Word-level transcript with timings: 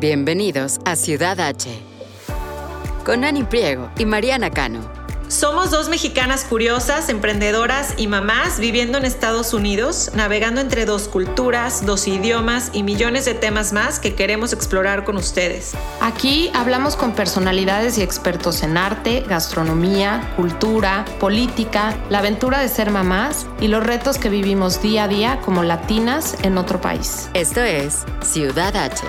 Bienvenidos 0.00 0.80
a 0.84 0.96
Ciudad 0.96 1.38
H. 1.38 1.70
Con 3.04 3.22
Ani 3.22 3.44
Priego 3.44 3.90
y 3.96 4.04
Mariana 4.04 4.50
Cano. 4.50 4.80
Somos 5.28 5.70
dos 5.70 5.88
mexicanas 5.88 6.44
curiosas, 6.44 7.08
emprendedoras 7.08 7.94
y 7.96 8.08
mamás 8.08 8.58
viviendo 8.58 8.98
en 8.98 9.04
Estados 9.04 9.54
Unidos, 9.54 10.10
navegando 10.14 10.60
entre 10.60 10.84
dos 10.84 11.06
culturas, 11.06 11.86
dos 11.86 12.08
idiomas 12.08 12.70
y 12.72 12.82
millones 12.82 13.24
de 13.24 13.34
temas 13.34 13.72
más 13.72 14.00
que 14.00 14.16
queremos 14.16 14.52
explorar 14.52 15.04
con 15.04 15.16
ustedes. 15.16 15.74
Aquí 16.00 16.50
hablamos 16.54 16.96
con 16.96 17.12
personalidades 17.12 17.96
y 17.96 18.02
expertos 18.02 18.64
en 18.64 18.76
arte, 18.76 19.24
gastronomía, 19.28 20.32
cultura, 20.34 21.04
política, 21.20 21.96
la 22.10 22.18
aventura 22.18 22.58
de 22.58 22.68
ser 22.68 22.90
mamás 22.90 23.46
y 23.60 23.68
los 23.68 23.84
retos 23.84 24.18
que 24.18 24.28
vivimos 24.28 24.82
día 24.82 25.04
a 25.04 25.08
día 25.08 25.40
como 25.44 25.62
latinas 25.62 26.36
en 26.42 26.58
otro 26.58 26.80
país. 26.80 27.28
Esto 27.32 27.60
es 27.60 28.04
Ciudad 28.22 28.76
H. 28.76 29.06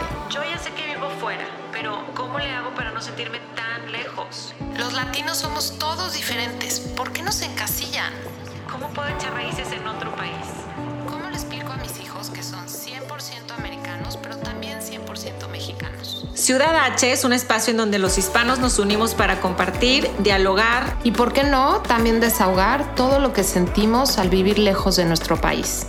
Ciudad 16.46 16.76
H 16.76 17.12
es 17.12 17.24
un 17.26 17.34
espacio 17.34 17.72
en 17.72 17.78
donde 17.78 17.98
los 17.98 18.20
hispanos 18.20 18.60
nos 18.60 18.78
unimos 18.78 19.16
para 19.16 19.42
compartir, 19.42 20.08
dialogar 20.20 20.96
Y 21.04 21.10
por 21.10 21.34
qué 21.34 21.44
no, 21.44 21.82
también 21.82 22.20
desahogar 22.20 22.94
todo 22.94 23.18
lo 23.18 23.34
que 23.34 23.44
sentimos 23.44 24.20
al 24.20 24.30
vivir 24.30 24.60
lejos 24.60 24.96
de 24.96 25.06
nuestro 25.06 25.38
país. 25.38 25.88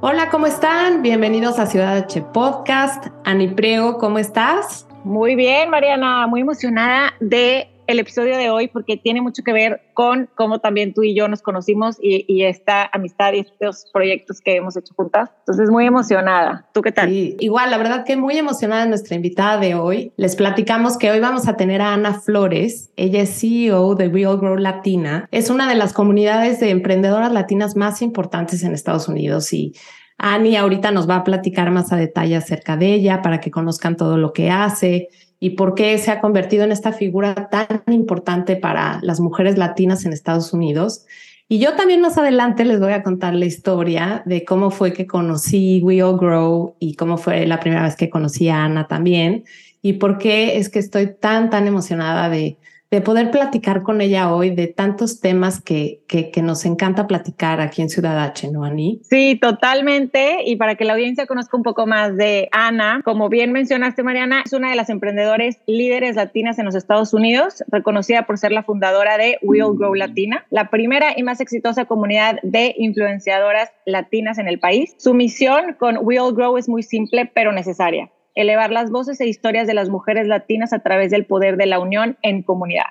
Hola, 0.00 0.30
¿cómo 0.30 0.46
están? 0.46 1.02
Bienvenidos 1.02 1.58
a 1.58 1.66
Ciudad 1.66 1.98
H 1.98 2.22
Podcast. 2.32 3.08
Ani 3.26 3.48
Priego, 3.48 3.98
¿cómo 3.98 4.18
estás? 4.18 4.86
Muy 5.04 5.34
bien, 5.34 5.68
Mariana, 5.68 6.26
muy 6.28 6.40
emocionada 6.40 7.12
de 7.20 7.71
el 7.92 7.98
episodio 7.98 8.36
de 8.36 8.50
hoy 8.50 8.68
porque 8.68 8.96
tiene 8.96 9.20
mucho 9.20 9.42
que 9.44 9.52
ver 9.52 9.82
con 9.94 10.28
cómo 10.34 10.58
también 10.58 10.94
tú 10.94 11.02
y 11.02 11.14
yo 11.14 11.28
nos 11.28 11.42
conocimos 11.42 11.96
y, 12.00 12.24
y 12.26 12.44
esta 12.44 12.88
amistad 12.92 13.34
y 13.34 13.40
estos 13.40 13.86
proyectos 13.92 14.40
que 14.40 14.56
hemos 14.56 14.76
hecho 14.76 14.94
juntas. 14.94 15.30
Entonces, 15.40 15.70
muy 15.70 15.86
emocionada. 15.86 16.68
¿Tú 16.72 16.82
qué 16.82 16.90
tal? 16.90 17.08
Sí, 17.08 17.36
igual, 17.38 17.70
la 17.70 17.78
verdad 17.78 18.04
que 18.04 18.16
muy 18.16 18.36
emocionada 18.36 18.86
nuestra 18.86 19.14
invitada 19.14 19.58
de 19.58 19.74
hoy. 19.74 20.12
Les 20.16 20.36
platicamos 20.36 20.96
que 20.96 21.10
hoy 21.10 21.20
vamos 21.20 21.46
a 21.48 21.56
tener 21.56 21.82
a 21.82 21.92
Ana 21.92 22.14
Flores. 22.14 22.90
Ella 22.96 23.20
es 23.20 23.38
CEO 23.38 23.94
de 23.94 24.08
Real 24.08 24.38
Grow 24.38 24.56
Latina. 24.56 25.28
Es 25.30 25.50
una 25.50 25.68
de 25.68 25.74
las 25.74 25.92
comunidades 25.92 26.60
de 26.60 26.70
emprendedoras 26.70 27.32
latinas 27.32 27.76
más 27.76 28.00
importantes 28.00 28.62
en 28.62 28.72
Estados 28.72 29.06
Unidos 29.08 29.52
y 29.52 29.74
Ani 30.18 30.56
ahorita 30.56 30.92
nos 30.92 31.08
va 31.10 31.16
a 31.16 31.24
platicar 31.24 31.70
más 31.72 31.92
a 31.92 31.96
detalle 31.96 32.36
acerca 32.36 32.76
de 32.76 32.94
ella 32.94 33.22
para 33.22 33.40
que 33.40 33.50
conozcan 33.50 33.96
todo 33.96 34.18
lo 34.18 34.32
que 34.32 34.50
hace 34.50 35.08
y 35.42 35.50
por 35.50 35.74
qué 35.74 35.98
se 35.98 36.12
ha 36.12 36.20
convertido 36.20 36.62
en 36.62 36.70
esta 36.70 36.92
figura 36.92 37.48
tan 37.50 37.82
importante 37.92 38.54
para 38.54 39.00
las 39.02 39.18
mujeres 39.18 39.58
latinas 39.58 40.04
en 40.04 40.12
Estados 40.12 40.52
Unidos. 40.52 41.04
Y 41.48 41.58
yo 41.58 41.74
también 41.74 42.00
más 42.00 42.16
adelante 42.16 42.64
les 42.64 42.78
voy 42.78 42.92
a 42.92 43.02
contar 43.02 43.34
la 43.34 43.44
historia 43.44 44.22
de 44.24 44.44
cómo 44.44 44.70
fue 44.70 44.92
que 44.92 45.08
conocí 45.08 45.80
We 45.82 46.00
All 46.00 46.16
Grow 46.16 46.76
y 46.78 46.94
cómo 46.94 47.16
fue 47.16 47.44
la 47.44 47.58
primera 47.58 47.82
vez 47.82 47.96
que 47.96 48.08
conocí 48.08 48.50
a 48.50 48.62
Ana 48.62 48.86
también 48.86 49.42
y 49.82 49.94
por 49.94 50.18
qué 50.18 50.58
es 50.58 50.68
que 50.68 50.78
estoy 50.78 51.12
tan, 51.12 51.50
tan 51.50 51.66
emocionada 51.66 52.28
de, 52.28 52.56
de 52.92 53.00
poder 53.00 53.30
platicar 53.30 53.82
con 53.82 54.02
ella 54.02 54.34
hoy 54.34 54.50
de 54.50 54.66
tantos 54.66 55.20
temas 55.22 55.62
que, 55.62 56.02
que, 56.06 56.30
que 56.30 56.42
nos 56.42 56.66
encanta 56.66 57.06
platicar 57.06 57.58
aquí 57.62 57.80
en 57.80 57.88
Ciudad 57.88 58.22
H, 58.22 58.52
¿no, 58.52 58.64
Ani? 58.64 59.00
Sí, 59.02 59.38
totalmente. 59.40 60.42
Y 60.44 60.56
para 60.56 60.74
que 60.74 60.84
la 60.84 60.92
audiencia 60.92 61.26
conozca 61.26 61.56
un 61.56 61.62
poco 61.62 61.86
más 61.86 62.14
de 62.18 62.50
Ana, 62.52 63.00
como 63.02 63.30
bien 63.30 63.50
mencionaste, 63.50 64.02
Mariana, 64.02 64.42
es 64.44 64.52
una 64.52 64.68
de 64.68 64.76
las 64.76 64.90
emprendedores 64.90 65.62
líderes 65.66 66.16
latinas 66.16 66.58
en 66.58 66.66
los 66.66 66.74
Estados 66.74 67.14
Unidos, 67.14 67.64
reconocida 67.68 68.26
por 68.26 68.36
ser 68.36 68.52
la 68.52 68.62
fundadora 68.62 69.16
de 69.16 69.38
Will 69.40 69.74
Grow 69.74 69.94
Latina, 69.94 70.44
la 70.50 70.68
primera 70.68 71.14
y 71.16 71.22
más 71.22 71.40
exitosa 71.40 71.86
comunidad 71.86 72.40
de 72.42 72.74
influenciadoras 72.76 73.70
latinas 73.86 74.36
en 74.36 74.48
el 74.48 74.58
país. 74.60 74.94
Su 74.98 75.14
misión 75.14 75.76
con 75.78 75.96
Will 76.02 76.34
Grow 76.34 76.58
es 76.58 76.68
muy 76.68 76.82
simple, 76.82 77.24
pero 77.32 77.52
necesaria 77.52 78.10
elevar 78.34 78.70
las 78.70 78.90
voces 78.90 79.20
e 79.20 79.26
historias 79.26 79.66
de 79.66 79.74
las 79.74 79.88
mujeres 79.88 80.26
latinas 80.26 80.72
a 80.72 80.80
través 80.80 81.10
del 81.10 81.26
poder 81.26 81.56
de 81.56 81.66
la 81.66 81.80
unión 81.80 82.16
en 82.22 82.42
comunidad. 82.42 82.86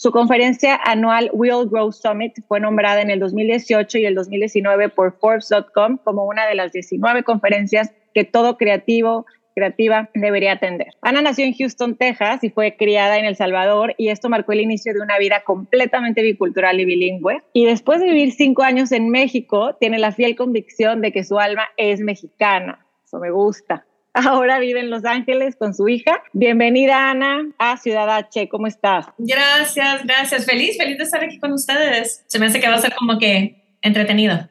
Su 0.00 0.12
conferencia 0.12 0.78
anual 0.84 1.28
Will 1.32 1.68
Grow 1.68 1.90
Summit 1.90 2.34
fue 2.46 2.60
nombrada 2.60 3.02
en 3.02 3.10
el 3.10 3.18
2018 3.18 3.98
y 3.98 4.06
el 4.06 4.14
2019 4.14 4.90
por 4.90 5.18
Forbes.com 5.18 5.98
como 6.04 6.24
una 6.24 6.46
de 6.46 6.54
las 6.54 6.70
19 6.70 7.24
conferencias 7.24 7.92
que 8.14 8.22
todo 8.22 8.56
creativo, 8.56 9.26
creativa 9.56 10.08
debería 10.14 10.52
atender. 10.52 10.94
Ana 11.02 11.20
nació 11.20 11.46
en 11.46 11.52
Houston, 11.52 11.96
Texas 11.96 12.44
y 12.44 12.50
fue 12.50 12.76
criada 12.76 13.18
en 13.18 13.24
El 13.24 13.34
Salvador 13.34 13.96
y 13.98 14.10
esto 14.10 14.28
marcó 14.28 14.52
el 14.52 14.60
inicio 14.60 14.94
de 14.94 15.00
una 15.00 15.18
vida 15.18 15.42
completamente 15.44 16.22
bicultural 16.22 16.78
y 16.78 16.84
bilingüe. 16.84 17.42
Y 17.52 17.64
después 17.64 17.98
de 17.98 18.06
vivir 18.06 18.30
cinco 18.30 18.62
años 18.62 18.92
en 18.92 19.08
México, 19.08 19.74
tiene 19.80 19.98
la 19.98 20.12
fiel 20.12 20.36
convicción 20.36 21.00
de 21.00 21.10
que 21.10 21.24
su 21.24 21.40
alma 21.40 21.64
es 21.76 21.98
mexicana. 21.98 22.86
Eso 23.04 23.18
me 23.18 23.32
gusta 23.32 23.84
ahora 24.26 24.58
vive 24.58 24.80
en 24.80 24.90
Los 24.90 25.04
Ángeles 25.04 25.56
con 25.56 25.74
su 25.74 25.88
hija. 25.88 26.22
Bienvenida, 26.32 27.10
Ana, 27.10 27.46
a 27.58 27.76
Ciudad 27.76 28.10
H. 28.10 28.48
¿Cómo 28.48 28.66
estás? 28.66 29.06
Gracias, 29.18 30.04
gracias. 30.04 30.44
Feliz, 30.44 30.76
feliz 30.76 30.98
de 30.98 31.04
estar 31.04 31.22
aquí 31.22 31.38
con 31.38 31.52
ustedes. 31.52 32.24
Se 32.26 32.38
me 32.38 32.46
hace 32.46 32.60
que 32.60 32.68
va 32.68 32.74
a 32.74 32.80
ser 32.80 32.94
como 32.94 33.18
que 33.18 33.64
entretenido. 33.82 34.48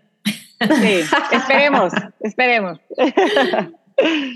Sí, 0.60 1.02
esperemos, 1.32 1.94
esperemos. 2.20 2.80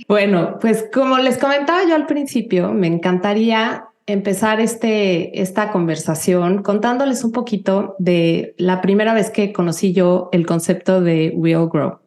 Bueno, 0.07 0.57
pues 0.59 0.85
como 0.91 1.19
les 1.19 1.37
comentaba 1.37 1.83
yo 1.87 1.95
al 1.95 2.07
principio, 2.07 2.73
me 2.73 2.87
encantaría 2.87 3.85
empezar 4.07 4.59
este, 4.59 5.39
esta 5.41 5.71
conversación 5.71 6.63
contándoles 6.63 7.23
un 7.23 7.31
poquito 7.31 7.95
de 7.99 8.55
la 8.57 8.81
primera 8.81 9.13
vez 9.13 9.29
que 9.29 9.53
conocí 9.53 9.93
yo 9.93 10.29
el 10.31 10.45
concepto 10.45 11.01
de 11.01 11.31
We 11.35 11.55
All 11.55 11.69
Grow. 11.69 11.99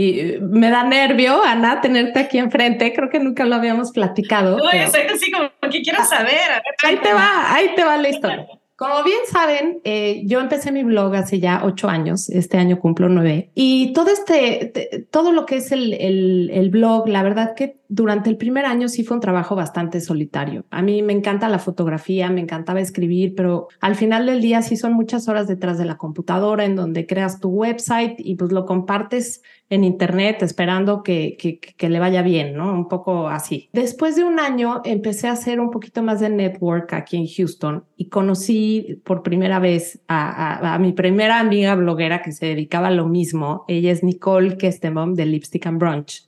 Y 0.00 0.36
me 0.40 0.70
da 0.70 0.84
nervio, 0.84 1.42
Ana, 1.44 1.80
tenerte 1.80 2.20
aquí 2.20 2.38
enfrente. 2.38 2.92
Creo 2.92 3.10
que 3.10 3.18
nunca 3.18 3.44
lo 3.44 3.56
habíamos 3.56 3.90
platicado. 3.90 4.56
No, 4.58 4.64
pero- 4.70 4.84
estoy 4.84 5.00
así 5.12 5.28
como 5.32 5.50
que 5.72 5.82
quiero 5.82 6.04
saber. 6.04 6.36
A 6.52 6.54
ver, 6.54 6.62
Ahí 6.86 6.96
te 7.02 7.12
va, 7.12 7.52
ahí 7.52 7.70
te 7.74 7.82
va 7.82 7.96
la 7.96 8.08
historia. 8.08 8.46
Como 8.76 9.02
bien 9.02 9.18
saben, 9.28 9.80
eh, 9.82 10.22
yo 10.24 10.38
empecé 10.38 10.70
mi 10.70 10.84
blog 10.84 11.16
hace 11.16 11.40
ya 11.40 11.62
ocho 11.64 11.88
años, 11.88 12.28
este 12.28 12.58
año 12.58 12.78
cumplo 12.78 13.08
nueve, 13.08 13.50
y 13.56 13.92
todo 13.92 14.08
este, 14.12 14.66
te- 14.72 15.04
todo 15.10 15.32
lo 15.32 15.46
que 15.46 15.56
es 15.56 15.72
el, 15.72 15.92
el, 15.94 16.48
el 16.54 16.70
blog, 16.70 17.08
la 17.08 17.24
verdad 17.24 17.56
que 17.56 17.77
durante 17.88 18.28
el 18.28 18.36
primer 18.36 18.66
año 18.66 18.88
sí 18.88 19.02
fue 19.02 19.16
un 19.16 19.22
trabajo 19.22 19.56
bastante 19.56 20.00
solitario. 20.00 20.66
A 20.70 20.82
mí 20.82 21.02
me 21.02 21.14
encanta 21.14 21.48
la 21.48 21.58
fotografía, 21.58 22.28
me 22.28 22.42
encantaba 22.42 22.80
escribir, 22.80 23.34
pero 23.34 23.68
al 23.80 23.94
final 23.94 24.26
del 24.26 24.42
día 24.42 24.60
sí 24.60 24.76
son 24.76 24.92
muchas 24.92 25.26
horas 25.28 25.48
detrás 25.48 25.78
de 25.78 25.86
la 25.86 25.96
computadora 25.96 26.66
en 26.66 26.76
donde 26.76 27.06
creas 27.06 27.40
tu 27.40 27.48
website 27.48 28.16
y 28.18 28.34
pues 28.34 28.52
lo 28.52 28.66
compartes 28.66 29.42
en 29.70 29.84
internet 29.84 30.42
esperando 30.42 31.02
que, 31.02 31.36
que, 31.38 31.88
le 31.88 31.98
vaya 31.98 32.22
bien, 32.22 32.54
¿no? 32.54 32.72
Un 32.72 32.88
poco 32.88 33.28
así. 33.28 33.70
Después 33.72 34.16
de 34.16 34.24
un 34.24 34.38
año 34.38 34.82
empecé 34.84 35.28
a 35.28 35.32
hacer 35.32 35.58
un 35.60 35.70
poquito 35.70 36.02
más 36.02 36.20
de 36.20 36.28
network 36.28 36.92
aquí 36.92 37.16
en 37.16 37.26
Houston 37.26 37.84
y 37.96 38.08
conocí 38.08 39.00
por 39.04 39.22
primera 39.22 39.58
vez 39.58 40.00
a 40.08 40.78
mi 40.80 40.92
primera 40.92 41.40
amiga 41.40 41.74
bloguera 41.74 42.22
que 42.22 42.32
se 42.32 42.46
dedicaba 42.46 42.88
a 42.88 42.92
lo 42.92 43.08
mismo. 43.08 43.64
Ella 43.68 43.92
es 43.92 44.02
Nicole 44.02 44.56
Kestenbaum 44.58 45.14
de 45.14 45.26
Lipstick 45.26 45.66
and 45.66 45.78
Brunch. 45.78 46.27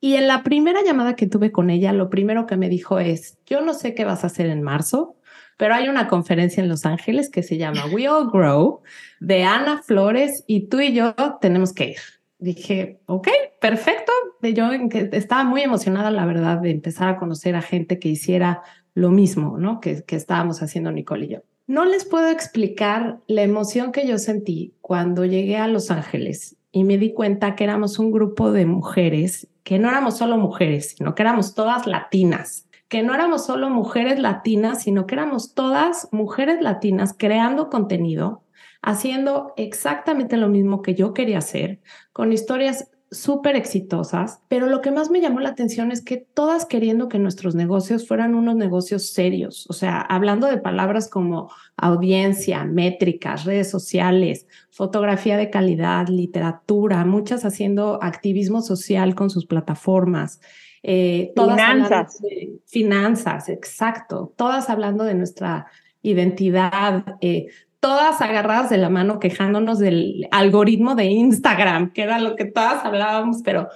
Y 0.00 0.14
en 0.14 0.28
la 0.28 0.42
primera 0.42 0.82
llamada 0.82 1.16
que 1.16 1.26
tuve 1.26 1.50
con 1.50 1.70
ella, 1.70 1.92
lo 1.92 2.08
primero 2.08 2.46
que 2.46 2.56
me 2.56 2.68
dijo 2.68 3.00
es, 3.00 3.38
yo 3.46 3.60
no 3.60 3.74
sé 3.74 3.94
qué 3.94 4.04
vas 4.04 4.22
a 4.22 4.28
hacer 4.28 4.46
en 4.46 4.62
marzo, 4.62 5.16
pero 5.56 5.74
hay 5.74 5.88
una 5.88 6.06
conferencia 6.06 6.62
en 6.62 6.68
Los 6.68 6.86
Ángeles 6.86 7.28
que 7.30 7.42
se 7.42 7.58
llama 7.58 7.86
We 7.92 8.08
All 8.08 8.30
Grow 8.30 8.82
de 9.18 9.42
Ana 9.42 9.82
Flores 9.82 10.44
y 10.46 10.68
tú 10.68 10.80
y 10.80 10.92
yo 10.94 11.14
tenemos 11.40 11.72
que 11.72 11.90
ir. 11.90 11.98
Dije, 12.38 13.00
ok, 13.06 13.28
perfecto. 13.60 14.12
Yo 14.40 14.70
estaba 15.10 15.42
muy 15.42 15.62
emocionada, 15.62 16.12
la 16.12 16.24
verdad, 16.26 16.58
de 16.58 16.70
empezar 16.70 17.08
a 17.08 17.16
conocer 17.16 17.56
a 17.56 17.62
gente 17.62 17.98
que 17.98 18.08
hiciera 18.08 18.62
lo 18.94 19.10
mismo, 19.10 19.58
¿no? 19.58 19.80
Que, 19.80 20.04
que 20.04 20.14
estábamos 20.14 20.62
haciendo 20.62 20.92
Nicole 20.92 21.26
y 21.26 21.28
yo. 21.30 21.38
No 21.66 21.84
les 21.84 22.04
puedo 22.04 22.30
explicar 22.30 23.18
la 23.26 23.42
emoción 23.42 23.90
que 23.90 24.06
yo 24.06 24.18
sentí 24.18 24.74
cuando 24.80 25.24
llegué 25.24 25.56
a 25.56 25.66
Los 25.66 25.90
Ángeles 25.90 26.56
y 26.70 26.84
me 26.84 26.98
di 26.98 27.12
cuenta 27.12 27.56
que 27.56 27.64
éramos 27.64 27.98
un 27.98 28.12
grupo 28.12 28.52
de 28.52 28.64
mujeres, 28.64 29.48
que 29.68 29.78
no 29.78 29.90
éramos 29.90 30.16
solo 30.16 30.38
mujeres, 30.38 30.94
sino 30.96 31.14
que 31.14 31.20
éramos 31.20 31.54
todas 31.54 31.86
latinas, 31.86 32.66
que 32.88 33.02
no 33.02 33.12
éramos 33.12 33.44
solo 33.44 33.68
mujeres 33.68 34.18
latinas, 34.18 34.82
sino 34.82 35.06
que 35.06 35.14
éramos 35.14 35.52
todas 35.52 36.08
mujeres 36.10 36.62
latinas 36.62 37.14
creando 37.14 37.68
contenido, 37.68 38.44
haciendo 38.80 39.52
exactamente 39.58 40.38
lo 40.38 40.48
mismo 40.48 40.80
que 40.80 40.94
yo 40.94 41.12
quería 41.12 41.36
hacer, 41.36 41.82
con 42.14 42.32
historias 42.32 42.90
súper 43.10 43.56
exitosas, 43.56 44.40
pero 44.48 44.66
lo 44.66 44.80
que 44.80 44.90
más 44.90 45.10
me 45.10 45.20
llamó 45.20 45.40
la 45.40 45.50
atención 45.50 45.90
es 45.90 46.02
que 46.02 46.16
todas 46.16 46.66
queriendo 46.66 47.08
que 47.08 47.18
nuestros 47.18 47.54
negocios 47.54 48.06
fueran 48.06 48.34
unos 48.34 48.56
negocios 48.56 49.10
serios, 49.10 49.66
o 49.68 49.72
sea, 49.72 50.00
hablando 50.00 50.46
de 50.46 50.58
palabras 50.58 51.08
como 51.08 51.50
audiencia, 51.76 52.64
métricas, 52.64 53.44
redes 53.44 53.70
sociales, 53.70 54.46
fotografía 54.70 55.36
de 55.36 55.50
calidad, 55.50 56.08
literatura, 56.08 57.04
muchas 57.04 57.44
haciendo 57.44 58.02
activismo 58.02 58.60
social 58.60 59.14
con 59.14 59.30
sus 59.30 59.46
plataformas. 59.46 60.40
Eh, 60.82 61.32
finanzas. 61.34 62.18
finanzas, 62.66 63.48
exacto. 63.48 64.32
Todas 64.36 64.70
hablando 64.70 65.04
de 65.04 65.14
nuestra 65.14 65.66
identidad, 66.02 67.16
eh, 67.20 67.48
todas 67.80 68.20
agarradas 68.20 68.70
de 68.70 68.78
la 68.78 68.88
mano 68.88 69.20
quejándonos 69.20 69.78
del 69.78 70.28
algoritmo 70.30 70.94
de 70.94 71.06
Instagram, 71.06 71.92
que 71.92 72.02
era 72.02 72.18
lo 72.18 72.36
que 72.36 72.44
todas 72.44 72.84
hablábamos, 72.84 73.42
pero, 73.44 73.68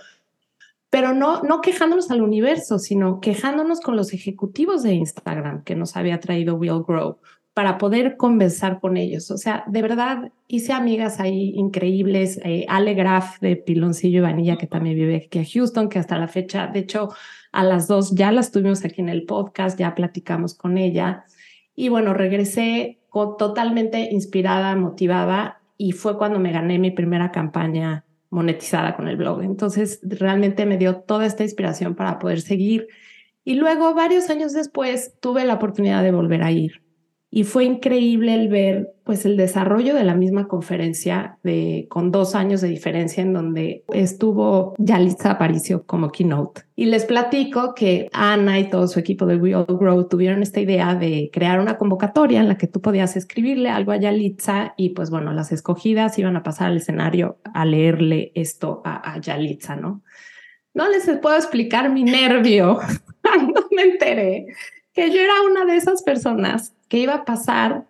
pero 0.91 1.15
no, 1.15 1.43
no 1.43 1.61
quejándonos 1.61 2.11
al 2.11 2.23
universo, 2.23 2.79
sino 2.79 3.21
quejándonos 3.21 3.81
con 3.81 3.97
los 3.97 4.13
ejecutivos 4.13 4.83
de 4.83 4.95
Instagram 4.95 5.63
que 5.65 5.77
nos 5.77 5.97
había 5.97 6.21
traído 6.21 6.57
Will 6.57 6.83
Grow 6.87 7.19
para 7.55 7.77
poder 7.77 8.17
conversar 8.17 8.81
con 8.81 8.97
ellos. 8.97 9.31
O 9.31 9.37
sea, 9.37 9.65
de 9.67 9.83
verdad 9.83 10.33
hice 10.49 10.73
amigas 10.73 11.21
ahí 11.21 11.53
increíbles. 11.55 12.41
Eh, 12.45 12.65
Ale 12.69 12.95
Graf 12.95 13.39
de 13.41 13.57
Piloncillo 13.57 14.19
y 14.19 14.23
Vanilla, 14.23 14.57
que 14.57 14.67
también 14.67 14.97
vive 14.97 15.25
aquí 15.27 15.39
en 15.39 15.45
Houston, 15.45 15.89
que 15.89 15.99
hasta 15.99 16.19
la 16.19 16.29
fecha, 16.29 16.67
de 16.67 16.81
hecho, 16.81 17.11
a 17.53 17.63
las 17.63 17.89
dos 17.89 18.15
ya 18.15 18.33
las 18.33 18.51
tuvimos 18.51 18.85
aquí 18.85 19.03
en 19.03 19.11
el 19.11 19.25
podcast, 19.25 19.79
ya 19.79 19.95
platicamos 19.95 20.55
con 20.55 20.79
ella. 20.79 21.27
Y 21.75 21.91
bueno, 21.91 22.15
regresé 22.15 23.02
totalmente 23.13 24.09
inspirada, 24.11 24.75
motivada 24.77 25.61
y 25.77 25.93
fue 25.93 26.17
cuando 26.19 26.39
me 26.39 26.53
gané 26.53 26.79
mi 26.79 26.91
primera 26.91 27.31
campaña 27.31 28.05
monetizada 28.31 28.97
con 28.97 29.09
el 29.09 29.17
blog. 29.17 29.43
Entonces, 29.43 30.01
realmente 30.03 30.65
me 30.65 30.79
dio 30.79 30.97
toda 30.97 31.27
esta 31.27 31.43
inspiración 31.43 31.95
para 31.95 32.19
poder 32.19 32.41
seguir. 32.41 32.89
Y 33.45 33.55
luego, 33.55 33.95
varios 33.95 34.31
años 34.31 34.53
después, 34.53 35.15
tuve 35.21 35.45
la 35.45 35.55
oportunidad 35.55 36.03
de 36.03 36.13
volver 36.13 36.43
a 36.43 36.51
ir 36.51 36.83
y 37.35 37.45
fue 37.45 37.65
increíble 37.65 38.35
el 38.35 38.49
ver 38.49 38.93
pues 39.05 39.25
el 39.25 39.39
desarrollo 39.39 39.95
de 39.95 40.05
la 40.05 40.15
misma 40.15 40.49
conferencia 40.49 41.39
de 41.43 41.87
con 41.89 42.11
dos 42.11 42.35
años 42.35 42.61
de 42.61 42.69
diferencia 42.69 43.23
en 43.23 43.33
donde 43.33 43.85
estuvo 43.89 44.75
Yalitza 44.77 45.31
Aparicio 45.31 45.87
como 45.87 46.11
keynote. 46.11 46.65
Y 46.77 46.85
les 46.85 47.07
platico 47.07 47.75
que 47.75 48.11
Ana 48.13 48.61
y 48.61 48.69
todo 48.69 48.87
su 48.87 49.01
equipo 49.01 49.25
de 49.25 49.37
We 49.37 49.55
All 49.55 49.65
Grow 49.67 50.07
tuvieron 50.09 50.43
esta 50.43 50.61
idea 50.61 50.95
de 50.95 51.31
crear 51.33 51.59
una 51.59 51.79
convocatoria 51.79 52.39
en 52.39 52.49
la 52.49 52.59
que 52.59 52.67
tú 52.67 52.83
podías 52.83 53.17
escribirle 53.17 53.71
algo 53.71 53.93
a 53.93 53.97
Yalitza 53.97 54.75
y 54.77 54.91
pues 54.91 55.09
bueno 55.09 55.33
las 55.33 55.53
escogidas 55.53 56.19
iban 56.19 56.37
a 56.37 56.43
pasar 56.43 56.67
al 56.67 56.77
escenario 56.77 57.39
a 57.55 57.65
leerle 57.65 58.33
esto 58.35 58.83
a, 58.85 59.11
a 59.11 59.19
Yalitza 59.19 59.75
no 59.75 60.03
no 60.75 60.87
les 60.91 61.11
puedo 61.23 61.37
explicar 61.37 61.91
mi 61.91 62.05
nervio 62.05 62.79
cuando 63.23 63.69
me 63.75 63.85
enteré 63.85 64.49
que 64.93 65.11
yo 65.11 65.19
era 65.19 65.41
una 65.51 65.65
de 65.65 65.77
esas 65.77 66.03
personas 66.03 66.75
que 66.93 66.99
iba 66.99 67.15
a 67.15 67.25
pasar 67.25 67.87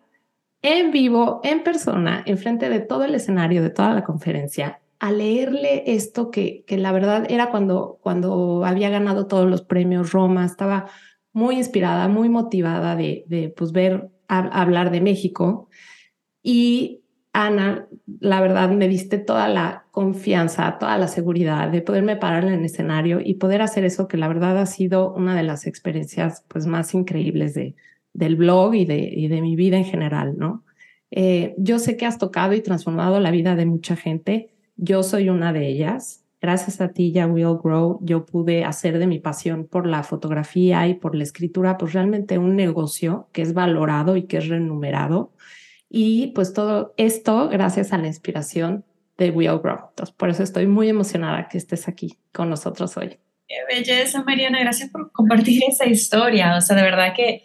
en 0.62 0.92
vivo, 0.92 1.40
en 1.42 1.64
persona, 1.64 2.22
enfrente 2.24 2.70
de 2.70 2.78
todo 2.78 3.02
el 3.02 3.16
escenario, 3.16 3.60
de 3.60 3.70
toda 3.70 3.94
la 3.94 4.04
conferencia, 4.04 4.80
a 5.00 5.10
leerle 5.10 5.82
esto 5.92 6.30
que, 6.30 6.62
que 6.68 6.76
la 6.76 6.92
verdad 6.92 7.26
era 7.28 7.50
cuando, 7.50 7.98
cuando 8.00 8.64
había 8.64 8.90
ganado 8.90 9.26
todos 9.26 9.50
los 9.50 9.62
premios 9.62 10.12
Roma, 10.12 10.46
estaba 10.46 10.86
muy 11.32 11.56
inspirada, 11.56 12.06
muy 12.06 12.28
motivada 12.28 12.94
de, 12.94 13.24
de 13.26 13.48
pues, 13.48 13.72
ver, 13.72 14.12
hablar 14.28 14.92
de 14.92 15.00
México. 15.00 15.68
Y 16.40 17.02
Ana, 17.32 17.88
la 18.20 18.40
verdad, 18.40 18.70
me 18.70 18.86
diste 18.86 19.18
toda 19.18 19.48
la 19.48 19.86
confianza, 19.90 20.78
toda 20.78 20.96
la 20.96 21.08
seguridad 21.08 21.70
de 21.70 21.82
poderme 21.82 22.14
parar 22.14 22.44
en 22.44 22.52
el 22.52 22.64
escenario 22.64 23.18
y 23.20 23.34
poder 23.34 23.62
hacer 23.62 23.84
eso 23.84 24.06
que 24.06 24.16
la 24.16 24.28
verdad 24.28 24.58
ha 24.58 24.66
sido 24.66 25.12
una 25.12 25.34
de 25.34 25.42
las 25.42 25.66
experiencias 25.66 26.44
pues, 26.46 26.66
más 26.68 26.94
increíbles 26.94 27.54
de, 27.54 27.74
del 28.12 28.36
blog 28.36 28.74
y 28.74 28.84
de, 28.84 28.98
y 28.98 29.28
de 29.28 29.40
mi 29.40 29.56
vida 29.56 29.76
en 29.76 29.84
general, 29.84 30.36
¿no? 30.38 30.64
Eh, 31.10 31.54
yo 31.58 31.78
sé 31.78 31.96
que 31.96 32.06
has 32.06 32.18
tocado 32.18 32.54
y 32.54 32.62
transformado 32.62 33.20
la 33.20 33.30
vida 33.30 33.54
de 33.54 33.66
mucha 33.66 33.96
gente. 33.96 34.50
Yo 34.76 35.02
soy 35.02 35.28
una 35.28 35.52
de 35.52 35.68
ellas. 35.68 36.24
Gracias 36.40 36.80
a 36.80 36.88
ti, 36.88 37.12
ya 37.12 37.26
Will 37.26 37.58
Grow, 37.62 38.00
yo 38.02 38.26
pude 38.26 38.64
hacer 38.64 38.98
de 38.98 39.06
mi 39.06 39.20
pasión 39.20 39.68
por 39.68 39.86
la 39.86 40.02
fotografía 40.02 40.88
y 40.88 40.94
por 40.94 41.14
la 41.14 41.22
escritura, 41.22 41.78
pues 41.78 41.92
realmente 41.92 42.36
un 42.36 42.56
negocio 42.56 43.28
que 43.32 43.42
es 43.42 43.54
valorado 43.54 44.16
y 44.16 44.24
que 44.24 44.38
es 44.38 44.48
remunerado. 44.48 45.32
Y 45.88 46.28
pues 46.28 46.52
todo 46.52 46.94
esto 46.96 47.48
gracias 47.48 47.92
a 47.92 47.98
la 47.98 48.08
inspiración 48.08 48.84
de 49.18 49.30
Will 49.30 49.58
Grow. 49.62 49.90
Entonces, 49.90 50.14
por 50.16 50.30
eso 50.30 50.42
estoy 50.42 50.66
muy 50.66 50.88
emocionada 50.88 51.46
que 51.48 51.58
estés 51.58 51.86
aquí 51.86 52.18
con 52.32 52.50
nosotros 52.50 52.96
hoy. 52.96 53.18
Qué 53.46 53.56
belleza, 53.68 54.24
Mariana. 54.24 54.60
Gracias 54.60 54.88
por 54.90 55.12
compartir 55.12 55.62
esa 55.68 55.86
historia. 55.86 56.56
O 56.56 56.60
sea, 56.60 56.74
de 56.74 56.82
verdad 56.82 57.12
que 57.14 57.44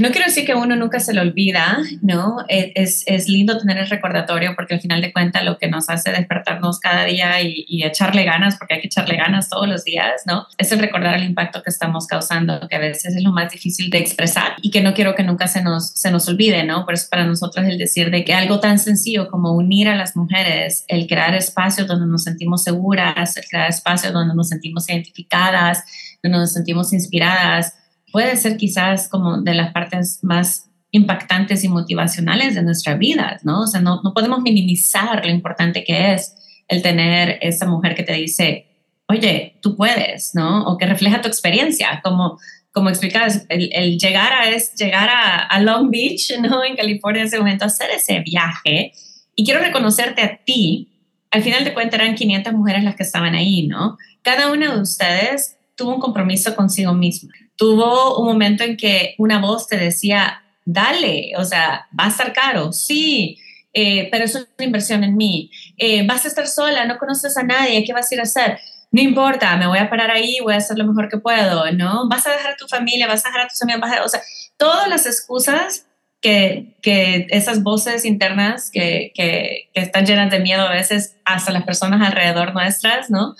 no 0.00 0.10
quiero 0.10 0.26
decir 0.26 0.46
que 0.46 0.54
uno 0.54 0.74
nunca 0.74 1.00
se 1.00 1.12
lo 1.12 1.20
olvida, 1.20 1.78
¿no? 2.00 2.38
E, 2.48 2.72
es, 2.76 3.02
es, 3.06 3.28
lindo 3.28 3.58
tener 3.58 3.76
el 3.76 3.90
recordatorio 3.90 4.54
porque 4.56 4.74
al 4.74 4.80
final 4.80 5.02
de 5.02 5.12
cuentas 5.12 5.44
lo 5.44 5.58
que 5.58 5.68
nos 5.68 5.90
hace 5.90 6.12
despertarnos 6.12 6.80
cada 6.80 7.04
día 7.04 7.42
y, 7.42 7.84
echarle 7.84 8.24
ganas, 8.24 8.56
porque 8.56 8.74
hay 8.74 8.80
que 8.80 8.86
echarle 8.86 9.16
ganas 9.16 9.50
todos 9.50 9.68
los 9.68 9.84
días, 9.84 10.22
¿no? 10.26 10.46
Es 10.56 10.72
el 10.72 10.78
recordar 10.78 11.16
el 11.16 11.24
impacto 11.24 11.62
que 11.62 11.70
estamos 11.70 12.06
causando, 12.06 12.66
que 12.68 12.76
a 12.76 12.78
veces 12.78 13.14
es 13.14 13.22
lo 13.22 13.32
más 13.32 13.52
difícil 13.52 13.90
de 13.90 13.98
expresar 13.98 14.56
y 14.62 14.70
que 14.70 14.80
no 14.80 14.94
quiero 14.94 15.14
que 15.14 15.22
nunca 15.22 15.46
se 15.46 15.62
nos, 15.62 15.90
se 15.90 16.10
nos 16.10 16.26
olvide, 16.26 16.64
¿no? 16.64 16.84
Por 16.84 16.94
eso 16.94 17.06
para 17.10 17.26
nosotros 17.26 17.66
el 17.66 17.78
decir 17.78 18.10
de 18.10 18.24
que 18.24 18.32
algo 18.34 18.60
tan 18.60 18.78
sencillo 18.78 19.28
como 19.30 19.52
unir 19.52 19.88
a 19.88 19.94
las 19.94 20.16
mujeres, 20.16 20.84
el 20.88 21.06
crear 21.06 21.34
espacios 21.34 21.86
donde 21.86 22.06
nos 22.06 22.24
sentimos 22.24 22.64
seguras, 22.64 23.36
el 23.36 23.44
crear 23.44 23.68
espacios 23.68 24.12
donde 24.12 24.34
nos 24.34 24.48
sentimos 24.48 24.88
identificadas, 24.88 25.84
donde 26.22 26.38
nos 26.38 26.52
sentimos 26.52 26.92
inspiradas, 26.92 27.74
puede 28.12 28.36
ser 28.36 28.56
quizás 28.56 29.08
como 29.08 29.42
de 29.42 29.54
las 29.54 29.72
partes 29.72 30.20
más 30.22 30.70
impactantes 30.90 31.64
y 31.64 31.68
motivacionales 31.68 32.54
de 32.54 32.62
nuestra 32.62 32.94
vida, 32.94 33.38
¿no? 33.42 33.62
O 33.62 33.66
sea, 33.66 33.80
no, 33.80 34.00
no 34.02 34.14
podemos 34.14 34.40
minimizar 34.40 35.24
lo 35.24 35.30
importante 35.30 35.84
que 35.84 36.14
es 36.14 36.34
el 36.68 36.82
tener 36.82 37.38
esa 37.42 37.66
mujer 37.66 37.94
que 37.94 38.02
te 38.02 38.14
dice, 38.14 38.66
oye, 39.08 39.58
tú 39.62 39.76
puedes, 39.76 40.34
¿no? 40.34 40.64
O 40.64 40.78
que 40.78 40.86
refleja 40.86 41.20
tu 41.20 41.28
experiencia, 41.28 42.00
como, 42.02 42.38
como 42.72 42.88
explicas, 42.88 43.46
el, 43.48 43.98
llegar, 43.98 44.32
a, 44.32 44.48
es, 44.48 44.74
llegar 44.74 45.08
a, 45.08 45.38
a, 45.38 45.60
Long 45.60 45.90
Beach, 45.90 46.32
¿no? 46.40 46.64
En 46.64 46.76
California 46.76 47.22
en 47.22 47.28
ese 47.28 47.38
momento, 47.38 47.64
hacer 47.64 47.90
ese 47.90 48.20
viaje. 48.20 48.92
Y 49.34 49.44
quiero 49.44 49.60
reconocerte 49.60 50.22
a 50.22 50.40
ti. 50.44 50.92
Al 51.30 51.42
final 51.42 51.64
de 51.64 51.74
cuentas 51.74 52.00
eran 52.00 52.14
500 52.14 52.52
mujeres 52.54 52.84
las 52.84 52.96
que 52.96 53.02
estaban 53.02 53.34
ahí, 53.34 53.66
¿no? 53.66 53.98
Cada 54.22 54.50
una 54.50 54.74
de 54.74 54.80
ustedes 54.80 55.58
tuvo 55.74 55.94
un 55.94 56.00
compromiso 56.00 56.56
consigo 56.56 56.94
misma 56.94 57.34
tuvo 57.56 58.18
un 58.18 58.26
momento 58.26 58.64
en 58.64 58.76
que 58.76 59.14
una 59.18 59.38
voz 59.40 59.66
te 59.66 59.76
decía, 59.76 60.42
dale, 60.64 61.32
o 61.36 61.44
sea, 61.44 61.88
va 61.98 62.06
a 62.06 62.08
estar 62.08 62.32
caro, 62.32 62.72
sí, 62.72 63.38
eh, 63.72 64.08
pero 64.10 64.24
es 64.24 64.34
una 64.34 64.46
inversión 64.58 65.04
en 65.04 65.16
mí. 65.16 65.50
Eh, 65.76 66.06
vas 66.06 66.24
a 66.24 66.28
estar 66.28 66.46
sola, 66.46 66.84
no 66.84 66.98
conoces 66.98 67.36
a 67.36 67.42
nadie, 67.42 67.84
¿qué 67.84 67.92
vas 67.92 68.10
a 68.10 68.14
ir 68.14 68.20
a 68.20 68.24
hacer? 68.24 68.58
No 68.90 69.02
importa, 69.02 69.56
me 69.56 69.66
voy 69.66 69.78
a 69.78 69.90
parar 69.90 70.10
ahí, 70.10 70.38
voy 70.42 70.54
a 70.54 70.58
hacer 70.58 70.78
lo 70.78 70.86
mejor 70.86 71.08
que 71.08 71.18
puedo, 71.18 71.70
¿no? 71.72 72.08
Vas 72.08 72.26
a 72.26 72.30
dejar 72.30 72.52
a 72.52 72.56
tu 72.56 72.66
familia, 72.66 73.06
vas 73.06 73.24
a 73.24 73.28
dejar 73.28 73.46
a 73.46 73.48
tus 73.48 73.60
amigos, 73.62 73.82
o 74.04 74.08
sea, 74.08 74.22
todas 74.56 74.88
las 74.88 75.06
excusas 75.06 75.86
que, 76.20 76.76
que 76.82 77.26
esas 77.30 77.62
voces 77.62 78.04
internas 78.04 78.70
que, 78.70 79.12
que, 79.14 79.68
que, 79.74 79.80
están 79.80 80.06
llenas 80.06 80.30
de 80.30 80.40
miedo 80.40 80.66
a 80.66 80.72
veces 80.72 81.16
hasta 81.24 81.52
las 81.52 81.64
personas 81.64 82.00
alrededor 82.06 82.54
nuestras, 82.54 83.10
¿no? 83.10 83.36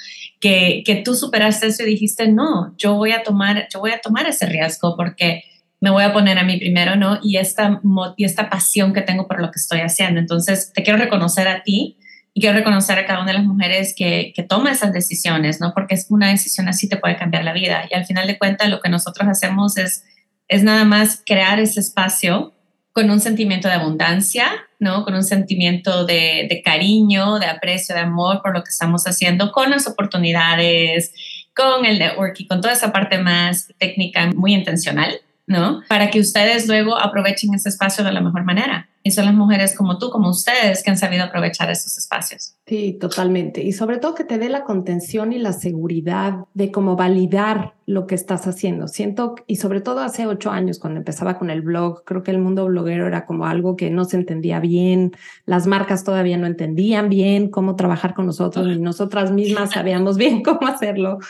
Que, 0.47 0.85
que 0.85 0.97
tú 0.97 1.17
superaste 1.17 1.67
eso 1.67 1.83
y 1.83 1.87
dijiste, 1.87 2.29
no, 2.29 2.73
yo 2.77 2.95
voy 2.95 3.11
a 3.11 3.25
tomar, 3.25 3.67
yo 3.73 3.81
voy 3.81 3.91
a 3.91 3.99
tomar 3.99 4.29
ese 4.29 4.47
riesgo 4.47 4.95
porque 4.97 5.43
me 5.81 5.91
voy 5.91 6.05
a 6.05 6.13
poner 6.13 6.39
a 6.39 6.45
mí 6.45 6.57
primero, 6.59 6.95
¿no? 6.95 7.19
Y 7.23 7.37
esta, 7.37 7.81
y 8.17 8.25
esta 8.25 8.49
pasión 8.49 8.93
que 8.93 9.03
tengo 9.03 9.27
por 9.27 9.41
lo 9.41 9.51
que 9.51 9.59
estoy 9.59 9.81
haciendo. 9.81 10.21
Entonces, 10.21 10.73
te 10.73 10.83
quiero 10.83 10.99
reconocer 10.99 11.49
a 11.49 11.63
ti 11.63 11.99
y 12.33 12.41
quiero 12.41 12.57
reconocer 12.57 12.99
a 12.99 13.07
cada 13.07 13.23
una 13.23 13.33
de 13.33 13.39
las 13.39 13.47
mujeres 13.47 13.95
que, 13.97 14.33
que 14.37 14.43
toma 14.43 14.71
esas 14.71 14.93
decisiones, 14.93 15.61
¿no? 15.61 15.73
Porque 15.75 15.95
es 15.95 16.07
una 16.11 16.29
decisión 16.29 16.69
así 16.69 16.89
te 16.89 16.97
puede 16.97 17.17
cambiar 17.17 17.45
la 17.45 17.53
vida. 17.53 17.85
Y 17.91 17.95
al 17.95 18.05
final 18.05 18.27
de 18.27 18.39
cuentas, 18.39 18.69
lo 18.69 18.81
que 18.81 18.89
nosotros 18.89 19.29
hacemos 19.29 19.77
es, 19.79 20.05
es 20.49 20.63
nada 20.63 20.85
más 20.85 21.23
crear 21.25 21.59
ese 21.59 21.81
espacio 21.81 22.55
con 22.93 23.11
un 23.11 23.21
sentimiento 23.21 23.69
de 23.69 23.75
abundancia, 23.75 24.49
¿no? 24.79 25.05
Con 25.05 25.15
un 25.15 25.25
sentimiento 25.25 26.05
de, 26.05 26.47
de, 26.49 26.63
cariño, 26.63 27.39
de 27.39 27.47
aprecio, 27.47 27.95
de 27.95 28.03
amor 28.03 28.43
por 28.43 28.55
lo 28.55 28.63
que 28.63 28.71
estamos 28.71 29.05
haciendo, 29.07 29.53
con 29.53 29.71
las 29.71 29.87
oportunidades, 29.87 31.13
con 31.55 31.87
el 31.87 31.99
networking, 31.99 32.47
con 32.47 32.61
toda 32.61 32.75
esa 32.75 32.93
parte 32.93 33.19
más 33.19 33.73
técnica, 33.79 34.31
muy 34.35 34.53
intencional. 34.53 35.21
¿No? 35.47 35.83
Para 35.89 36.11
que 36.11 36.21
ustedes 36.21 36.67
luego 36.67 36.97
aprovechen 36.97 37.55
ese 37.55 37.69
espacio 37.69 38.05
de 38.05 38.13
la 38.13 38.21
mejor 38.21 38.45
manera. 38.45 38.89
Y 39.03 39.13
son 39.13 39.27
las 39.27 39.35
mujeres 39.35 39.77
como 39.77 39.99
tú, 39.99 40.11
como 40.11 40.31
ustedes, 40.31 40.83
que 40.83 40.91
han 40.91 40.99
sabido 40.99 41.23
aprovechar 41.23 41.71
esos 41.71 41.97
espacios. 41.97 42.57
Sí, 42.67 42.99
totalmente. 43.01 43.63
Y 43.63 43.71
sobre 43.73 43.99
todo 43.99 44.17
que 44.17 44.25
te 44.25 44.37
dé 44.37 44.49
la 44.49 44.65
contención 44.65 45.33
y 45.33 45.39
la 45.39 45.53
seguridad 45.53 46.39
de 46.55 46.73
cómo 46.73 46.97
validar 46.97 47.75
lo 47.87 48.09
que 48.09 48.17
estás 48.17 48.49
haciendo. 48.49 48.89
Siento, 48.89 49.37
y 49.47 49.57
sobre 49.57 49.81
todo 49.81 50.01
hace 50.01 50.27
ocho 50.27 50.51
años, 50.51 50.81
cuando 50.81 50.99
empezaba 50.99 51.39
con 51.39 51.51
el 51.51 51.63
blog, 51.63 52.03
creo 52.03 52.25
que 52.25 52.33
el 52.33 52.39
mundo 52.39 52.67
bloguero 52.67 53.07
era 53.07 53.27
como 53.27 53.47
algo 53.47 53.77
que 53.77 53.91
no 53.91 54.05
se 54.07 54.17
entendía 54.17 54.59
bien, 54.59 55.13
las 55.45 55.69
marcas 55.69 56.03
todavía 56.03 56.37
no 56.37 56.49
entendían 56.49 57.09
bien 57.09 57.49
cómo 57.49 57.77
trabajar 57.77 58.13
con 58.13 58.27
nosotros, 58.27 58.67
y 58.67 58.81
nosotras 58.81 59.31
mismas 59.31 59.71
sabíamos 59.75 60.17
bien 60.17 60.43
cómo 60.43 60.67
hacerlo. 60.67 61.21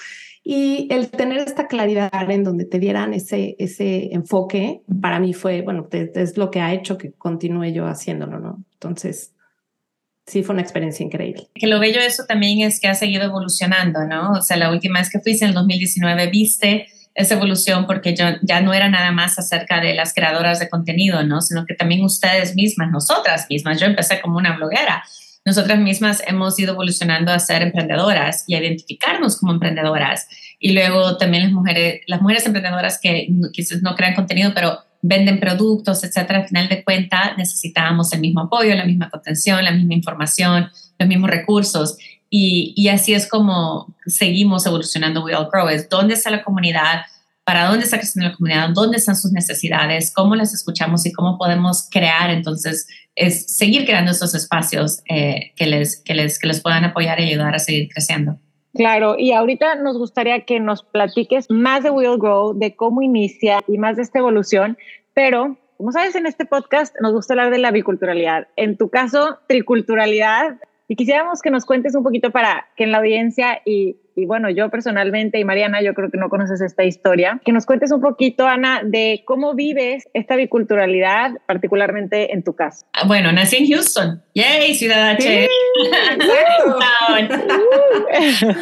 Y 0.48 0.86
el 0.92 1.10
tener 1.10 1.38
esta 1.38 1.66
claridad 1.66 2.30
en 2.30 2.44
donde 2.44 2.66
te 2.66 2.78
dieran 2.78 3.14
ese, 3.14 3.56
ese 3.58 4.14
enfoque, 4.14 4.82
para 5.02 5.18
mí 5.18 5.34
fue, 5.34 5.62
bueno, 5.62 5.88
es 5.90 6.36
lo 6.36 6.52
que 6.52 6.60
ha 6.60 6.72
hecho 6.72 6.96
que 6.96 7.10
continúe 7.10 7.72
yo 7.72 7.88
haciéndolo, 7.88 8.38
¿no? 8.38 8.64
Entonces, 8.74 9.32
sí 10.24 10.44
fue 10.44 10.52
una 10.52 10.62
experiencia 10.62 11.04
increíble. 11.04 11.48
Que 11.52 11.66
lo 11.66 11.80
bello 11.80 11.98
de 11.98 12.06
eso 12.06 12.26
también 12.28 12.60
es 12.60 12.78
que 12.78 12.86
ha 12.86 12.94
seguido 12.94 13.24
evolucionando, 13.24 14.04
¿no? 14.04 14.34
O 14.34 14.40
sea, 14.40 14.56
la 14.56 14.70
última 14.70 15.00
vez 15.00 15.10
que 15.10 15.18
fuiste 15.18 15.44
en 15.44 15.48
el 15.48 15.54
2019, 15.56 16.28
viste 16.28 16.86
esa 17.16 17.34
evolución 17.34 17.84
porque 17.84 18.14
yo, 18.14 18.26
ya 18.42 18.60
no 18.60 18.72
era 18.72 18.88
nada 18.88 19.10
más 19.10 19.40
acerca 19.40 19.80
de 19.80 19.94
las 19.94 20.14
creadoras 20.14 20.60
de 20.60 20.68
contenido, 20.68 21.24
¿no? 21.24 21.40
Sino 21.40 21.66
que 21.66 21.74
también 21.74 22.04
ustedes 22.04 22.54
mismas, 22.54 22.92
nosotras 22.92 23.46
mismas, 23.50 23.80
yo 23.80 23.86
empecé 23.86 24.20
como 24.20 24.36
una 24.36 24.56
bloguera, 24.56 25.02
nosotras 25.46 25.78
mismas 25.78 26.22
hemos 26.26 26.58
ido 26.58 26.72
evolucionando 26.72 27.30
a 27.30 27.38
ser 27.38 27.62
emprendedoras 27.62 28.42
y 28.48 28.56
a 28.56 28.58
identificarnos 28.58 29.38
como 29.38 29.52
emprendedoras. 29.52 30.26
Y 30.58 30.72
luego 30.72 31.16
también 31.18 31.44
las 31.44 31.52
mujeres, 31.52 32.00
las 32.08 32.20
mujeres 32.20 32.44
emprendedoras 32.44 32.98
que 33.00 33.28
quizás 33.52 33.80
no 33.80 33.94
crean 33.94 34.16
contenido, 34.16 34.50
pero 34.52 34.80
venden 35.02 35.38
productos, 35.38 36.02
etcétera, 36.02 36.40
al 36.40 36.48
final 36.48 36.68
de 36.68 36.82
cuentas 36.82 37.38
necesitábamos 37.38 38.12
el 38.12 38.20
mismo 38.20 38.40
apoyo, 38.40 38.74
la 38.74 38.84
misma 38.84 39.08
contención, 39.08 39.64
la 39.64 39.70
misma 39.70 39.94
información, 39.94 40.68
los 40.98 41.08
mismos 41.08 41.30
recursos. 41.30 41.96
Y, 42.28 42.74
y 42.76 42.88
así 42.88 43.14
es 43.14 43.28
como 43.28 43.94
seguimos 44.04 44.66
evolucionando 44.66 45.22
We 45.22 45.36
All 45.36 45.48
Grow. 45.52 45.68
Es 45.68 45.88
dónde 45.88 46.14
está 46.14 46.30
la 46.30 46.42
comunidad, 46.42 47.02
para 47.46 47.66
dónde 47.66 47.84
está 47.84 47.98
creciendo 47.98 48.28
la 48.28 48.36
comunidad, 48.36 48.70
dónde 48.74 48.96
están 48.96 49.14
sus 49.14 49.30
necesidades, 49.30 50.12
cómo 50.12 50.34
las 50.34 50.52
escuchamos 50.52 51.06
y 51.06 51.12
cómo 51.12 51.38
podemos 51.38 51.88
crear 51.92 52.30
entonces 52.30 52.88
es 53.14 53.56
seguir 53.56 53.84
creando 53.84 54.10
esos 54.10 54.34
espacios 54.34 55.00
eh, 55.08 55.52
que, 55.54 55.66
les, 55.66 56.02
que, 56.02 56.14
les, 56.14 56.40
que 56.40 56.48
les 56.48 56.60
puedan 56.60 56.84
apoyar 56.84 57.20
y 57.20 57.30
ayudar 57.30 57.54
a 57.54 57.60
seguir 57.60 57.88
creciendo. 57.88 58.36
Claro, 58.74 59.14
y 59.16 59.30
ahorita 59.30 59.76
nos 59.76 59.96
gustaría 59.96 60.44
que 60.44 60.58
nos 60.58 60.82
platiques 60.82 61.48
más 61.48 61.84
de 61.84 61.90
Will 61.90 62.18
Grow, 62.18 62.52
de 62.52 62.74
cómo 62.74 63.00
inicia 63.00 63.60
y 63.68 63.78
más 63.78 63.94
de 63.94 64.02
esta 64.02 64.18
evolución, 64.18 64.76
pero 65.14 65.56
como 65.76 65.92
sabes, 65.92 66.16
en 66.16 66.26
este 66.26 66.46
podcast 66.46 66.96
nos 67.00 67.12
gusta 67.12 67.34
hablar 67.34 67.52
de 67.52 67.58
la 67.58 67.70
biculturalidad. 67.70 68.48
En 68.56 68.76
tu 68.76 68.88
caso, 68.88 69.38
triculturalidad. 69.46 70.56
Y 70.88 70.96
quisiéramos 70.96 71.42
que 71.42 71.50
nos 71.50 71.64
cuentes 71.64 71.94
un 71.94 72.02
poquito 72.02 72.32
para 72.32 72.66
que 72.76 72.84
en 72.84 72.92
la 72.92 72.98
audiencia 72.98 73.60
y 73.64 73.96
y 74.16 74.24
bueno, 74.24 74.48
yo 74.48 74.70
personalmente 74.70 75.38
y 75.38 75.44
Mariana, 75.44 75.82
yo 75.82 75.92
creo 75.92 76.10
que 76.10 76.16
no 76.16 76.30
conoces 76.30 76.62
esta 76.62 76.84
historia, 76.84 77.38
que 77.44 77.52
nos 77.52 77.66
cuentes 77.66 77.92
un 77.92 78.00
poquito, 78.00 78.46
Ana, 78.46 78.80
de 78.82 79.22
cómo 79.26 79.54
vives 79.54 80.08
esta 80.14 80.36
biculturalidad, 80.36 81.32
particularmente 81.46 82.32
en 82.32 82.42
tu 82.42 82.56
casa. 82.56 82.86
Ah, 82.94 83.04
bueno, 83.06 83.30
nací 83.30 83.56
en 83.56 83.68
Houston. 83.68 84.22
¡Yay, 84.34 84.74
Ciudad 84.74 85.10
H! 85.10 85.48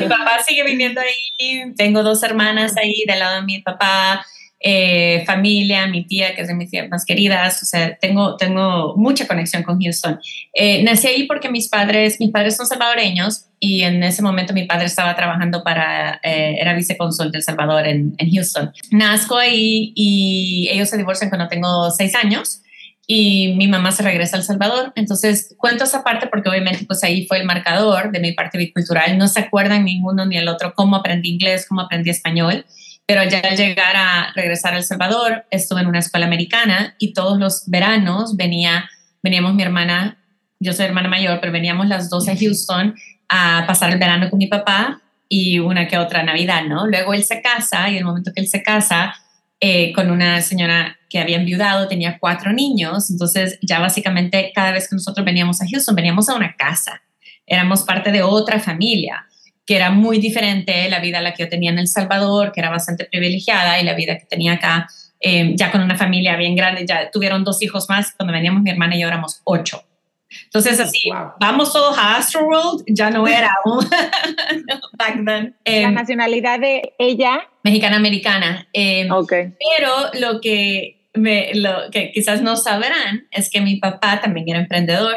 mi 0.00 0.08
papá 0.08 0.42
sigue 0.44 0.64
viviendo 0.64 1.00
ahí, 1.00 1.72
tengo 1.76 2.02
dos 2.02 2.24
hermanas 2.24 2.76
ahí 2.76 3.04
del 3.06 3.20
lado 3.20 3.36
de 3.36 3.42
mi 3.42 3.60
papá. 3.62 4.26
Eh, 4.66 5.24
familia, 5.26 5.86
mi 5.88 6.06
tía, 6.06 6.34
que 6.34 6.40
es 6.40 6.48
de 6.48 6.54
mis 6.54 6.70
tías 6.70 6.88
más 6.88 7.04
queridas, 7.04 7.62
o 7.62 7.66
sea, 7.66 7.98
tengo, 7.98 8.38
tengo 8.38 8.94
mucha 8.96 9.26
conexión 9.26 9.62
con 9.62 9.78
Houston. 9.78 10.18
Eh, 10.54 10.82
nací 10.82 11.06
ahí 11.06 11.24
porque 11.24 11.50
mis 11.50 11.68
padres, 11.68 12.18
mis 12.18 12.30
padres 12.30 12.56
son 12.56 12.66
salvadoreños 12.66 13.44
y 13.60 13.82
en 13.82 14.02
ese 14.02 14.22
momento 14.22 14.54
mi 14.54 14.64
padre 14.64 14.86
estaba 14.86 15.14
trabajando 15.16 15.62
para, 15.62 16.18
eh, 16.22 16.56
era 16.58 16.72
vicecónsul 16.72 17.30
de 17.30 17.40
El 17.40 17.44
Salvador 17.44 17.86
en, 17.86 18.14
en, 18.16 18.30
Houston. 18.30 18.72
Nazco 18.90 19.36
ahí 19.36 19.92
y 19.94 20.70
ellos 20.72 20.88
se 20.88 20.96
divorcian 20.96 21.28
cuando 21.28 21.48
tengo 21.48 21.90
seis 21.90 22.14
años 22.14 22.62
y 23.06 23.52
mi 23.58 23.68
mamá 23.68 23.92
se 23.92 24.02
regresa 24.02 24.36
a 24.36 24.38
El 24.38 24.46
Salvador. 24.46 24.94
Entonces, 24.96 25.54
cuento 25.58 25.84
esa 25.84 26.02
parte 26.02 26.26
porque 26.26 26.48
obviamente 26.48 26.86
pues 26.86 27.04
ahí 27.04 27.26
fue 27.26 27.36
el 27.36 27.44
marcador 27.44 28.12
de 28.12 28.18
mi 28.18 28.32
parte 28.32 28.56
bicultural. 28.56 29.18
No 29.18 29.28
se 29.28 29.40
acuerdan 29.40 29.84
ninguno 29.84 30.24
ni 30.24 30.38
el 30.38 30.48
otro 30.48 30.72
cómo 30.74 30.96
aprendí 30.96 31.28
inglés, 31.28 31.66
cómo 31.68 31.82
aprendí 31.82 32.08
español 32.08 32.64
pero 33.06 33.22
ya 33.24 33.40
al 33.40 33.56
llegar 33.56 33.96
a 33.96 34.32
regresar 34.34 34.74
a 34.74 34.78
El 34.78 34.84
Salvador, 34.84 35.44
estuve 35.50 35.80
en 35.80 35.88
una 35.88 35.98
escuela 35.98 36.26
americana 36.26 36.94
y 36.98 37.12
todos 37.12 37.38
los 37.38 37.64
veranos 37.66 38.36
venía, 38.36 38.88
veníamos 39.22 39.54
mi 39.54 39.62
hermana, 39.62 40.18
yo 40.58 40.72
soy 40.72 40.86
hermana 40.86 41.08
mayor, 41.08 41.38
pero 41.40 41.52
veníamos 41.52 41.86
las 41.88 42.08
dos 42.08 42.28
a 42.28 42.36
Houston 42.36 42.94
a 43.28 43.64
pasar 43.66 43.90
el 43.90 43.98
verano 43.98 44.30
con 44.30 44.38
mi 44.38 44.46
papá 44.46 45.02
y 45.28 45.58
una 45.58 45.86
que 45.86 45.98
otra 45.98 46.22
Navidad, 46.22 46.64
¿no? 46.64 46.86
Luego 46.86 47.12
él 47.12 47.24
se 47.24 47.42
casa 47.42 47.90
y 47.90 47.98
el 47.98 48.04
momento 48.04 48.32
que 48.32 48.40
él 48.40 48.48
se 48.48 48.62
casa 48.62 49.14
eh, 49.60 49.92
con 49.92 50.10
una 50.10 50.40
señora 50.40 50.98
que 51.10 51.18
había 51.18 51.36
enviudado, 51.36 51.88
tenía 51.88 52.18
cuatro 52.18 52.52
niños, 52.52 53.10
entonces 53.10 53.58
ya 53.60 53.80
básicamente 53.80 54.50
cada 54.54 54.72
vez 54.72 54.88
que 54.88 54.96
nosotros 54.96 55.24
veníamos 55.24 55.60
a 55.60 55.66
Houston, 55.70 55.94
veníamos 55.94 56.28
a 56.28 56.34
una 56.34 56.54
casa, 56.56 57.02
éramos 57.46 57.82
parte 57.82 58.10
de 58.12 58.22
otra 58.22 58.58
familia 58.60 59.26
que 59.66 59.76
era 59.76 59.90
muy 59.90 60.18
diferente 60.18 60.88
la 60.88 61.00
vida 61.00 61.18
a 61.18 61.22
la 61.22 61.32
que 61.32 61.44
yo 61.44 61.48
tenía 61.48 61.70
en 61.70 61.78
El 61.78 61.88
Salvador, 61.88 62.52
que 62.52 62.60
era 62.60 62.70
bastante 62.70 63.06
privilegiada, 63.06 63.80
y 63.80 63.84
la 63.84 63.94
vida 63.94 64.18
que 64.18 64.26
tenía 64.26 64.54
acá, 64.54 64.88
eh, 65.20 65.52
ya 65.56 65.70
con 65.70 65.80
una 65.80 65.96
familia 65.96 66.36
bien 66.36 66.54
grande, 66.54 66.84
ya 66.86 67.10
tuvieron 67.10 67.44
dos 67.44 67.62
hijos 67.62 67.88
más, 67.88 68.12
cuando 68.16 68.32
veníamos 68.32 68.62
mi 68.62 68.70
hermana 68.70 68.96
y 68.96 69.00
yo 69.00 69.08
éramos 69.08 69.40
ocho. 69.44 69.82
Entonces, 70.44 70.80
así, 70.80 71.10
vamos 71.40 71.72
todos 71.72 71.96
a 71.96 72.16
Astroworld, 72.16 72.84
ya 72.88 73.10
no 73.10 73.26
era 73.26 73.54
un 73.64 73.78
back 74.98 75.14
then. 75.24 75.56
la 75.64 75.72
em, 75.72 75.94
nacionalidad 75.94 76.58
de 76.58 76.94
ella. 76.98 77.48
Mexicana-americana. 77.62 78.68
Eh, 78.72 79.08
Pero 79.30 79.92
lo 80.20 80.40
que, 80.40 81.08
me, 81.14 81.54
lo 81.54 81.90
que 81.90 82.10
quizás 82.12 82.42
no 82.42 82.56
sabrán 82.56 83.28
es 83.30 83.50
que 83.50 83.60
mi 83.60 83.76
papá 83.76 84.20
también 84.20 84.48
era 84.48 84.58
emprendedor. 84.58 85.14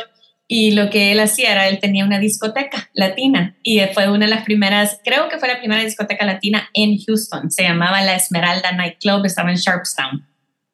Y 0.50 0.72
lo 0.72 0.90
que 0.90 1.12
él 1.12 1.20
hacía 1.20 1.52
era, 1.52 1.68
él 1.68 1.80
tenía 1.80 2.06
una 2.06 2.20
discoteca 2.20 2.90
latina 2.94 3.58
y 3.64 3.82
fue 3.94 4.10
una 4.10 4.26
de 4.26 4.32
las 4.32 4.46
primeras, 4.46 5.02
creo 5.04 5.28
que 5.28 5.40
fue 5.40 5.50
la 5.50 5.60
primera 5.60 5.84
discoteca 5.84 6.26
latina 6.26 6.70
en 6.74 6.98
Houston. 6.98 7.52
Se 7.52 7.64
llamaba 7.64 8.02
La 8.02 8.16
Esmeralda 8.16 8.72
Nightclub, 8.72 9.26
estaba 9.26 9.52
en 9.52 9.58
Sharpstown. 9.58 10.26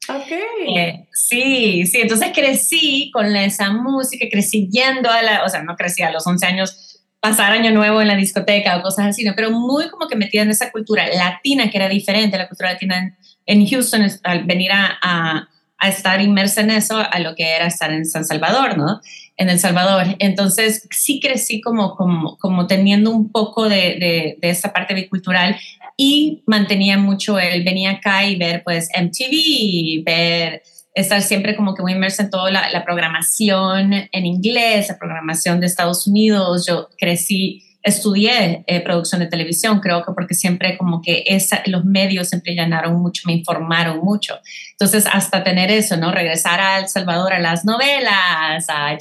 Ok. 0.10 0.32
Eh, 0.78 1.08
sí, 1.14 1.88
sí, 1.88 2.02
entonces 2.02 2.32
crecí 2.36 3.10
con 3.12 3.36
esa 3.36 3.72
música, 3.72 4.28
crecí 4.32 4.70
yendo 4.70 5.10
a 5.10 5.24
la, 5.24 5.44
o 5.44 5.50
sea, 5.50 5.64
no 5.64 5.76
crecí 5.76 6.04
a 6.04 6.12
los 6.12 6.28
11 6.28 6.46
años, 6.46 7.02
pasar 7.20 7.54
año 7.54 7.72
nuevo 7.72 8.02
en 8.02 8.10
la 8.10 8.16
discoteca 8.16 8.78
o 8.78 8.82
cosas 8.82 9.08
así, 9.08 9.26
pero 9.36 9.50
muy 9.50 9.90
como 9.90 10.08
que 10.08 10.18
metida 10.18 10.42
en 10.42 10.50
esa 10.50 10.72
cultura 10.72 11.08
latina 11.08 11.72
que 11.72 11.78
era 11.78 11.88
diferente, 11.88 12.38
la 12.38 12.50
cultura 12.50 12.74
latina 12.74 13.18
en, 13.46 13.66
Houston, 13.66 14.06
al 14.24 14.44
venir 14.44 14.72
a, 14.72 15.00
a, 15.02 15.50
a 15.78 15.90
estar 15.90 16.22
inmersa 16.22 16.62
en 16.62 16.72
eso, 16.72 16.98
a 16.98 17.20
lo 17.20 17.34
que 17.34 17.56
era 17.56 17.66
estar 17.66 17.92
en 17.92 18.06
San 18.06 18.26
Salvador, 18.26 18.78
¿no? 18.78 19.02
En 19.38 19.50
El 19.50 19.60
Salvador. 19.60 20.16
Entonces 20.20 20.88
sí 20.92 21.20
crecí 21.20 21.62
como, 21.62 21.96
como, 21.96 22.38
como 22.38 22.68
teniendo 22.68 23.12
un 23.12 23.32
poco 23.32 23.68
de, 23.68 24.38
de, 24.40 24.50
esa 24.50 24.72
parte 24.72 24.94
bicultural 24.94 25.58
y 25.98 26.44
mantenía 26.46 26.98
mucho 26.98 27.40
el 27.40 27.64
venir 27.64 27.90
acá 27.90 28.26
y 28.26 28.36
ver 28.36 28.64
pues 28.64 28.90
MTV, 28.96 30.04
ver, 30.06 30.64
estar 30.94 31.22
siempre 31.22 31.56
como 31.56 31.74
que 31.74 31.82
muy 31.82 31.94
inmersa 31.94 32.24
en 32.24 32.30
toda 32.30 32.52
la, 32.52 32.70
la 32.70 32.84
programación 32.84 33.94
en 34.12 34.26
inglés, 34.26 34.90
la 34.90 34.98
programación 34.98 35.60
de 35.60 35.66
Estados 35.66 36.08
Unidos. 36.08 36.66
Yo 36.68 36.90
crecí 36.98 37.64
estudié 37.84 38.64
eh, 38.66 38.80
producción 38.80 39.20
de 39.20 39.28
televisión, 39.28 39.82
creo 39.82 40.04
que 40.06 40.14
porque 40.14 40.34
siempre 40.34 40.78
como 40.78 41.02
que 41.02 41.24
esa, 41.28 41.62
los 41.66 41.84
medios 41.84 42.30
siempre 42.30 42.54
llenaron 42.54 42.96
mucho, 43.02 43.24
me 43.26 43.34
informaron 43.34 44.00
mucho. 44.00 44.40
Entonces, 44.72 45.06
hasta 45.12 45.44
tener 45.44 45.70
eso, 45.70 45.98
¿no? 45.98 46.12
Regresar 46.12 46.62
a 46.62 46.80
El 46.80 46.88
Salvador 46.88 47.34
a 47.34 47.40
las 47.40 47.66
novelas, 47.66 48.66
a 48.70 48.98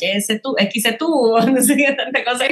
tú, 0.98 1.36
no 1.46 1.62
sé 1.62 1.76
qué 1.76 1.92
tanta 1.92 2.24
cosa, 2.24 2.44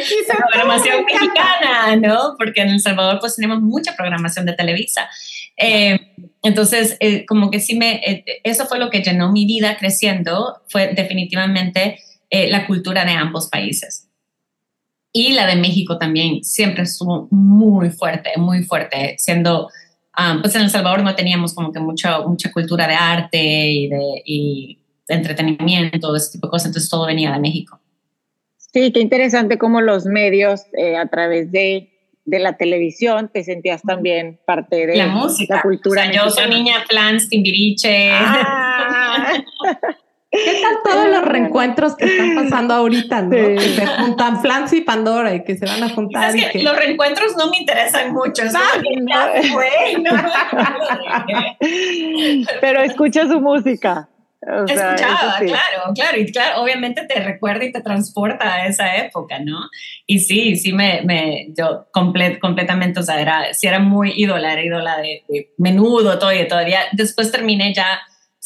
programación 0.52 1.04
mexicana, 1.04 1.96
¿no? 1.96 2.36
Porque 2.38 2.62
en 2.62 2.68
El 2.68 2.80
Salvador 2.80 3.18
pues 3.18 3.34
tenemos 3.34 3.60
mucha 3.60 3.96
programación 3.96 4.46
de 4.46 4.52
Televisa. 4.52 5.10
Eh, 5.56 5.98
entonces, 6.42 6.96
eh, 7.00 7.26
como 7.26 7.50
que 7.50 7.58
sí 7.58 7.76
me, 7.76 8.24
eso 8.44 8.66
fue 8.66 8.78
lo 8.78 8.88
que 8.88 9.02
llenó 9.02 9.32
mi 9.32 9.46
vida 9.46 9.76
creciendo, 9.76 10.62
fue 10.68 10.94
definitivamente 10.94 11.98
la 12.32 12.64
cultura 12.68 13.04
de 13.04 13.10
ambos 13.10 13.48
países 13.48 14.09
y 15.12 15.32
la 15.32 15.46
de 15.46 15.56
México 15.56 15.98
también 15.98 16.44
siempre 16.44 16.84
estuvo 16.84 17.28
muy 17.30 17.90
fuerte, 17.90 18.30
muy 18.36 18.62
fuerte, 18.62 19.16
siendo, 19.18 19.68
um, 20.18 20.40
pues 20.40 20.54
en 20.54 20.62
El 20.62 20.70
Salvador 20.70 21.02
no 21.02 21.14
teníamos 21.14 21.54
como 21.54 21.72
que 21.72 21.80
mucha, 21.80 22.20
mucha 22.20 22.52
cultura 22.52 22.86
de 22.86 22.94
arte 22.94 23.38
y 23.38 23.88
de, 23.88 24.22
y 24.24 24.78
de 25.08 25.14
entretenimiento, 25.14 26.14
ese 26.14 26.32
tipo 26.32 26.46
de 26.46 26.50
cosas, 26.50 26.66
entonces 26.66 26.90
todo 26.90 27.06
venía 27.06 27.32
de 27.32 27.40
México. 27.40 27.80
Sí, 28.56 28.92
qué 28.92 29.00
interesante 29.00 29.58
cómo 29.58 29.80
los 29.80 30.06
medios 30.06 30.62
eh, 30.78 30.96
a 30.96 31.08
través 31.08 31.50
de 31.50 31.90
de 32.24 32.38
la 32.38 32.56
televisión, 32.56 33.28
te 33.32 33.42
sentías 33.42 33.82
también 33.82 34.38
parte 34.46 34.86
de 34.86 34.96
la 34.96 35.08
música, 35.08 35.56
la 35.56 35.62
cultura. 35.62 36.02
O 36.02 36.04
sea, 36.04 36.24
yo 36.24 36.30
soy 36.30 36.48
niña 36.48 36.84
Flans, 36.88 37.28
Timbiriche. 37.28 38.10
Ah. 38.12 39.32
¿Qué 40.32 40.60
tal 40.62 40.76
todos 40.84 41.08
los 41.08 41.24
reencuentros 41.24 41.96
que 41.96 42.04
están 42.04 42.36
pasando 42.36 42.74
ahorita, 42.74 43.22
no? 43.22 43.30
Que 43.30 43.58
se 43.60 43.84
juntan 43.86 44.40
Flans 44.40 44.72
y 44.72 44.80
Pandora 44.82 45.34
y 45.34 45.42
que 45.42 45.56
se 45.56 45.66
van 45.66 45.82
a 45.82 45.88
juntar. 45.88 46.30
Es 46.30 46.36
y 46.36 46.44
que 46.44 46.50
que... 46.50 46.62
los 46.62 46.76
reencuentros 46.76 47.36
no 47.36 47.50
me 47.50 47.56
interesan 47.58 48.12
mucho. 48.12 48.44
Ya 48.44 48.60
fue, 49.52 49.98
¿no? 49.98 50.10
Pero 52.60 52.80
escucha 52.82 53.26
su 53.26 53.40
música. 53.40 54.08
O 54.42 54.66
sea, 54.66 54.94
Escuchaba, 54.94 55.38
sí. 55.38 55.46
claro, 55.46 55.92
claro, 55.94 56.18
y 56.18 56.32
claro, 56.32 56.62
obviamente 56.62 57.04
te 57.06 57.20
recuerda 57.20 57.62
y 57.62 57.72
te 57.72 57.82
transporta 57.82 58.54
a 58.54 58.66
esa 58.66 58.96
época, 58.96 59.38
¿no? 59.38 59.58
Y 60.06 60.20
sí, 60.20 60.56
sí 60.56 60.72
me, 60.72 61.02
me 61.02 61.48
yo 61.58 61.88
comple- 61.92 62.38
completamente, 62.38 63.00
o 63.00 63.02
sea, 63.02 63.20
era, 63.20 63.52
sí 63.52 63.66
era 63.66 63.80
muy 63.80 64.14
ídola, 64.16 64.54
era 64.54 64.64
ídola 64.64 64.96
de, 64.96 65.24
de 65.28 65.52
menudo, 65.58 66.18
todo 66.18 66.32
y 66.32 66.48
todavía, 66.48 66.80
después 66.92 67.30
terminé 67.30 67.74
ya 67.74 68.00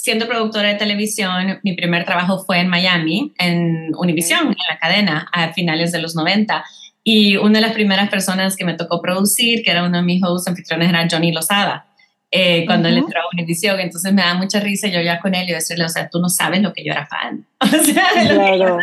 siendo 0.04 0.26
productora 0.28 0.68
de 0.68 0.74
televisión, 0.74 1.60
mi 1.62 1.72
primer 1.72 2.04
trabajo 2.04 2.44
fue 2.44 2.58
en 2.60 2.68
Miami, 2.68 3.32
en 3.38 3.90
Univision, 3.96 4.48
en 4.48 4.56
la 4.68 4.78
cadena, 4.78 5.28
a 5.32 5.50
finales 5.54 5.92
de 5.92 6.02
los 6.02 6.14
90, 6.14 6.62
y 7.02 7.38
una 7.38 7.54
de 7.54 7.62
las 7.62 7.72
primeras 7.72 8.10
personas 8.10 8.54
que 8.54 8.66
me 8.66 8.74
tocó 8.74 9.00
producir, 9.00 9.62
que 9.62 9.70
era 9.70 9.82
uno 9.82 9.96
de 9.96 10.02
mis 10.04 10.22
hosts 10.22 10.46
anfitriones, 10.46 10.90
era 10.90 11.08
Johnny 11.10 11.32
Lozada 11.32 11.86
eh, 12.30 12.66
cuando 12.66 12.88
él 12.88 12.96
Ujú. 12.98 13.06
entró 13.06 13.20
a 13.22 13.24
Univision. 13.32 13.80
Entonces 13.80 14.12
me 14.12 14.20
da 14.20 14.34
mucha 14.34 14.60
risa 14.60 14.88
yo 14.88 15.00
ya 15.00 15.20
con 15.20 15.34
él 15.34 15.48
y 15.48 15.52
decirle, 15.52 15.86
o 15.86 15.88
sea, 15.88 16.10
tú 16.10 16.20
no 16.20 16.28
sabes 16.28 16.60
lo 16.60 16.74
que 16.74 16.84
yo 16.84 16.92
era 16.92 17.06
fan. 17.06 17.46
O 17.62 17.66
sea, 17.68 18.04
lo 18.24 18.28
que 18.44 18.58
yo 18.58 18.76
Claro. 18.76 18.78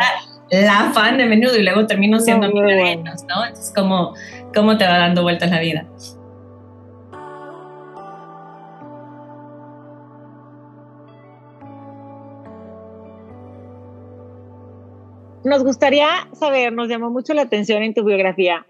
era 0.50 0.84
la 0.86 0.92
fan 0.92 1.18
de 1.18 1.26
menudo 1.26 1.56
y 1.56 1.62
luego 1.62 1.86
termino 1.86 2.18
siendo 2.18 2.48
No, 2.48 2.60
de 2.62 2.74
bueno. 2.74 3.00
ellos, 3.02 3.22
¿no? 3.28 3.44
Entonces, 3.46 3.72
¿cómo, 3.76 4.14
¿cómo 4.54 4.76
te 4.76 4.84
va 4.86 4.98
dando 4.98 5.22
vueltas 5.22 5.50
la 5.50 5.60
vida? 5.60 5.86
Nos 15.44 15.64
gustaría 15.64 16.08
saber, 16.34 16.72
nos 16.72 16.88
llamó 16.88 17.10
mucho 17.10 17.34
la 17.34 17.42
atención 17.42 17.82
en 17.82 17.94
tu 17.94 18.04
biografía 18.04 18.66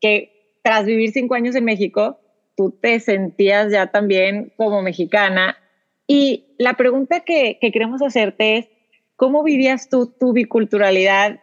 que 0.00 0.58
tras 0.62 0.84
vivir 0.84 1.12
cinco 1.12 1.34
años 1.34 1.54
en 1.54 1.64
México, 1.64 2.18
tú 2.56 2.70
te 2.70 2.98
sentías 2.98 3.70
ya 3.70 3.86
también 3.88 4.52
como 4.56 4.82
mexicana. 4.82 5.56
Y 6.08 6.46
la 6.58 6.74
pregunta 6.74 7.20
que, 7.20 7.58
que 7.60 7.70
queremos 7.70 8.02
hacerte 8.02 8.56
es, 8.58 8.68
¿cómo 9.14 9.44
vivías 9.44 9.88
tú 9.88 10.12
tu 10.18 10.32
biculturalidad 10.32 11.40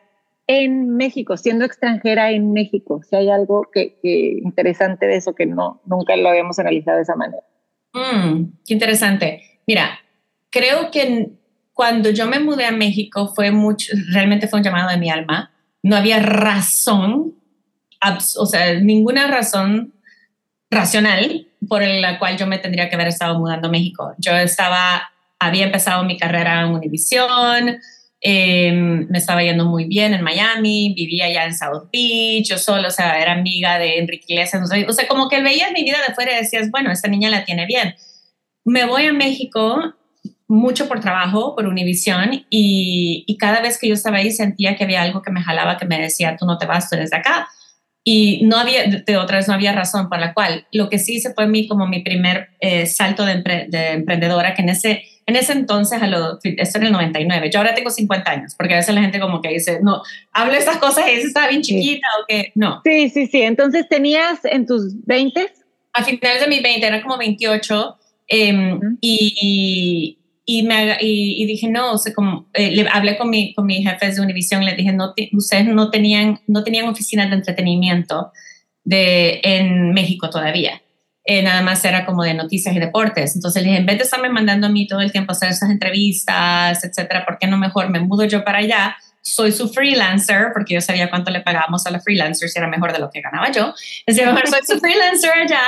en 0.47 0.95
México, 0.97 1.37
siendo 1.37 1.63
extranjera 1.63 2.31
en 2.31 2.51
México? 2.51 3.01
Si 3.09 3.15
hay 3.15 3.29
algo 3.29 3.69
que, 3.71 3.97
que 4.01 4.39
interesante 4.43 5.07
de 5.07 5.15
eso 5.15 5.33
que 5.33 5.45
no, 5.45 5.81
nunca 5.85 6.17
lo 6.17 6.27
habíamos 6.27 6.59
analizado 6.59 6.97
de 6.97 7.03
esa 7.03 7.15
manera. 7.15 7.43
Mm, 7.93 8.45
qué 8.65 8.73
interesante. 8.73 9.41
Mira, 9.65 9.99
creo 10.49 10.91
que 10.91 11.29
cuando 11.73 12.11
yo 12.11 12.27
me 12.27 12.39
mudé 12.39 12.65
a 12.65 12.71
México 12.71 13.31
fue 13.35 13.51
mucho, 13.51 13.91
realmente 14.11 14.47
fue 14.47 14.59
un 14.59 14.63
llamado 14.63 14.89
de 14.89 14.97
mi 14.97 15.09
alma. 15.09 15.51
No 15.81 15.95
había 15.95 16.19
razón, 16.19 17.33
o 18.37 18.45
sea, 18.45 18.79
ninguna 18.79 19.27
razón 19.27 19.93
racional 20.69 21.47
por 21.67 21.81
la 21.81 22.19
cual 22.19 22.37
yo 22.37 22.47
me 22.47 22.59
tendría 22.59 22.89
que 22.89 22.95
haber 22.95 23.07
estado 23.07 23.39
mudando 23.39 23.67
a 23.67 23.71
México. 23.71 24.13
Yo 24.17 24.35
estaba, 24.35 25.11
había 25.39 25.65
empezado 25.65 26.03
mi 26.03 26.17
carrera 26.17 26.61
en 26.61 26.73
Univision, 26.73 27.79
eh, 28.21 28.71
me 28.71 29.17
estaba 29.17 29.43
yendo 29.43 29.65
muy 29.65 29.85
bien 29.85 30.13
en 30.13 30.21
Miami, 30.21 30.93
vivía 30.95 31.31
ya 31.31 31.45
en 31.45 31.53
South 31.53 31.89
Beach, 31.91 32.47
yo 32.47 32.57
solo, 32.57 32.87
o 32.87 32.91
sea, 32.91 33.19
era 33.19 33.33
amiga 33.33 33.77
de 33.77 33.97
Enrique 33.97 34.25
Iglesias, 34.29 34.63
o 34.87 34.93
sea, 34.93 35.07
como 35.07 35.27
que 35.27 35.41
veías 35.41 35.71
mi 35.73 35.83
vida 35.83 35.97
de 36.07 36.13
fuera 36.13 36.33
y 36.33 36.43
decías, 36.43 36.69
bueno, 36.71 36.91
esta 36.91 37.09
niña 37.09 37.29
la 37.29 37.43
tiene 37.43 37.65
bien. 37.65 37.95
Me 38.63 38.85
voy 38.85 39.07
a 39.07 39.13
México 39.13 39.93
mucho 40.53 40.87
por 40.87 40.99
trabajo, 40.99 41.55
por 41.55 41.67
Univision, 41.67 42.45
y, 42.49 43.23
y 43.27 43.37
cada 43.37 43.61
vez 43.61 43.77
que 43.79 43.87
yo 43.87 43.93
estaba 43.95 44.17
ahí 44.17 44.31
sentía 44.31 44.75
que 44.75 44.83
había 44.83 45.01
algo 45.01 45.21
que 45.21 45.31
me 45.31 45.41
jalaba, 45.41 45.77
que 45.77 45.85
me 45.85 45.99
decía, 45.99 46.35
tú 46.37 46.45
no 46.45 46.57
te 46.57 46.65
vas, 46.65 46.89
tú 46.89 46.95
eres 46.95 47.09
de 47.09 47.17
acá. 47.17 47.47
Y 48.05 48.41
no 48.43 48.57
había, 48.57 48.83
de 48.85 49.17
otra 49.17 49.37
vez, 49.37 49.47
no 49.47 49.53
había 49.53 49.71
razón 49.71 50.09
por 50.09 50.19
la 50.19 50.33
cual. 50.33 50.67
Lo 50.73 50.89
que 50.89 50.99
sí 50.99 51.21
se 51.21 51.33
fue 51.33 51.47
mi, 51.47 51.67
como 51.69 51.87
mi 51.87 52.01
primer 52.01 52.49
eh, 52.59 52.85
salto 52.85 53.25
de, 53.25 53.41
empre- 53.41 53.69
de 53.69 53.91
emprendedora, 53.93 54.53
que 54.53 54.61
en 54.61 54.69
ese, 54.69 55.03
en 55.25 55.37
ese 55.37 55.53
entonces, 55.53 56.01
a 56.01 56.07
lo, 56.07 56.37
esto 56.43 56.77
en 56.79 56.83
el 56.85 56.91
99, 56.91 57.49
yo 57.49 57.59
ahora 57.59 57.73
tengo 57.73 57.89
50 57.89 58.29
años, 58.29 58.55
porque 58.57 58.73
a 58.73 58.77
veces 58.77 58.93
la 58.93 59.01
gente 59.01 59.21
como 59.21 59.41
que 59.41 59.49
dice, 59.49 59.79
no, 59.81 60.01
hablo 60.33 60.53
estas 60.53 60.77
cosas 60.77 61.05
y 61.07 61.15
dice, 61.15 61.27
está 61.27 61.47
bien 61.47 61.61
chiquita 61.61 62.07
o 62.21 62.25
que 62.27 62.51
no. 62.55 62.81
Sí, 62.83 63.09
sí, 63.09 63.27
sí. 63.27 63.41
Entonces 63.41 63.87
tenías 63.87 64.43
en 64.43 64.65
tus 64.65 65.05
20 65.05 65.53
A 65.93 66.03
finales 66.03 66.41
de 66.41 66.47
mis 66.47 66.61
20, 66.61 66.85
era 66.85 67.01
como 67.01 67.17
28, 67.17 67.97
eh, 68.27 68.53
Ujú. 68.53 68.97
y, 68.99 70.17
y, 70.45 70.63
me, 70.63 70.97
y, 70.99 71.41
y 71.41 71.45
dije, 71.45 71.67
no, 71.69 71.93
o 71.93 71.97
sea, 71.97 72.13
como, 72.13 72.49
eh, 72.53 72.71
le 72.71 72.87
hablé 72.89 73.17
con, 73.17 73.29
mi, 73.29 73.53
con 73.53 73.65
mis 73.65 73.87
jefes 73.87 74.15
de 74.15 74.21
Univision, 74.21 74.65
les 74.65 74.75
dije, 74.75 74.91
no, 74.91 75.13
te- 75.13 75.29
ustedes 75.33 75.65
no 75.67 75.89
tenían, 75.89 76.39
no 76.47 76.63
tenían 76.63 76.87
oficinas 76.87 77.29
de 77.29 77.35
entretenimiento 77.37 78.31
de, 78.83 79.39
en 79.43 79.93
México 79.93 80.29
todavía. 80.29 80.81
Eh, 81.25 81.41
nada 81.41 81.61
más 81.61 81.85
era 81.85 82.05
como 82.05 82.23
de 82.23 82.33
noticias 82.33 82.75
y 82.75 82.79
deportes. 82.79 83.35
Entonces 83.35 83.63
le 83.63 83.69
dije, 83.69 83.79
en 83.79 83.85
vez 83.85 83.97
de 83.97 84.03
estarme 84.03 84.27
mandando 84.29 84.67
a 84.67 84.69
mí 84.69 84.85
todo 84.87 84.99
el 84.99 85.13
tiempo 85.13 85.31
hacer 85.31 85.49
esas 85.49 85.69
entrevistas, 85.69 86.83
etcétera, 86.83 87.25
¿por 87.25 87.37
qué 87.39 87.47
no 87.47 87.57
mejor 87.57 87.89
me 87.89 88.01
mudo 88.01 88.25
yo 88.25 88.43
para 88.43 88.57
allá? 88.57 88.97
Soy 89.21 89.53
su 89.53 89.69
freelancer, 89.69 90.47
porque 90.53 90.73
yo 90.73 90.81
sabía 90.81 91.09
cuánto 91.09 91.31
le 91.31 91.39
pagábamos 91.39 91.87
a 91.87 91.91
los 91.91 92.03
freelancers 92.03 92.53
y 92.53 92.59
era 92.59 92.67
mejor 92.67 92.91
de 92.91 92.99
lo 92.99 93.09
que 93.09 93.21
ganaba 93.21 93.49
yo. 93.53 93.73
Entonces, 94.05 94.25
mejor 94.33 94.49
soy 94.49 94.59
su 94.67 94.77
freelancer 94.81 95.31
allá 95.31 95.61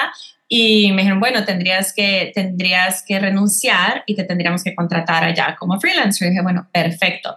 y 0.48 0.92
me 0.92 1.02
dijeron, 1.02 1.20
bueno, 1.20 1.44
tendrías 1.44 1.94
que, 1.94 2.32
tendrías 2.34 3.04
que 3.04 3.20
renunciar 3.20 4.04
y 4.06 4.16
te 4.16 4.24
tendríamos 4.24 4.64
que 4.64 4.76
contratar 4.76 5.24
allá 5.24 5.56
como 5.60 5.80
freelancer. 5.80 6.28
Y 6.28 6.30
dije, 6.32 6.44
bueno, 6.44 6.68
perfecto. 6.72 7.36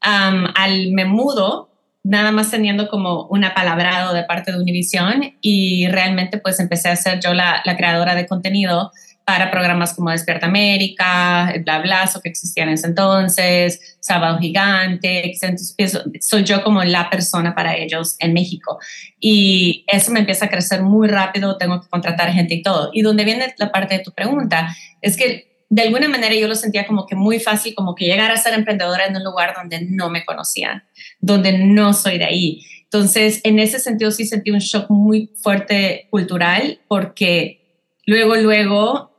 Al 0.00 0.92
me 0.92 1.04
mudo, 1.04 1.70
nada 2.02 2.32
más 2.32 2.50
teniendo 2.50 2.88
como 2.88 3.26
un 3.26 3.44
apalabrado 3.44 4.12
de 4.14 4.24
parte 4.24 4.52
de 4.52 4.58
Univision 4.58 5.34
y 5.40 5.88
realmente 5.88 6.38
pues 6.38 6.60
empecé 6.60 6.88
a 6.88 6.96
ser 6.96 7.20
yo 7.20 7.34
la 7.34 7.62
creadora 7.76 8.14
de 8.14 8.26
contenido 8.26 8.92
para 9.30 9.48
programas 9.48 9.94
como 9.94 10.10
Despierta 10.10 10.46
América, 10.46 11.52
el 11.54 11.62
Bla 11.62 11.78
Blazo 11.78 12.20
que 12.20 12.28
existían 12.28 12.66
en 12.66 12.74
ese 12.74 12.88
entonces, 12.88 13.96
Sábado 14.00 14.40
Gigante, 14.40 15.32
entonces 15.40 16.02
soy 16.20 16.42
yo 16.42 16.64
como 16.64 16.82
la 16.82 17.08
persona 17.08 17.54
para 17.54 17.76
ellos 17.76 18.16
en 18.18 18.32
México. 18.32 18.80
Y 19.20 19.84
eso 19.86 20.10
me 20.10 20.18
empieza 20.18 20.46
a 20.46 20.48
crecer 20.48 20.82
muy 20.82 21.06
rápido, 21.06 21.56
tengo 21.58 21.80
que 21.80 21.86
contratar 21.88 22.32
gente 22.32 22.54
y 22.54 22.62
todo. 22.64 22.90
Y 22.92 23.02
donde 23.02 23.24
viene 23.24 23.54
la 23.56 23.70
parte 23.70 23.98
de 23.98 24.02
tu 24.02 24.10
pregunta, 24.10 24.76
es 25.00 25.16
que 25.16 25.62
de 25.68 25.82
alguna 25.82 26.08
manera 26.08 26.34
yo 26.34 26.48
lo 26.48 26.56
sentía 26.56 26.84
como 26.84 27.06
que 27.06 27.14
muy 27.14 27.38
fácil, 27.38 27.76
como 27.76 27.94
que 27.94 28.06
llegar 28.06 28.32
a 28.32 28.36
ser 28.36 28.54
emprendedora 28.54 29.06
en 29.06 29.14
un 29.14 29.22
lugar 29.22 29.54
donde 29.54 29.86
no 29.88 30.10
me 30.10 30.24
conocían, 30.24 30.82
donde 31.20 31.56
no 31.56 31.92
soy 31.92 32.18
de 32.18 32.24
ahí. 32.24 32.66
Entonces, 32.82 33.40
en 33.44 33.60
ese 33.60 33.78
sentido 33.78 34.10
sí 34.10 34.26
sentí 34.26 34.50
un 34.50 34.58
shock 34.58 34.90
muy 34.90 35.30
fuerte 35.40 36.08
cultural 36.10 36.80
porque 36.88 37.60
luego, 38.06 38.34
luego 38.34 39.09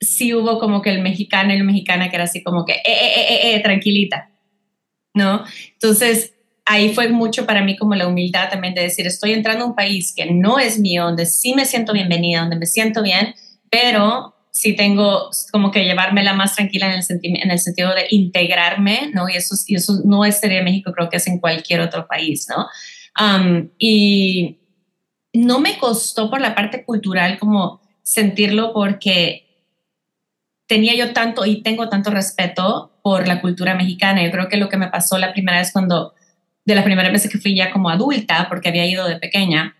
sí 0.00 0.34
hubo 0.34 0.58
como 0.58 0.80
que 0.80 0.90
el 0.90 1.02
mexicano 1.02 1.52
y 1.52 1.58
la 1.58 1.64
mexicana 1.64 2.08
que 2.08 2.16
era 2.16 2.24
así 2.24 2.42
como 2.42 2.64
que, 2.64 2.72
eh, 2.72 2.82
eh, 2.86 3.54
eh, 3.54 3.60
tranquilita, 3.60 4.30
¿no? 5.14 5.44
Entonces, 5.74 6.34
ahí 6.64 6.94
fue 6.94 7.08
mucho 7.08 7.46
para 7.46 7.62
mí 7.62 7.76
como 7.76 7.94
la 7.94 8.08
humildad 8.08 8.48
también 8.48 8.74
de 8.74 8.82
decir, 8.82 9.06
estoy 9.06 9.32
entrando 9.32 9.64
a 9.64 9.68
un 9.68 9.74
país 9.74 10.14
que 10.16 10.32
no 10.32 10.58
es 10.58 10.78
mío, 10.78 11.04
donde 11.04 11.26
sí 11.26 11.54
me 11.54 11.66
siento 11.66 11.92
bienvenida, 11.92 12.40
donde 12.40 12.56
me 12.56 12.66
siento 12.66 13.02
bien, 13.02 13.34
pero 13.70 14.34
sí 14.52 14.74
tengo 14.74 15.30
como 15.52 15.70
que 15.70 15.84
llevármela 15.84 16.32
más 16.32 16.56
tranquila 16.56 16.86
en 16.86 17.00
el, 17.00 17.20
en 17.22 17.50
el 17.50 17.58
sentido 17.58 17.94
de 17.94 18.06
integrarme, 18.10 19.10
¿no? 19.12 19.28
Y 19.28 19.36
eso, 19.36 19.54
y 19.66 19.76
eso 19.76 20.00
no 20.04 20.24
es 20.24 20.40
sería 20.40 20.62
México, 20.62 20.92
creo 20.92 21.10
que 21.10 21.18
es 21.18 21.26
en 21.26 21.38
cualquier 21.38 21.80
otro 21.80 22.06
país, 22.08 22.48
¿no? 22.48 22.66
Y 23.78 24.58
no 25.34 25.60
me 25.60 25.78
costó 25.78 26.30
por 26.30 26.40
la 26.40 26.54
parte 26.54 26.84
cultural 26.84 27.38
como 27.38 27.80
sentirlo 28.02 28.72
porque 28.72 29.49
tenía 30.70 30.94
yo 30.94 31.12
tanto 31.12 31.44
y 31.44 31.62
tengo 31.62 31.88
tanto 31.88 32.12
respeto 32.12 32.92
por 33.02 33.26
la 33.26 33.40
cultura 33.40 33.74
mexicana. 33.74 34.22
Yo 34.22 34.30
creo 34.30 34.48
que 34.48 34.56
lo 34.56 34.68
que 34.68 34.76
me 34.76 34.86
pasó 34.86 35.18
la 35.18 35.32
primera 35.32 35.58
vez 35.58 35.72
cuando, 35.72 36.14
de 36.64 36.76
las 36.76 36.84
primeras 36.84 37.12
veces 37.12 37.28
que 37.28 37.38
fui 37.38 37.56
ya 37.56 37.72
como 37.72 37.90
adulta, 37.90 38.46
porque 38.48 38.68
había 38.68 38.86
ido 38.86 39.08
de 39.08 39.16
pequeña, 39.16 39.74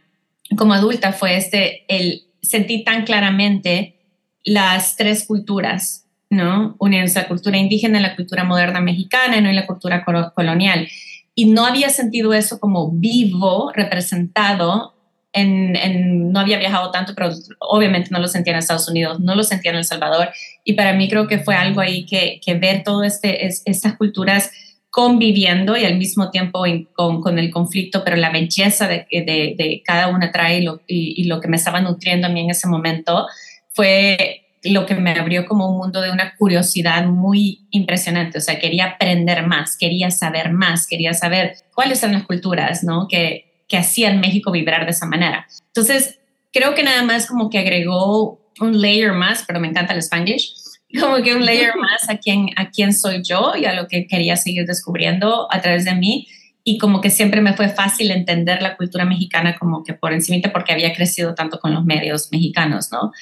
como 0.58 0.74
adulta 0.74 1.12
fue 1.12 1.36
este, 1.36 1.84
el 1.86 2.24
sentí 2.42 2.82
tan 2.82 3.04
claramente 3.04 4.00
las 4.44 4.96
tres 4.96 5.26
culturas, 5.28 6.08
¿no? 6.28 6.74
Uniéndose 6.80 7.20
la 7.20 7.28
cultura 7.28 7.56
indígena, 7.56 8.00
la 8.00 8.16
cultura 8.16 8.42
moderna 8.42 8.80
mexicana, 8.80 9.40
¿no? 9.40 9.48
Y 9.48 9.54
la 9.54 9.68
cultura 9.68 10.04
colo- 10.04 10.32
colonial. 10.34 10.88
Y 11.36 11.44
no 11.44 11.66
había 11.66 11.90
sentido 11.90 12.34
eso 12.34 12.58
como 12.58 12.90
vivo, 12.90 13.70
representado 13.72 14.96
en, 15.32 15.76
en, 15.76 16.32
no 16.32 16.40
había 16.40 16.58
viajado 16.58 16.90
tanto, 16.90 17.14
pero 17.14 17.30
obviamente 17.60 18.10
no 18.10 18.18
lo 18.18 18.26
sentía 18.26 18.52
en 18.52 18.58
Estados 18.58 18.88
Unidos, 18.88 19.20
no 19.20 19.34
lo 19.34 19.42
sentía 19.42 19.70
en 19.70 19.78
El 19.78 19.84
Salvador. 19.84 20.30
Y 20.64 20.74
para 20.74 20.92
mí 20.92 21.08
creo 21.08 21.26
que 21.28 21.38
fue 21.38 21.54
algo 21.54 21.80
ahí 21.80 22.04
que, 22.04 22.40
que 22.44 22.54
ver 22.54 22.82
todo 22.82 23.04
este, 23.04 23.46
es, 23.46 23.62
estas 23.64 23.96
culturas 23.96 24.50
conviviendo 24.90 25.76
y 25.76 25.84
al 25.84 25.96
mismo 25.96 26.30
tiempo 26.30 26.64
con, 26.94 27.22
con, 27.22 27.38
el 27.38 27.50
conflicto, 27.50 28.02
pero 28.04 28.16
la 28.16 28.30
belleza 28.30 28.88
de, 28.88 29.06
de, 29.10 29.54
de 29.56 29.82
cada 29.84 30.08
una 30.08 30.32
trae 30.32 30.58
y 30.58 30.62
lo, 30.62 30.80
y, 30.88 31.24
lo, 31.24 31.40
que 31.40 31.46
me 31.46 31.56
estaba 31.56 31.80
nutriendo 31.80 32.26
a 32.26 32.30
mí 32.30 32.40
en 32.40 32.50
ese 32.50 32.66
momento 32.66 33.28
fue 33.72 34.46
lo 34.64 34.86
que 34.86 34.96
me 34.96 35.12
abrió 35.12 35.46
como 35.46 35.70
un 35.70 35.78
mundo 35.78 36.00
de 36.00 36.10
una 36.10 36.34
curiosidad 36.36 37.06
muy 37.06 37.68
impresionante. 37.70 38.38
O 38.38 38.40
sea, 38.40 38.58
quería 38.58 38.86
aprender 38.86 39.46
más, 39.46 39.76
quería 39.76 40.10
saber 40.10 40.52
más, 40.52 40.88
quería 40.88 41.14
saber 41.14 41.54
cuáles 41.72 42.00
son 42.00 42.12
las 42.12 42.24
culturas, 42.24 42.82
¿no? 42.82 43.06
Que, 43.08 43.49
que 43.70 43.78
hacían 43.78 44.20
México 44.20 44.50
vibrar 44.50 44.84
de 44.84 44.90
esa 44.90 45.06
manera. 45.06 45.46
Entonces, 45.68 46.18
creo 46.52 46.74
que 46.74 46.82
nada 46.82 47.04
más 47.04 47.26
como 47.26 47.48
que 47.48 47.58
agregó 47.58 48.40
un 48.60 48.82
layer 48.82 49.12
más, 49.12 49.44
pero 49.46 49.60
me 49.60 49.68
encanta 49.68 49.94
el 49.94 50.00
spanglish, 50.00 50.52
como 51.00 51.22
que 51.22 51.34
un 51.34 51.46
layer 51.46 51.76
más 51.76 52.10
a 52.10 52.18
quién, 52.18 52.48
a 52.56 52.70
quién 52.70 52.92
soy 52.92 53.22
yo 53.22 53.52
y 53.56 53.64
a 53.64 53.74
lo 53.74 53.86
que 53.86 54.06
quería 54.08 54.36
seguir 54.36 54.66
descubriendo 54.66 55.46
a 55.50 55.62
través 55.62 55.84
de 55.84 55.94
mí. 55.94 56.26
Y 56.62 56.76
como 56.76 57.00
que 57.00 57.08
siempre 57.08 57.40
me 57.40 57.54
fue 57.54 57.70
fácil 57.70 58.10
entender 58.10 58.60
la 58.60 58.76
cultura 58.76 59.06
mexicana 59.06 59.56
como 59.58 59.82
que 59.82 59.94
por 59.94 60.12
encima 60.12 60.50
porque 60.52 60.72
había 60.72 60.92
crecido 60.92 61.34
tanto 61.34 61.58
con 61.58 61.72
los 61.72 61.84
medios 61.84 62.28
mexicanos, 62.30 62.90
¿no? 62.92 63.12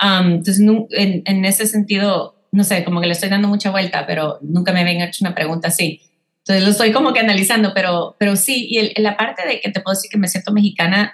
entonces, 0.00 0.60
en, 0.60 1.22
en, 1.24 1.44
ese 1.44 1.66
sentido, 1.66 2.36
no 2.52 2.62
sé, 2.62 2.84
como 2.84 3.00
que 3.00 3.08
le 3.08 3.12
estoy 3.12 3.28
dando 3.28 3.48
mucha 3.48 3.70
vuelta, 3.70 4.06
pero 4.06 4.38
nunca 4.42 4.72
me 4.72 4.80
habían 4.80 5.00
hecho 5.00 5.24
una 5.24 5.34
pregunta 5.34 5.68
así. 5.68 6.00
Entonces 6.48 6.64
lo 6.64 6.70
estoy 6.70 6.92
como 6.92 7.12
que 7.12 7.20
analizando, 7.20 7.72
pero, 7.74 8.16
pero 8.18 8.34
sí, 8.34 8.68
y 8.70 9.02
la 9.02 9.18
parte 9.18 9.46
de 9.46 9.60
que 9.60 9.70
te 9.70 9.82
puedo 9.82 9.94
decir 9.94 10.10
que 10.10 10.16
me 10.16 10.28
siento 10.28 10.50
mexicana, 10.50 11.12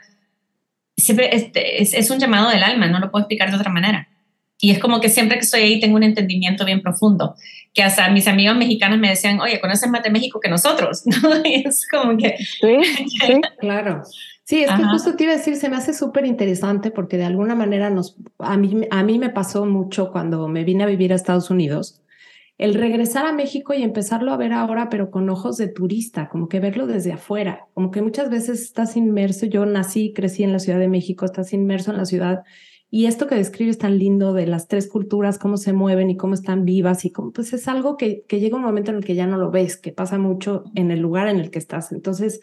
siempre 0.96 1.34
este, 1.34 1.82
es, 1.82 1.92
es, 1.92 2.08
un 2.12 2.20
llamado 2.20 2.50
del 2.50 2.62
alma, 2.62 2.86
no 2.86 3.00
lo 3.00 3.10
puedo 3.10 3.24
explicar 3.24 3.50
de 3.50 3.56
otra 3.56 3.72
manera. 3.72 4.06
Y 4.60 4.70
es 4.70 4.78
como 4.78 5.00
que 5.00 5.08
siempre 5.08 5.36
que 5.36 5.44
estoy 5.44 5.62
ahí 5.62 5.80
tengo 5.80 5.96
un 5.96 6.04
entendimiento 6.04 6.64
bien 6.64 6.82
profundo, 6.82 7.34
que 7.72 7.82
hasta 7.82 8.08
mis 8.10 8.28
amigos 8.28 8.56
mexicanos 8.56 9.00
me 9.00 9.08
decían, 9.08 9.40
oye, 9.40 9.60
conoces 9.60 9.90
más 9.90 10.04
de 10.04 10.10
México 10.10 10.38
que 10.38 10.48
nosotros, 10.48 11.02
¿no? 11.06 11.34
Y 11.44 11.66
es 11.66 11.84
como 11.88 12.16
que... 12.16 12.36
Sí, 12.38 12.78
sí. 13.08 13.40
claro. 13.58 14.04
Sí, 14.44 14.62
es 14.62 14.70
que 14.70 14.84
justo 14.84 15.16
te 15.16 15.24
iba 15.24 15.32
a 15.32 15.36
decir, 15.36 15.56
se 15.56 15.68
me 15.68 15.76
hace 15.76 15.92
súper 15.92 16.26
interesante 16.26 16.92
porque 16.92 17.16
de 17.16 17.24
alguna 17.24 17.56
manera 17.56 17.90
nos, 17.90 18.14
a 18.38 18.56
mí, 18.56 18.86
a 18.88 19.02
mí 19.02 19.18
me 19.18 19.30
pasó 19.30 19.66
mucho 19.66 20.12
cuando 20.12 20.46
me 20.46 20.62
vine 20.62 20.84
a 20.84 20.86
vivir 20.86 21.12
a 21.12 21.16
Estados 21.16 21.50
Unidos, 21.50 22.03
el 22.56 22.74
regresar 22.74 23.26
a 23.26 23.32
México 23.32 23.74
y 23.74 23.82
empezarlo 23.82 24.32
a 24.32 24.36
ver 24.36 24.52
ahora, 24.52 24.88
pero 24.88 25.10
con 25.10 25.28
ojos 25.28 25.56
de 25.56 25.68
turista, 25.68 26.28
como 26.28 26.48
que 26.48 26.60
verlo 26.60 26.86
desde 26.86 27.12
afuera, 27.12 27.66
como 27.74 27.90
que 27.90 28.02
muchas 28.02 28.30
veces 28.30 28.62
estás 28.62 28.96
inmerso, 28.96 29.46
yo 29.46 29.66
nací, 29.66 30.12
crecí 30.12 30.44
en 30.44 30.52
la 30.52 30.60
Ciudad 30.60 30.78
de 30.78 30.88
México, 30.88 31.24
estás 31.24 31.52
inmerso 31.52 31.90
en 31.90 31.96
la 31.96 32.04
ciudad 32.04 32.44
y 32.90 33.06
esto 33.06 33.26
que 33.26 33.34
describes 33.34 33.78
tan 33.78 33.98
lindo 33.98 34.32
de 34.34 34.46
las 34.46 34.68
tres 34.68 34.88
culturas, 34.88 35.38
cómo 35.38 35.56
se 35.56 35.72
mueven 35.72 36.10
y 36.10 36.16
cómo 36.16 36.34
están 36.34 36.64
vivas 36.64 37.04
y 37.04 37.10
cómo, 37.10 37.32
pues 37.32 37.52
es 37.52 37.66
algo 37.66 37.96
que, 37.96 38.24
que 38.28 38.38
llega 38.38 38.56
un 38.56 38.62
momento 38.62 38.92
en 38.92 38.98
el 38.98 39.04
que 39.04 39.16
ya 39.16 39.26
no 39.26 39.36
lo 39.36 39.50
ves, 39.50 39.76
que 39.76 39.90
pasa 39.90 40.16
mucho 40.16 40.62
en 40.76 40.92
el 40.92 41.00
lugar 41.00 41.26
en 41.26 41.40
el 41.40 41.50
que 41.50 41.58
estás. 41.58 41.90
Entonces, 41.90 42.40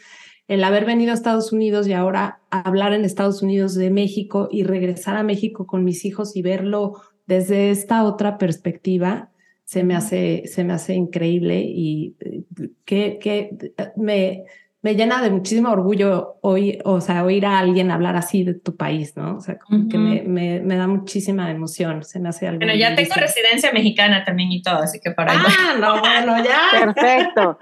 el 0.50 0.66
haber 0.66 0.84
venido 0.84 1.12
a 1.12 1.14
Estados 1.14 1.54
Unidos 1.54 1.88
y 1.88 1.94
ahora 1.94 2.42
hablar 2.50 2.92
en 2.92 3.06
Estados 3.06 3.42
Unidos 3.42 3.76
de 3.76 3.92
México 3.92 4.50
y 4.52 4.64
regresar 4.64 5.16
a 5.16 5.24
México 5.24 5.66
con 5.66 5.86
mis 5.86 6.04
hijos 6.04 6.36
y 6.36 6.42
verlo 6.42 7.00
desde 7.28 7.72
esta 7.72 8.04
otra 8.04 8.38
perspectiva, 8.38 9.31
se 9.72 9.86
me 9.86 9.96
hace, 9.96 10.44
se 10.48 10.66
me 10.66 10.74
hace 10.74 10.96
increíble 10.96 11.62
y 11.62 12.18
eh, 12.20 12.44
que, 12.84 13.18
que 13.20 13.74
me, 13.96 14.44
me 14.82 14.96
llena 14.96 15.22
de 15.22 15.30
muchísimo 15.30 15.72
orgullo 15.72 16.40
oír, 16.42 16.82
o 16.84 17.00
sea, 17.00 17.24
oír 17.24 17.46
a 17.46 17.58
alguien 17.58 17.90
hablar 17.90 18.18
así 18.18 18.44
de 18.44 18.54
tu 18.54 18.76
país, 18.76 19.16
¿no? 19.16 19.38
O 19.38 19.40
sea, 19.40 19.58
como 19.58 19.88
que 19.88 19.98
me, 19.98 20.24
me, 20.24 20.60
me, 20.60 20.76
da 20.76 20.88
muchísima 20.88 21.50
emoción, 21.50 22.04
se 22.04 22.20
me 22.20 22.28
hace 22.28 22.50
algo. 22.50 22.60
Bueno, 22.60 22.76
ya 22.76 22.94
tengo 22.96 23.14
residencia 23.16 23.72
mexicana 23.72 24.26
también 24.26 24.52
y 24.52 24.62
todo, 24.62 24.80
así 24.80 25.00
que 25.00 25.12
para 25.12 25.32
Ah, 25.36 25.78
no, 25.80 26.02
bueno, 26.02 26.44
ya. 26.44 26.94
Perfecto. 26.94 27.58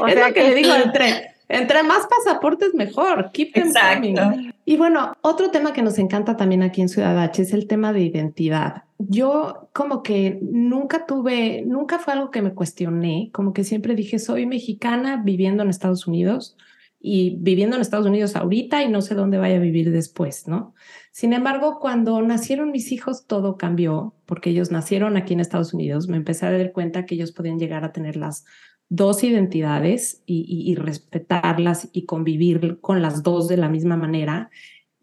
O 0.00 0.06
sea 0.06 0.32
que, 0.34 0.42
le 0.42 0.54
digo, 0.56 0.74
entre, 0.74 1.30
entre 1.48 1.82
más 1.82 2.06
pasaportes, 2.06 2.74
mejor. 2.74 3.30
Keep 3.32 3.54
them 3.54 3.68
Exacto. 3.68 4.32
Y 4.66 4.76
bueno, 4.76 5.16
otro 5.22 5.50
tema 5.50 5.72
que 5.72 5.80
nos 5.80 5.98
encanta 5.98 6.36
también 6.36 6.62
aquí 6.62 6.82
en 6.82 6.90
Ciudad 6.90 7.18
H 7.18 7.40
es 7.40 7.54
el 7.54 7.66
tema 7.66 7.94
de 7.94 8.02
identidad. 8.02 8.82
Yo 8.98 9.68
como 9.72 10.02
que 10.02 10.38
nunca 10.42 11.06
tuve, 11.06 11.62
nunca 11.66 11.98
fue 11.98 12.14
algo 12.14 12.30
que 12.30 12.42
me 12.42 12.54
cuestioné, 12.54 13.30
como 13.32 13.52
que 13.52 13.64
siempre 13.64 13.94
dije, 13.94 14.18
soy 14.18 14.46
mexicana 14.46 15.22
viviendo 15.24 15.62
en 15.62 15.70
Estados 15.70 16.06
Unidos 16.06 16.56
y 17.00 17.36
viviendo 17.40 17.76
en 17.76 17.82
Estados 17.82 18.06
Unidos 18.06 18.34
ahorita 18.34 18.82
y 18.82 18.88
no 18.88 19.02
sé 19.02 19.14
dónde 19.14 19.36
vaya 19.36 19.56
a 19.56 19.60
vivir 19.60 19.90
después, 19.90 20.48
¿no? 20.48 20.74
Sin 21.12 21.32
embargo, 21.32 21.78
cuando 21.78 22.22
nacieron 22.22 22.70
mis 22.70 22.92
hijos, 22.92 23.26
todo 23.26 23.58
cambió, 23.58 24.14
porque 24.24 24.50
ellos 24.50 24.70
nacieron 24.70 25.16
aquí 25.16 25.34
en 25.34 25.40
Estados 25.40 25.74
Unidos. 25.74 26.08
Me 26.08 26.16
empecé 26.16 26.46
a 26.46 26.52
dar 26.52 26.72
cuenta 26.72 27.04
que 27.04 27.14
ellos 27.14 27.30
podían 27.30 27.58
llegar 27.58 27.84
a 27.84 27.92
tener 27.92 28.16
las 28.16 28.44
dos 28.88 29.22
identidades 29.24 30.22
y, 30.26 30.74
respetarlas 30.76 31.88
y 31.92 32.06
convivir 32.06 32.78
con 32.80 33.02
las 33.02 33.22
dos 33.22 33.48
de 33.48 33.56
la 33.56 33.68
misma 33.68 33.96
manera. 33.96 34.50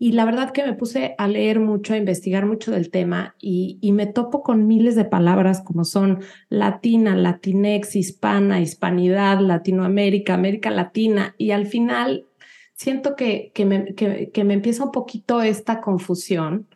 Y 0.04 0.14
la 0.14 0.26
verdad 0.26 0.50
que 0.50 0.66
me 0.66 0.74
puse 0.74 1.14
a 1.20 1.28
leer 1.28 1.60
mucho, 1.60 1.94
a 1.94 1.98
investigar 1.98 2.48
mucho 2.48 2.72
del 2.72 2.90
tema 2.90 3.36
y, 3.40 3.78
y, 3.82 3.92
me 3.92 4.08
topo 4.08 4.42
con 4.42 4.66
miles 4.66 4.96
de 4.96 5.06
palabras 5.06 5.62
como 5.62 5.86
son 5.86 6.22
latina, 6.50 7.16
latinex, 7.16 7.96
hispana, 7.96 8.62
hispanidad, 8.62 9.40
Latinoamérica, 9.42 10.34
América 10.34 10.72
Latina. 10.72 11.36
Y 11.38 11.52
al 11.52 11.68
final 11.68 12.26
siento 12.74 13.16
que, 13.16 13.52
que, 13.54 13.66
me, 13.66 13.94
que, 13.94 14.32
que 14.34 14.44
me 14.44 14.56
empieza 14.56 14.86
un 14.86 14.92
poquito 14.92 15.44
esta 15.44 15.82
confusión, 15.82 16.68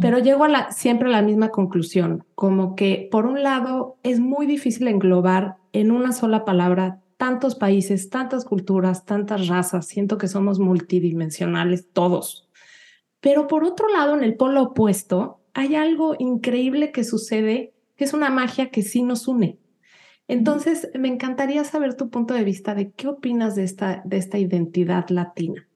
pero 0.00 0.18
llego 0.18 0.42
a 0.42 0.48
la, 0.48 0.72
siempre 0.72 1.06
a 1.06 1.12
la 1.12 1.22
misma 1.22 1.50
conclusión, 1.50 2.24
como 2.34 2.74
que 2.74 3.06
por 3.08 3.26
un 3.26 3.44
lado 3.44 3.98
es 4.02 4.18
muy 4.18 4.46
difícil 4.46 4.88
englobar 4.88 5.58
en 5.72 5.92
una 5.92 6.10
sola 6.10 6.44
palabra 6.44 6.98
tantos 7.18 7.54
países, 7.54 8.10
tantas 8.10 8.44
culturas, 8.44 9.04
tantas 9.04 9.46
razas. 9.46 9.86
Siento 9.86 10.18
que 10.18 10.26
somos 10.26 10.58
multidimensionales 10.58 11.86
todos. 11.92 12.48
Pero 13.24 13.48
por 13.48 13.64
otro 13.64 13.88
lado, 13.88 14.14
en 14.14 14.22
el 14.22 14.34
polo 14.34 14.62
opuesto, 14.62 15.40
hay 15.54 15.76
algo 15.76 16.14
increíble 16.18 16.92
que 16.92 17.04
sucede, 17.04 17.72
que 17.96 18.04
es 18.04 18.12
una 18.12 18.28
magia 18.28 18.68
que 18.68 18.82
sí 18.82 19.02
nos 19.02 19.26
une. 19.26 19.56
Entonces, 20.28 20.90
me 20.92 21.08
encantaría 21.08 21.64
saber 21.64 21.96
tu 21.96 22.10
punto 22.10 22.34
de 22.34 22.44
vista 22.44 22.74
de 22.74 22.92
qué 22.92 23.08
opinas 23.08 23.56
de 23.56 23.64
esta, 23.64 24.02
de 24.04 24.18
esta 24.18 24.36
identidad 24.36 25.08
latina. 25.08 25.66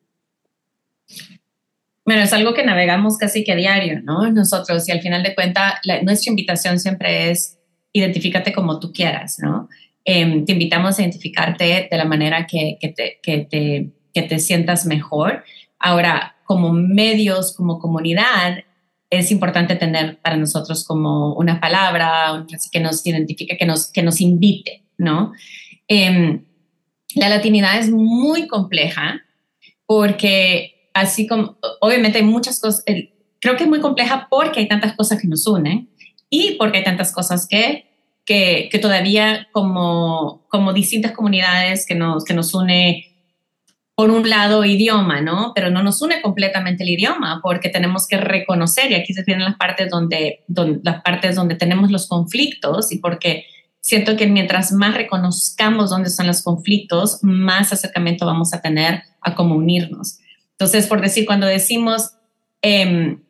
Bueno, 2.04 2.20
es 2.20 2.34
algo 2.34 2.52
que 2.52 2.66
navegamos 2.66 3.16
casi 3.16 3.44
que 3.44 3.52
a 3.52 3.56
diario, 3.56 4.02
¿no? 4.02 4.30
Nosotros, 4.30 4.86
y 4.86 4.92
al 4.92 5.00
final 5.00 5.22
de 5.22 5.34
cuentas, 5.34 5.80
nuestra 6.02 6.28
invitación 6.28 6.78
siempre 6.78 7.30
es 7.30 7.58
identifícate 7.94 8.52
como 8.52 8.78
tú 8.78 8.92
quieras, 8.92 9.38
¿no? 9.38 9.70
Em, 10.04 10.44
te 10.44 10.52
invitamos 10.52 10.98
a 10.98 11.02
identificarte 11.02 11.88
de 11.90 11.96
la 11.96 12.04
manera 12.04 12.46
que, 12.46 12.76
que, 12.78 12.88
te, 12.88 13.20
que, 13.22 13.38
te, 13.38 13.88
que 14.12 14.22
te 14.22 14.38
sientas 14.38 14.84
mejor. 14.84 15.44
Ahora, 15.78 16.34
como 16.48 16.72
medios, 16.72 17.54
como 17.54 17.78
comunidad, 17.78 18.64
es 19.10 19.30
importante 19.30 19.76
tener 19.76 20.18
para 20.22 20.38
nosotros 20.38 20.86
como 20.86 21.34
una 21.34 21.60
palabra 21.60 22.46
que 22.72 22.80
nos 22.80 23.06
identifique, 23.06 23.58
que 23.58 23.66
nos, 23.66 23.92
que 23.92 24.02
nos 24.02 24.22
invite, 24.22 24.82
¿no? 24.96 25.34
Eh, 25.88 26.40
la 27.16 27.28
latinidad 27.28 27.78
es 27.78 27.90
muy 27.90 28.46
compleja 28.46 29.20
porque 29.84 30.90
así 30.94 31.26
como, 31.26 31.58
obviamente 31.82 32.16
hay 32.16 32.24
muchas 32.24 32.60
cosas, 32.60 32.82
creo 33.38 33.56
que 33.56 33.64
es 33.64 33.68
muy 33.68 33.80
compleja 33.80 34.26
porque 34.30 34.60
hay 34.60 34.68
tantas 34.68 34.94
cosas 34.94 35.20
que 35.20 35.28
nos 35.28 35.46
unen 35.46 35.90
y 36.30 36.52
porque 36.52 36.78
hay 36.78 36.84
tantas 36.84 37.12
cosas 37.12 37.46
que 37.46 37.88
que, 38.28 38.78
todavía 38.82 39.48
como, 39.52 40.44
como 40.48 40.74
distintas 40.74 41.12
comunidades 41.12 41.86
que 41.86 41.94
nos, 41.94 42.24
que 42.24 42.34
nos 42.34 42.52
une 42.52 43.07
por 43.98 44.12
un 44.12 44.30
lado 44.30 44.64
idioma, 44.64 45.20
¿no? 45.20 45.50
Pero 45.56 45.70
no 45.70 45.82
nos 45.82 46.00
une 46.02 46.22
completamente 46.22 46.84
el 46.84 46.90
idioma 46.90 47.40
porque 47.42 47.68
tenemos 47.68 48.06
que 48.06 48.16
reconocer, 48.16 48.92
y 48.92 48.94
aquí 48.94 49.12
se 49.12 49.24
tienen 49.24 49.42
las 49.44 49.56
partes 49.56 49.90
donde, 49.90 50.44
donde, 50.46 50.78
las 50.84 51.02
partes 51.02 51.34
donde 51.34 51.56
tenemos 51.56 51.90
los 51.90 52.06
conflictos 52.06 52.92
y 52.92 52.98
porque 52.98 53.46
siento 53.80 54.16
que 54.16 54.28
mientras 54.28 54.70
más 54.70 54.94
reconozcamos 54.94 55.90
dónde 55.90 56.10
están 56.10 56.28
los 56.28 56.42
conflictos, 56.42 57.18
más 57.22 57.72
acercamiento 57.72 58.24
vamos 58.24 58.54
a 58.54 58.62
tener 58.62 59.02
a 59.20 59.34
cómo 59.34 59.56
unirnos. 59.56 60.20
Entonces, 60.52 60.86
por 60.86 61.00
decir, 61.00 61.26
cuando 61.26 61.48
decimos 61.48 62.12
em, 62.62 63.20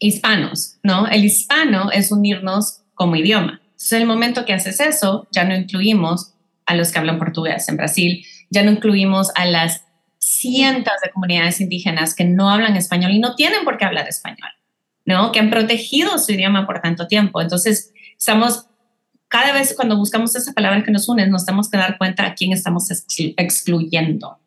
hispanos, 0.00 0.78
¿no? 0.82 1.06
El 1.06 1.24
hispano 1.24 1.92
es 1.92 2.10
unirnos 2.10 2.80
como 2.94 3.14
idioma. 3.14 3.60
Entonces, 3.66 3.92
en 3.92 4.00
el 4.00 4.08
momento 4.08 4.46
que 4.46 4.52
haces 4.52 4.80
eso, 4.80 5.28
ya 5.30 5.44
no 5.44 5.54
incluimos 5.54 6.32
a 6.66 6.74
los 6.74 6.90
que 6.90 6.98
hablan 6.98 7.18
portugués 7.18 7.68
en 7.68 7.76
Brasil, 7.76 8.24
ya 8.54 8.62
no 8.62 8.70
incluimos 8.70 9.30
a 9.34 9.44
las 9.44 9.84
cientos 10.18 10.94
de 11.02 11.10
comunidades 11.10 11.60
indígenas 11.60 12.14
que 12.14 12.24
no 12.24 12.48
hablan 12.48 12.76
español 12.76 13.12
y 13.12 13.18
no 13.18 13.34
tienen 13.34 13.64
por 13.64 13.76
qué 13.76 13.84
hablar 13.84 14.08
español, 14.08 14.48
¿no? 15.04 15.32
Que 15.32 15.40
han 15.40 15.50
protegido 15.50 16.18
su 16.18 16.32
idioma 16.32 16.66
por 16.66 16.80
tanto 16.80 17.06
tiempo. 17.06 17.42
Entonces, 17.42 17.92
estamos, 18.18 18.66
cada 19.28 19.52
vez 19.52 19.74
cuando 19.76 19.96
buscamos 19.96 20.34
esas 20.34 20.54
palabras 20.54 20.84
que 20.84 20.90
nos 20.90 21.08
unen, 21.08 21.30
nos 21.30 21.44
tenemos 21.44 21.68
que 21.68 21.76
dar 21.76 21.98
cuenta 21.98 22.24
a 22.24 22.34
quién 22.34 22.52
estamos 22.52 22.88
excluyendo. 23.36 24.38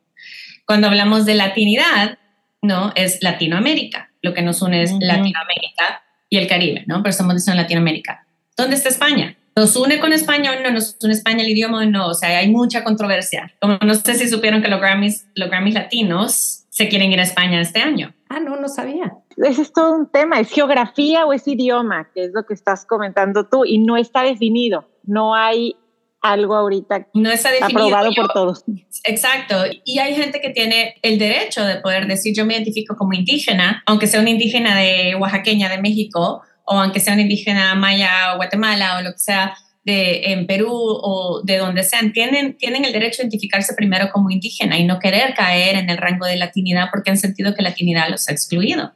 Cuando 0.65 0.87
hablamos 0.87 1.25
de 1.25 1.35
latinidad, 1.35 2.17
¿no? 2.61 2.91
Es 2.95 3.21
Latinoamérica. 3.21 4.11
Lo 4.21 4.33
que 4.33 4.41
nos 4.41 4.61
une 4.61 4.81
es 4.81 4.91
Latinoamérica 4.91 6.01
y 6.29 6.37
el 6.37 6.47
Caribe, 6.47 6.83
¿no? 6.87 7.03
Pero 7.03 7.11
estamos 7.11 7.35
diciendo 7.35 7.61
Latinoamérica. 7.61 8.25
¿Dónde 8.57 8.75
está 8.75 8.89
España? 8.89 9.36
Nos 9.57 9.75
une 9.75 9.99
con 9.99 10.13
España 10.13 10.51
o 10.51 10.61
no 10.61 10.69
nos 10.69 10.95
une 11.01 11.13
España 11.13 11.41
el 11.41 11.49
idioma 11.49 11.79
o 11.79 11.85
no. 11.85 12.07
O 12.09 12.13
sea, 12.13 12.37
hay 12.37 12.49
mucha 12.49 12.83
controversia. 12.83 13.51
Como 13.59 13.77
no 13.83 13.95
sé 13.95 14.13
si 14.13 14.29
supieron 14.29 14.61
que 14.61 14.67
los 14.67 14.79
Grammys, 14.79 15.27
los 15.33 15.49
Grammys 15.49 15.73
latinos 15.73 16.65
se 16.69 16.87
quieren 16.87 17.11
ir 17.11 17.19
a 17.19 17.23
España 17.23 17.59
este 17.59 17.81
año. 17.81 18.13
Ah, 18.29 18.39
no, 18.39 18.55
no 18.55 18.67
sabía. 18.67 19.13
Ese 19.37 19.63
es 19.63 19.73
todo 19.73 19.95
un 19.95 20.11
tema, 20.11 20.39
es 20.39 20.51
geografía 20.51 21.25
o 21.25 21.33
es 21.33 21.47
idioma, 21.47 22.07
que 22.13 22.25
es 22.25 22.31
lo 22.33 22.45
que 22.45 22.53
estás 22.53 22.85
comentando 22.85 23.45
tú, 23.45 23.65
y 23.65 23.79
no 23.79 23.97
está 23.97 24.21
definido. 24.21 24.87
No 25.03 25.33
hay 25.33 25.75
algo 26.21 26.55
ahorita 26.55 27.07
no 27.13 27.31
está 27.31 27.51
definido. 27.51 27.87
aprobado 27.87 28.11
por 28.15 28.27
todos. 28.33 28.63
Exacto. 29.05 29.55
Y 29.85 29.99
hay 29.99 30.15
gente 30.15 30.41
que 30.41 30.49
tiene 30.49 30.95
el 31.01 31.17
derecho 31.17 31.63
de 31.65 31.77
poder 31.77 32.07
decir 32.07 32.35
yo 32.35 32.45
me 32.45 32.55
identifico 32.55 32.95
como 32.95 33.13
indígena, 33.13 33.81
aunque 33.85 34.07
sea 34.07 34.19
una 34.19 34.29
indígena 34.29 34.75
de 34.77 35.15
oaxaqueña 35.15 35.69
de 35.69 35.79
México, 35.79 36.43
o 36.67 36.79
aunque 36.79 36.99
sea 36.99 37.13
un 37.13 37.21
indígena 37.21 37.73
maya 37.75 38.33
o 38.33 38.37
Guatemala 38.37 38.97
o 38.97 39.01
lo 39.01 39.13
que 39.13 39.19
sea 39.19 39.57
de, 39.83 40.33
en 40.33 40.45
Perú 40.45 40.69
o 40.69 41.41
de 41.43 41.57
donde 41.57 41.83
sean, 41.83 42.11
tienen, 42.11 42.57
tienen 42.57 42.83
el 42.83 42.91
derecho 42.91 43.21
a 43.21 43.23
identificarse 43.23 43.73
primero 43.73 44.09
como 44.11 44.29
indígena 44.29 44.77
y 44.77 44.83
no 44.83 44.99
querer 44.99 45.33
caer 45.33 45.77
en 45.77 45.89
el 45.89 45.97
rango 45.97 46.25
de 46.25 46.35
latinidad 46.35 46.89
porque 46.91 47.09
han 47.09 47.17
sentido 47.17 47.55
que 47.55 47.63
la 47.63 47.69
latinidad 47.69 48.09
los 48.09 48.27
ha 48.27 48.33
excluido. 48.33 48.93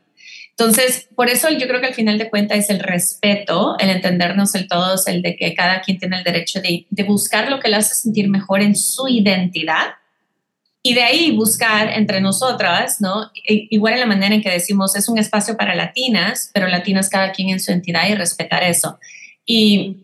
Entonces, 0.50 1.08
por 1.16 1.30
eso 1.30 1.50
yo 1.50 1.66
creo 1.68 1.80
que 1.80 1.88
al 1.88 1.94
final 1.94 2.18
de 2.18 2.30
cuentas 2.30 2.58
es 2.58 2.70
el 2.70 2.82
respeto, 2.82 3.78
el 3.80 3.90
entendernos 3.90 4.54
el 4.54 4.68
todos, 4.68 5.08
el 5.08 5.22
de 5.22 5.38
que 5.38 5.56
cada 5.56 5.82
quien 5.82 5.98
tiene 5.98 6.18
el 6.18 6.26
derecho 6.26 6.62
de, 6.62 6.86
de 6.90 7.04
buscar 7.04 7.50
lo 7.50 7.62
que 7.62 7.70
le 7.70 7.78
hace 7.78 7.96
sentir 7.96 8.28
mejor 8.28 8.62
en 8.62 8.76
su 8.76 9.08
identidad 9.08 9.94
y 10.84 10.94
de 10.96 11.04
ahí 11.04 11.36
buscar 11.36 11.90
entre 11.90 12.22
nosotras, 12.22 13.02
¿no? 13.02 13.32
Igual 13.46 13.94
en 13.94 14.00
la 14.00 14.06
manera 14.08 14.34
en 14.34 14.42
que 14.42 14.50
decimos, 14.50 14.96
es 14.96 15.08
un 15.10 15.20
espacio 15.20 15.56
para 15.56 15.76
latinas, 15.76 16.50
pero 16.54 16.68
latinas 16.68 17.10
cada 17.10 17.32
quien 17.32 17.50
en 17.50 17.60
su 17.60 17.72
entidad 17.72 18.10
y 18.10 18.16
respetar 18.16 18.64
eso. 18.64 19.00
Y 19.46 19.98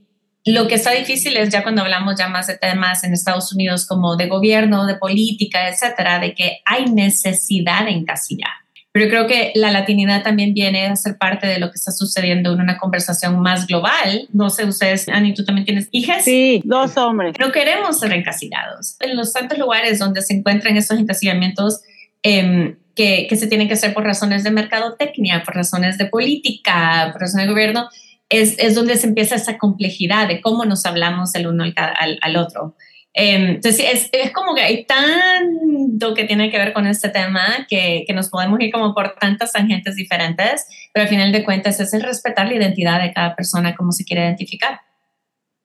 lo 0.45 0.67
que 0.67 0.75
está 0.75 0.91
difícil 0.91 1.35
es 1.35 1.49
ya 1.49 1.63
cuando 1.63 1.81
hablamos 1.81 2.15
ya 2.17 2.29
más 2.29 2.47
de 2.47 2.57
temas 2.57 3.03
en 3.03 3.13
Estados 3.13 3.51
Unidos 3.51 3.85
como 3.87 4.15
de 4.15 4.27
gobierno, 4.27 4.85
de 4.85 4.95
política, 4.95 5.67
etcétera, 5.67 6.19
de 6.19 6.35
que 6.35 6.59
hay 6.63 6.85
necesidad 6.85 7.85
de 7.85 7.91
encasillar. 7.91 8.51
Pero 8.97 9.11
yo 9.11 9.11
creo 9.11 9.27
que 9.27 9.51
la 9.53 9.69
latinidad 9.69 10.23
también 10.23 10.55
viene 10.55 10.87
a 10.87 10.95
ser 10.95 11.19
parte 11.19 11.45
de 11.45 11.59
lo 11.59 11.67
que 11.69 11.75
está 11.75 11.91
sucediendo 11.91 12.51
en 12.53 12.61
una 12.61 12.79
conversación 12.79 13.39
más 13.39 13.67
global. 13.67 14.27
No 14.33 14.49
sé, 14.49 14.65
ustedes, 14.65 15.07
Ani, 15.07 15.35
tú 15.35 15.45
también 15.45 15.65
tienes 15.65 15.87
hijas. 15.91 16.23
Sí, 16.23 16.63
dos 16.65 16.97
hombres. 16.97 17.35
No 17.39 17.51
queremos 17.51 17.99
ser 17.99 18.11
encasillados. 18.13 18.95
En 18.99 19.15
los 19.15 19.33
tantos 19.33 19.59
lugares 19.59 19.99
donde 19.99 20.23
se 20.23 20.33
encuentran 20.33 20.77
estos 20.77 20.97
encasillamientos, 20.97 21.81
eh, 22.23 22.75
que, 22.95 23.27
que, 23.29 23.35
se 23.35 23.45
tienen 23.45 23.67
que 23.67 23.75
hacer 23.75 23.93
por 23.93 24.03
razones 24.03 24.43
de 24.43 24.49
mercadotecnia, 24.49 25.43
por 25.43 25.53
razones 25.53 25.99
de 25.99 26.07
política, 26.07 27.09
por 27.11 27.21
razones 27.21 27.45
de 27.45 27.53
gobierno, 27.53 27.89
es, 28.29 28.57
es 28.57 28.73
donde 28.73 28.95
se 28.95 29.05
empieza 29.05 29.35
esa 29.35 29.59
complejidad 29.59 30.27
de 30.27 30.41
cómo 30.41 30.65
nos 30.65 30.87
hablamos 30.87 31.35
el 31.35 31.45
uno 31.45 31.65
al, 31.65 31.75
al, 31.75 32.17
al 32.19 32.35
otro. 32.35 32.75
Em, 33.13 33.55
entonces, 33.55 33.85
es, 33.91 34.09
es, 34.11 34.31
como 34.31 34.53
que 34.53 34.61
hay 34.61 34.85
tanto 34.85 36.13
que 36.13 36.25
tiene 36.25 36.51
que 36.51 36.57
ver 36.57 36.73
con 36.73 36.85
este 36.85 37.09
tema 37.09 37.65
que, 37.67 38.03
que, 38.05 38.13
nos 38.13 38.29
podemos 38.29 38.59
ir 38.59 38.71
como 38.71 38.93
por 38.93 39.15
tantas 39.15 39.53
tangentes 39.53 39.95
diferentes, 39.95 40.67
pero 40.93 41.03
al 41.03 41.09
final 41.09 41.31
de 41.31 41.43
cuentas 41.43 41.79
es 41.79 41.93
el 41.93 42.03
respetar 42.03 42.47
la 42.47 42.55
identidad 42.55 43.01
de 43.01 43.13
cada 43.13 43.35
persona, 43.35 43.75
cómo 43.75 43.91
se 43.91 44.05
quiere 44.05 44.23
identificar. 44.23 44.81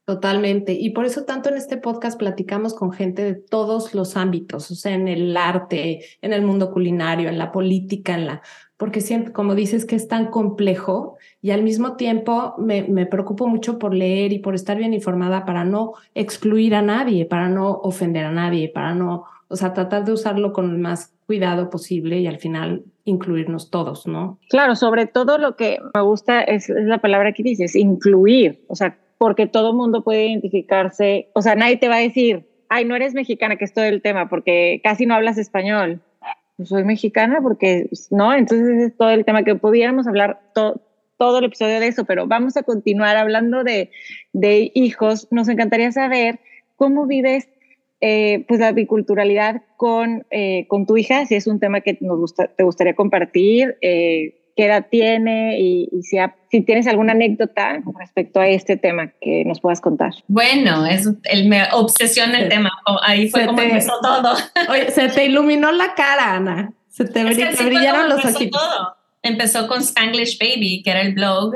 Totalmente. 0.05 0.73
Y 0.73 0.91
por 0.91 1.05
eso 1.05 1.25
tanto 1.25 1.49
en 1.49 1.57
este 1.57 1.77
podcast 1.77 2.19
platicamos 2.19 2.75
con 2.75 2.93
gente 2.93 3.23
de 3.23 3.35
todos 3.35 3.95
los 3.95 4.17
ámbitos, 4.17 4.71
o 4.73 4.75
sea, 4.75 4.95
en 4.95 5.07
el 5.07 5.37
arte, 5.37 6.05
en 6.21 6.33
el 6.33 6.43
mundo 6.43 6.73
culinario, 6.73 7.29
en 7.29 7.39
la 7.39 7.53
política, 7.53 8.15
en 8.15 8.27
la 8.27 8.43
porque 8.83 9.01
siempre, 9.01 9.33
como 9.33 9.55
dices, 9.55 9.85
que 9.85 9.95
es 9.95 10.09
tan 10.09 10.27
complejo 10.27 11.17
y 11.41 11.53
al 11.53 11.63
mismo 11.63 11.95
tiempo 11.95 12.57
me, 12.59 12.83
me, 12.83 13.07
preocupo 13.07 13.47
mucho 13.47 13.79
por 13.79 13.95
leer 13.95 14.33
y 14.33 14.41
por 14.41 14.57
estar 14.57 14.77
bien 14.77 14.93
informada 14.93 15.45
para 15.45 15.65
no 15.65 15.93
excluir 16.17 16.75
a 16.75 16.83
nadie, 16.83 17.25
para 17.25 17.49
no 17.49 17.71
ofender 17.71 18.25
a 18.25 18.33
nadie, 18.33 18.69
para 18.69 18.93
no, 18.93 19.23
o 19.47 19.55
sea, 19.55 19.73
tratar 19.73 20.05
de 20.05 20.11
usarlo 20.11 20.53
con 20.53 20.69
el 20.69 20.79
más 20.79 21.15
cuidado 21.29 21.71
posible 21.71 22.19
y 22.19 22.27
al 22.27 22.41
final 22.41 22.83
incluirnos 23.05 23.71
todos, 23.71 24.09
¿no? 24.09 24.41
Claro, 24.49 24.75
sobre 24.75 25.07
todo 25.07 25.39
lo 25.39 25.55
que 25.55 25.79
me 25.95 26.03
gusta 26.03 26.43
es, 26.43 26.69
es 26.69 26.85
la 26.85 26.99
palabra 26.99 27.33
que 27.35 27.45
dices, 27.45 27.77
incluir, 27.77 28.65
o 28.67 28.75
sea, 28.75 28.99
porque 29.17 29.47
todo 29.47 29.75
mundo 29.75 30.03
puede 30.03 30.27
identificarse, 30.27 31.29
o 31.35 31.43
sea, 31.43 31.55
nadie 31.55 31.77
te 31.77 31.87
va 31.87 31.99
a 31.99 32.01
decir, 32.01 32.49
ay, 32.69 32.85
no 32.85 32.97
eres 32.97 33.15
mexicana, 33.15 33.55
que 33.55 33.65
es 33.65 33.73
todo 33.73 33.85
el 33.85 34.03
tema, 34.03 34.29
porque 34.29 34.81
casi 34.83 35.07
no 35.07 35.15
hablas 35.15 35.39
español 35.39 36.03
soy 36.65 36.85
mexicana 36.85 37.41
porque, 37.43 37.89
¿no? 38.11 38.33
Entonces 38.35 38.87
es 38.89 38.97
todo 38.97 39.11
el 39.11 39.25
tema 39.25 39.43
que 39.43 39.55
pudiéramos 39.55 40.07
hablar 40.07 40.41
todo 40.55 41.39
el 41.39 41.45
episodio 41.45 41.81
de 41.81 41.87
eso, 41.87 42.05
pero 42.05 42.27
vamos 42.27 42.57
a 42.57 42.63
continuar 42.63 43.17
hablando 43.17 43.65
de, 43.65 43.91
de 44.33 44.71
hijos. 44.75 45.29
Nos 45.31 45.49
encantaría 45.49 45.93
saber 45.93 46.41
cómo 46.77 47.07
vives 47.07 47.49
eh, 48.05 48.45
pues 48.49 48.59
la 48.59 48.73
biculturalidad 48.73 49.63
con, 49.77 50.27
eh, 50.33 50.67
con 50.67 50.87
tu 50.87 50.97
hija, 50.97 51.25
si 51.25 51.37
es 51.37 51.47
un 51.47 51.61
tema 51.61 51.83
que 51.83 51.99
nos 52.01 52.19
gusta, 52.19 52.49
te 52.49 52.65
gustaría 52.65 52.97
compartir. 52.97 53.77
Eh, 53.81 54.42
qué 54.57 54.67
edad 54.67 54.87
tiene 54.91 55.59
y, 55.59 55.89
y 55.93 56.03
si, 56.03 56.19
ha, 56.19 56.35
si, 56.51 56.61
tienes 56.63 56.87
alguna 56.87 57.13
anécdota 57.13 57.81
respecto 57.99 58.41
a 58.41 58.49
este 58.49 58.77
tema 58.77 59.13
que 59.21 59.45
nos 59.45 59.61
puedas 59.61 59.81
contar. 59.81 60.13
Bueno, 60.29 60.87
es, 60.87 61.09
el, 61.25 61.49
me 61.49 61.65
obsesiona 61.73 62.39
el 62.39 62.49
tema. 62.49 62.71
Ahí 63.03 63.29
fue 63.29 63.47
como 63.47 63.59
te, 63.59 63.65
empezó 63.65 63.93
todo. 64.03 64.35
Oye, 64.69 64.91
se 64.91 65.09
te 65.09 65.25
iluminó 65.25 65.73
la 65.73 65.95
cara, 65.95 66.35
Ana. 66.37 66.73
Se 66.89 67.05
te, 67.05 67.23
es 67.23 67.39
que 67.39 67.47
te 67.47 67.65
brillaron 67.65 68.09
los 68.09 68.25
ojitos. 68.25 68.61
Todo. 68.61 68.97
Empezó 69.23 69.69
con 69.69 69.81
Spanglish 69.81 70.39
Baby, 70.39 70.83
que 70.83 70.91
era 70.91 71.01
el 71.01 71.15
blog 71.15 71.55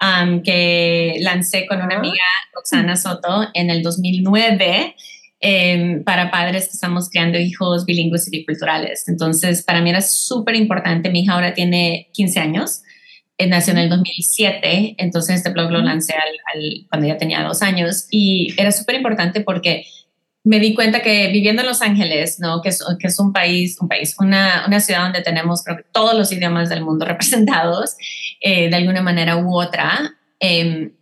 um, 0.00 0.42
que 0.42 1.16
lancé 1.20 1.66
con 1.66 1.82
una 1.82 1.96
amiga, 1.96 2.24
Roxana 2.54 2.96
Soto, 2.96 3.48
en 3.54 3.70
el 3.70 3.82
2009 3.82 4.94
eh, 5.40 6.02
para 6.04 6.30
padres 6.30 6.64
que 6.64 6.72
estamos 6.72 7.08
creando 7.10 7.38
hijos 7.38 7.84
bilingües 7.86 8.28
y 8.28 8.38
biculturales. 8.38 9.08
Entonces, 9.08 9.62
para 9.62 9.80
mí 9.80 9.90
era 9.90 10.00
súper 10.00 10.56
importante. 10.56 11.10
Mi 11.10 11.20
hija 11.20 11.34
ahora 11.34 11.54
tiene 11.54 12.08
15 12.12 12.40
años, 12.40 12.82
eh, 13.36 13.46
nació 13.46 13.72
en 13.72 13.78
el 13.78 13.88
2007, 13.88 14.96
entonces 14.98 15.36
este 15.36 15.50
blog 15.50 15.70
lo 15.70 15.80
lancé 15.80 16.14
al, 16.14 16.60
al, 16.60 16.86
cuando 16.88 17.06
ya 17.06 17.16
tenía 17.16 17.44
dos 17.44 17.62
años 17.62 18.08
y 18.10 18.52
era 18.58 18.72
súper 18.72 18.96
importante 18.96 19.42
porque 19.42 19.84
me 20.42 20.58
di 20.58 20.74
cuenta 20.74 21.02
que 21.02 21.28
viviendo 21.28 21.62
en 21.62 21.68
Los 21.68 21.82
Ángeles, 21.82 22.40
¿no? 22.40 22.62
que, 22.62 22.70
es, 22.70 22.82
que 22.98 23.06
es 23.06 23.18
un 23.20 23.32
país, 23.32 23.76
un 23.80 23.88
país 23.88 24.16
una, 24.18 24.64
una 24.66 24.80
ciudad 24.80 25.02
donde 25.02 25.20
tenemos 25.20 25.62
creo 25.62 25.76
que 25.76 25.84
todos 25.92 26.14
los 26.14 26.32
idiomas 26.32 26.68
del 26.68 26.82
mundo 26.82 27.04
representados 27.06 27.96
eh, 28.40 28.68
de 28.68 28.76
alguna 28.76 29.02
manera 29.02 29.36
u 29.36 29.54
otra, 29.54 30.16
eh, 30.40 30.92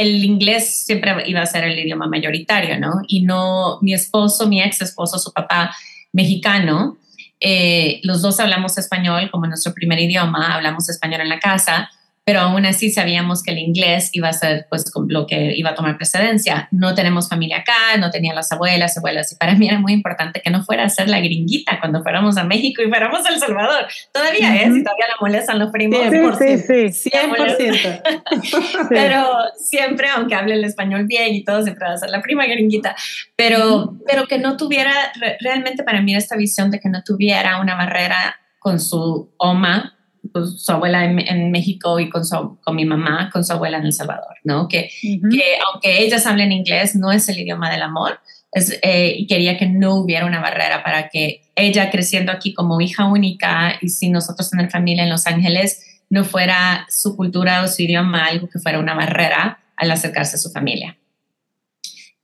el 0.00 0.24
inglés 0.24 0.84
siempre 0.84 1.24
iba 1.26 1.42
a 1.42 1.46
ser 1.46 1.64
el 1.64 1.78
idioma 1.78 2.06
mayoritario, 2.06 2.78
¿no? 2.80 3.02
Y 3.06 3.22
no, 3.22 3.78
mi 3.82 3.92
esposo, 3.92 4.48
mi 4.48 4.62
ex 4.62 4.80
esposo, 4.80 5.18
su 5.18 5.32
papá 5.32 5.74
mexicano, 6.12 6.96
eh, 7.38 8.00
los 8.02 8.22
dos 8.22 8.40
hablamos 8.40 8.78
español 8.78 9.30
como 9.30 9.46
nuestro 9.46 9.74
primer 9.74 9.98
idioma, 9.98 10.54
hablamos 10.54 10.88
español 10.88 11.20
en 11.20 11.28
la 11.28 11.38
casa, 11.38 11.90
pero 12.30 12.42
aún 12.42 12.64
así 12.64 12.92
sabíamos 12.92 13.42
que 13.42 13.50
el 13.50 13.58
inglés 13.58 14.10
iba 14.12 14.28
a 14.28 14.32
ser 14.32 14.68
pues 14.70 14.84
lo 15.08 15.26
que 15.26 15.52
iba 15.56 15.70
a 15.70 15.74
tomar 15.74 15.96
precedencia. 15.96 16.68
No 16.70 16.94
tenemos 16.94 17.28
familia 17.28 17.58
acá, 17.58 17.96
no 17.98 18.12
tenía 18.12 18.32
las 18.32 18.52
abuelas, 18.52 18.96
abuelas, 18.96 19.32
y 19.32 19.34
para 19.34 19.56
mí 19.56 19.66
era 19.66 19.80
muy 19.80 19.92
importante 19.92 20.40
que 20.40 20.48
no 20.48 20.62
fuera 20.62 20.84
a 20.84 20.88
ser 20.88 21.08
la 21.08 21.18
gringuita 21.18 21.80
cuando 21.80 22.04
fuéramos 22.04 22.36
a 22.36 22.44
México 22.44 22.82
y 22.82 22.88
fuéramos 22.88 23.26
a 23.26 23.30
El 23.30 23.40
Salvador. 23.40 23.88
Todavía 24.12 24.62
es, 24.62 24.76
y 24.76 24.84
todavía 24.84 25.08
la 25.08 25.16
molestan 25.20 25.58
los 25.58 25.72
primos. 25.72 25.98
100%, 25.98 26.38
sí, 26.38 26.92
sí, 26.92 27.10
100%. 27.10 28.88
pero 28.88 29.26
siempre, 29.56 30.06
aunque 30.10 30.36
hable 30.36 30.54
el 30.54 30.62
español 30.62 31.06
bien 31.08 31.34
y 31.34 31.42
todo, 31.42 31.64
siempre 31.64 31.88
va 31.88 31.94
a 31.94 31.98
ser 31.98 32.10
la 32.10 32.22
prima 32.22 32.46
gringuita, 32.46 32.94
pero, 33.34 33.96
pero 34.06 34.28
que 34.28 34.38
no 34.38 34.56
tuviera, 34.56 34.92
realmente 35.40 35.82
para 35.82 36.00
mí 36.00 36.14
esta 36.14 36.36
visión 36.36 36.70
de 36.70 36.78
que 36.78 36.88
no 36.88 37.02
tuviera 37.02 37.60
una 37.60 37.74
barrera 37.74 38.36
con 38.60 38.78
su 38.78 39.32
oma 39.36 39.96
su 40.32 40.72
abuela 40.72 41.04
en, 41.04 41.18
en, 41.18 41.50
México 41.50 41.98
y 42.00 42.08
con, 42.08 42.24
su, 42.24 42.58
con 42.62 42.76
mi 42.76 42.84
mamá, 42.84 43.30
con 43.32 43.44
su 43.44 43.52
abuela 43.52 43.78
en 43.78 43.86
El 43.86 43.92
Salvador, 43.92 44.36
¿no? 44.44 44.68
Que, 44.68 44.90
uh 45.02 45.06
-huh. 45.06 45.30
que 45.30 45.44
aunque 45.66 46.02
ellas 46.02 46.26
hablen 46.26 46.52
inglés, 46.52 46.94
no 46.96 47.12
es 47.12 47.28
el 47.28 47.38
idioma 47.38 47.70
del 47.70 47.82
amor. 47.82 48.20
Es, 48.52 48.78
eh, 48.82 49.14
y 49.16 49.26
quería 49.26 49.56
que 49.56 49.66
no 49.66 49.94
hubiera 49.94 50.26
una 50.26 50.40
barrera 50.40 50.82
para 50.82 51.08
que 51.08 51.42
ella 51.54 51.90
creciendo 51.90 52.32
aquí 52.32 52.52
como 52.52 52.80
hija 52.80 53.06
única 53.06 53.78
y 53.80 53.88
sin 53.88 54.12
nosotros 54.12 54.50
tener 54.50 54.70
familia 54.70 55.04
en 55.04 55.10
Los 55.10 55.26
Ángeles, 55.26 56.02
no 56.08 56.24
fuera 56.24 56.86
su 56.90 57.16
cultura 57.16 57.62
o 57.62 57.68
su 57.68 57.82
idioma 57.82 58.26
algo 58.26 58.48
que 58.48 58.58
fuera 58.58 58.80
una 58.80 58.94
barrera 58.94 59.60
al 59.76 59.90
acercarse 59.90 60.36
a 60.36 60.38
su 60.40 60.50
familia. 60.50 60.96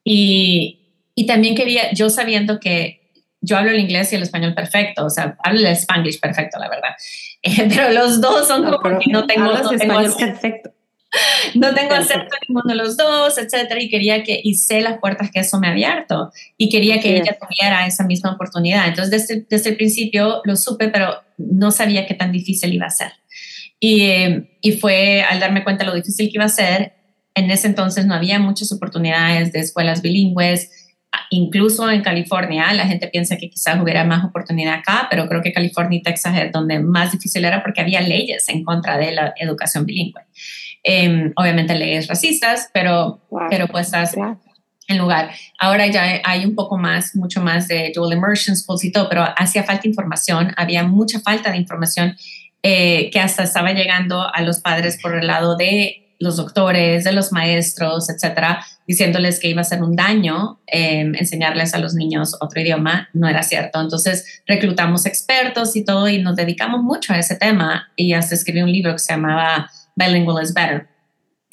Y, 0.02 0.80
y 1.14 1.26
también 1.26 1.54
quería, 1.54 1.92
yo 1.92 2.10
sabiendo 2.10 2.60
que 2.60 3.05
yo 3.46 3.56
hablo 3.56 3.70
el 3.70 3.80
inglés 3.80 4.12
y 4.12 4.16
el 4.16 4.22
español 4.22 4.54
perfecto, 4.54 5.06
o 5.06 5.10
sea, 5.10 5.36
hablo 5.42 5.60
el 5.60 5.66
spanglish 5.68 6.20
perfecto, 6.20 6.58
la 6.58 6.68
verdad. 6.68 6.90
Eh, 7.42 7.68
pero 7.68 7.90
los 7.92 8.20
dos 8.20 8.48
son 8.48 8.62
no, 8.62 8.76
como 8.78 8.98
que 8.98 9.12
no 9.12 9.24
tengo, 9.24 9.52
no 9.62 9.70
tengo 9.70 10.16
perfecto. 10.16 10.70
No 11.54 11.72
tengo 11.74 11.94
acento 11.94 12.24
en 12.24 12.48
ninguno 12.48 12.64
de 12.66 12.74
los 12.74 12.96
dos, 12.96 13.38
etcétera, 13.38 13.80
y 13.80 13.88
quería 13.88 14.24
que, 14.24 14.40
y 14.42 14.54
sé 14.54 14.80
las 14.80 14.98
puertas 14.98 15.30
que 15.30 15.40
eso 15.40 15.60
me 15.60 15.68
ha 15.68 15.70
abierto, 15.70 16.32
y 16.58 16.68
quería 16.68 16.96
que 16.96 17.08
sí. 17.08 17.14
ella 17.14 17.38
tuviera 17.38 17.86
esa 17.86 18.04
misma 18.04 18.32
oportunidad. 18.32 18.88
Entonces, 18.88 19.28
desde, 19.28 19.46
desde, 19.48 19.70
el 19.70 19.76
principio 19.76 20.40
lo 20.44 20.56
supe, 20.56 20.88
pero 20.88 21.22
no 21.38 21.70
sabía 21.70 22.04
qué 22.06 22.14
tan 22.14 22.32
difícil 22.32 22.74
iba 22.74 22.86
a 22.86 22.90
ser. 22.90 23.12
Y, 23.78 24.00
eh, 24.06 24.58
y 24.60 24.72
fue 24.72 25.22
al 25.22 25.38
darme 25.38 25.62
cuenta 25.62 25.84
lo 25.84 25.94
difícil 25.94 26.26
que 26.26 26.38
iba 26.38 26.46
a 26.46 26.48
ser, 26.48 26.94
en 27.36 27.50
ese 27.50 27.68
entonces 27.68 28.06
no 28.06 28.14
había 28.14 28.38
muchas 28.38 28.72
oportunidades 28.72 29.52
de 29.52 29.60
escuelas 29.60 30.02
bilingües, 30.02 30.70
incluso 31.30 31.90
en 31.90 32.02
California, 32.02 32.72
la 32.72 32.86
gente 32.86 33.08
piensa 33.08 33.36
que 33.36 33.50
quizás 33.50 33.80
hubiera 33.80 34.04
más 34.04 34.24
oportunidad 34.24 34.74
acá, 34.74 35.06
pero 35.10 35.28
creo 35.28 35.42
que 35.42 35.52
California 35.52 35.98
y 35.98 36.02
Texas 36.02 36.36
es 36.38 36.52
donde 36.52 36.78
más 36.78 37.12
difícil 37.12 37.44
era 37.44 37.62
porque 37.62 37.80
había 37.80 38.00
leyes 38.00 38.48
en 38.48 38.64
contra 38.64 38.98
de 38.98 39.12
la 39.12 39.34
educación 39.36 39.84
bilingüe. 39.84 40.22
Em, 40.82 41.32
obviamente 41.36 41.74
leyes 41.74 42.06
racistas, 42.06 42.70
pero, 42.72 43.20
pero 43.50 43.66
pues 43.66 43.90
en 44.88 44.98
lugar. 44.98 45.30
Ahora 45.58 45.86
ya 45.88 46.20
hay 46.24 46.44
un 46.44 46.54
poco 46.54 46.78
más, 46.78 47.16
mucho 47.16 47.42
más 47.42 47.66
de 47.66 47.92
dual 47.94 48.12
immersion 48.12 48.56
schools 48.56 48.84
y 48.84 48.92
todo, 48.92 49.08
pero 49.08 49.24
hacía 49.36 49.64
falta 49.64 49.88
información, 49.88 50.52
había 50.56 50.84
mucha 50.84 51.18
falta 51.20 51.50
de 51.50 51.56
información 51.56 52.16
eh, 52.62 53.10
que 53.10 53.20
hasta 53.20 53.42
estaba 53.42 53.72
llegando 53.72 54.32
a 54.32 54.40
los 54.42 54.60
padres 54.60 54.98
por 55.02 55.16
el 55.16 55.26
lado 55.26 55.56
de 55.56 56.05
los 56.18 56.36
doctores, 56.36 57.04
de 57.04 57.12
los 57.12 57.32
maestros, 57.32 58.08
etcétera, 58.08 58.64
diciéndoles 58.86 59.38
que 59.38 59.48
iba 59.48 59.60
a 59.60 59.64
ser 59.64 59.82
un 59.82 59.96
daño 59.96 60.60
em, 60.66 61.14
enseñarles 61.14 61.74
a 61.74 61.78
los 61.78 61.94
niños 61.94 62.36
otro 62.40 62.60
idioma, 62.60 63.08
no 63.12 63.28
era 63.28 63.42
cierto. 63.42 63.80
Entonces 63.80 64.42
reclutamos 64.46 65.06
expertos 65.06 65.76
y 65.76 65.84
todo 65.84 66.08
y 66.08 66.18
nos 66.20 66.36
dedicamos 66.36 66.82
mucho 66.82 67.12
a 67.12 67.18
ese 67.18 67.36
tema 67.36 67.90
y 67.96 68.12
hasta 68.12 68.34
escribí 68.34 68.62
un 68.62 68.72
libro 68.72 68.92
que 68.92 68.98
se 68.98 69.12
llamaba 69.12 69.70
Bilingual 69.96 70.42
is 70.42 70.54
Better 70.54 70.88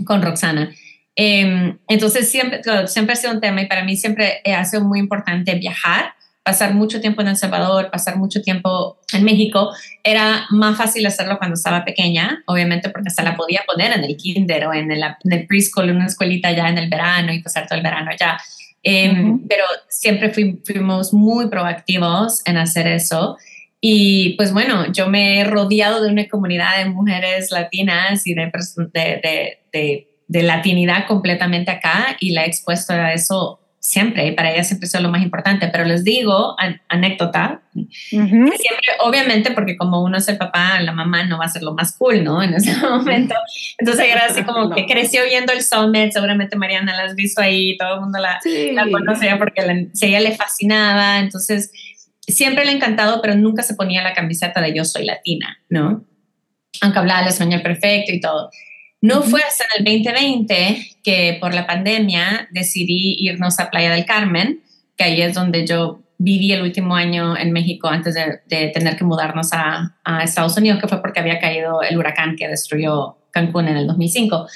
con 0.05 0.21
Roxana. 0.21 0.71
Em, 1.15 1.77
entonces 1.87 2.29
siempre, 2.29 2.61
siempre 2.87 3.13
ha 3.13 3.15
sido 3.15 3.33
un 3.33 3.41
tema 3.41 3.61
y 3.61 3.67
para 3.67 3.83
mí 3.83 3.95
siempre 3.95 4.41
ha 4.45 4.65
sido 4.65 4.83
muy 4.83 4.99
importante 4.99 5.53
viajar 5.55 6.13
pasar 6.43 6.73
mucho 6.73 6.99
tiempo 6.99 7.21
en 7.21 7.29
El 7.29 7.37
Salvador, 7.37 7.89
pasar 7.89 8.17
mucho 8.17 8.41
tiempo 8.41 8.99
en 9.13 9.23
México, 9.23 9.71
era 10.03 10.45
más 10.49 10.77
fácil 10.77 11.05
hacerlo 11.05 11.37
cuando 11.37 11.55
estaba 11.55 11.85
pequeña, 11.85 12.43
obviamente 12.47 12.89
porque 12.89 13.09
se 13.09 13.23
la 13.23 13.35
podía 13.35 13.61
poner 13.65 13.93
en 13.93 14.03
el 14.03 14.17
kinder 14.17 14.67
o 14.67 14.73
en 14.73 14.91
el, 14.91 15.01
en 15.23 15.47
preschool, 15.47 15.89
en 15.89 15.95
una 15.95 16.07
escuelita 16.07 16.51
ya 16.51 16.67
en 16.67 16.77
el 16.77 16.89
verano 16.89 17.33
y 17.33 17.41
pasar 17.41 17.65
todo 17.65 17.77
el 17.77 17.83
verano 17.83 18.11
allá. 18.11 18.37
Em, 18.83 19.47
pero 19.47 19.63
siempre 19.87 20.33
fuimos 20.65 21.13
muy 21.13 21.47
proactivos 21.47 22.41
en 22.45 22.57
hacer 22.57 22.87
eso. 22.87 23.37
Y 23.79 24.35
pues 24.35 24.51
bueno, 24.51 24.91
yo 24.91 25.07
me 25.07 25.39
he 25.39 25.43
rodeado 25.45 26.03
de 26.03 26.11
una 26.11 26.27
comunidad 26.27 26.77
de 26.77 26.89
mujeres 26.89 27.51
latinas 27.51 28.27
y 28.27 28.33
de, 28.33 28.51
de, 28.93 29.59
de, 29.71 30.07
de 30.27 30.43
latinidad 30.43 31.07
completamente 31.07 31.71
acá 31.71 32.17
y 32.19 32.31
la 32.31 32.43
he 32.43 32.47
expuesto 32.47 32.91
a 32.91 33.13
eso 33.13 33.62
siempre, 33.83 34.27
y 34.27 34.31
para 34.31 34.53
ella 34.53 34.63
siempre 34.63 34.87
es 34.87 35.01
lo 35.01 35.09
más 35.09 35.21
importante, 35.21 35.67
pero 35.67 35.83
les 35.83 36.05
digo, 36.05 36.55
anécdota, 36.87 37.63
siempre, 38.09 38.87
obviamente, 39.01 39.51
porque 39.51 39.75
como 39.75 40.01
uno 40.01 40.17
es 40.17 40.27
el 40.29 40.37
papá, 40.37 40.79
la 40.79 40.93
mamá 40.93 41.25
no 41.25 41.37
va 41.37 41.45
a 41.45 41.49
ser 41.49 41.63
lo 41.63 41.73
más 41.73 41.97
cool, 41.97 42.23
¿no? 42.23 42.41
En 42.41 42.53
ese 42.53 42.73
momento. 42.81 43.35
Entonces 43.77 44.05
era 44.09 44.27
así 44.27 44.43
como 44.43 44.73
que 44.73 44.85
creció 44.85 45.25
viendo 45.25 45.51
el 45.51 45.61
Summit, 45.61 46.13
seguramente 46.13 46.55
Mariana 46.55 46.95
la 46.95 47.03
has 47.03 47.15
visto 47.15 47.41
ahí, 47.41 47.77
todo 47.77 47.95
el 47.95 48.01
mundo 48.01 48.19
la, 48.19 48.39
la 48.71 48.89
conocía 48.89 49.37
porque 49.37 49.59
a 49.59 49.65
ella 50.01 50.19
le 50.21 50.33
fascinaba, 50.33 51.19
entonces 51.19 51.69
siempre 52.25 52.63
le 52.63 52.71
ha 52.71 52.75
encantado, 52.75 53.21
pero 53.21 53.35
nunca 53.35 53.63
se 53.63 53.75
ponía 53.75 54.01
la 54.01 54.13
camiseta 54.13 54.61
de 54.61 54.73
yo 54.73 54.85
soy 54.85 55.03
latina, 55.03 55.59
¿no? 55.67 56.05
Aunque 56.79 56.99
hablaba 56.99 57.23
el 57.23 57.27
español 57.27 57.61
perfecto 57.61 58.13
y 58.13 58.21
todo. 58.21 58.49
No 59.03 59.21
fue 59.21 59.41
hasta 59.41 59.65
en 59.65 59.85
el 59.85 60.01
2020 60.01 60.97
que 61.03 61.37
por 61.41 61.53
la 61.53 61.67
pandemia 61.67 62.47
decidí 62.51 63.17
irnos 63.19 63.59
a 63.59 63.69
Playa 63.69 63.91
del 63.91 64.05
Carmen, 64.05 64.63
que 64.95 65.03
ahí 65.03 65.21
es 65.21 65.33
donde 65.33 65.67
yo 65.67 65.99
viví 66.17 66.53
el 66.53 66.61
último 66.61 66.95
año 66.95 67.35
en 67.35 67.51
México 67.51 67.89
antes 67.89 68.15
de, 68.15 68.69
tener 68.69 68.95
que 68.95 69.03
mudarnos 69.03 69.49
a, 69.51 69.93
Estados 70.23 70.55
Unidos, 70.55 70.79
que 70.79 70.87
fue 70.87 71.01
porque 71.01 71.19
había 71.19 71.37
caído 71.37 71.81
el 71.81 71.97
huracán 71.97 72.37
que 72.37 72.47
destruyó 72.47 73.17
Cancún 73.31 73.67
en 73.67 73.75
el 73.75 73.87
2005. 73.87 74.47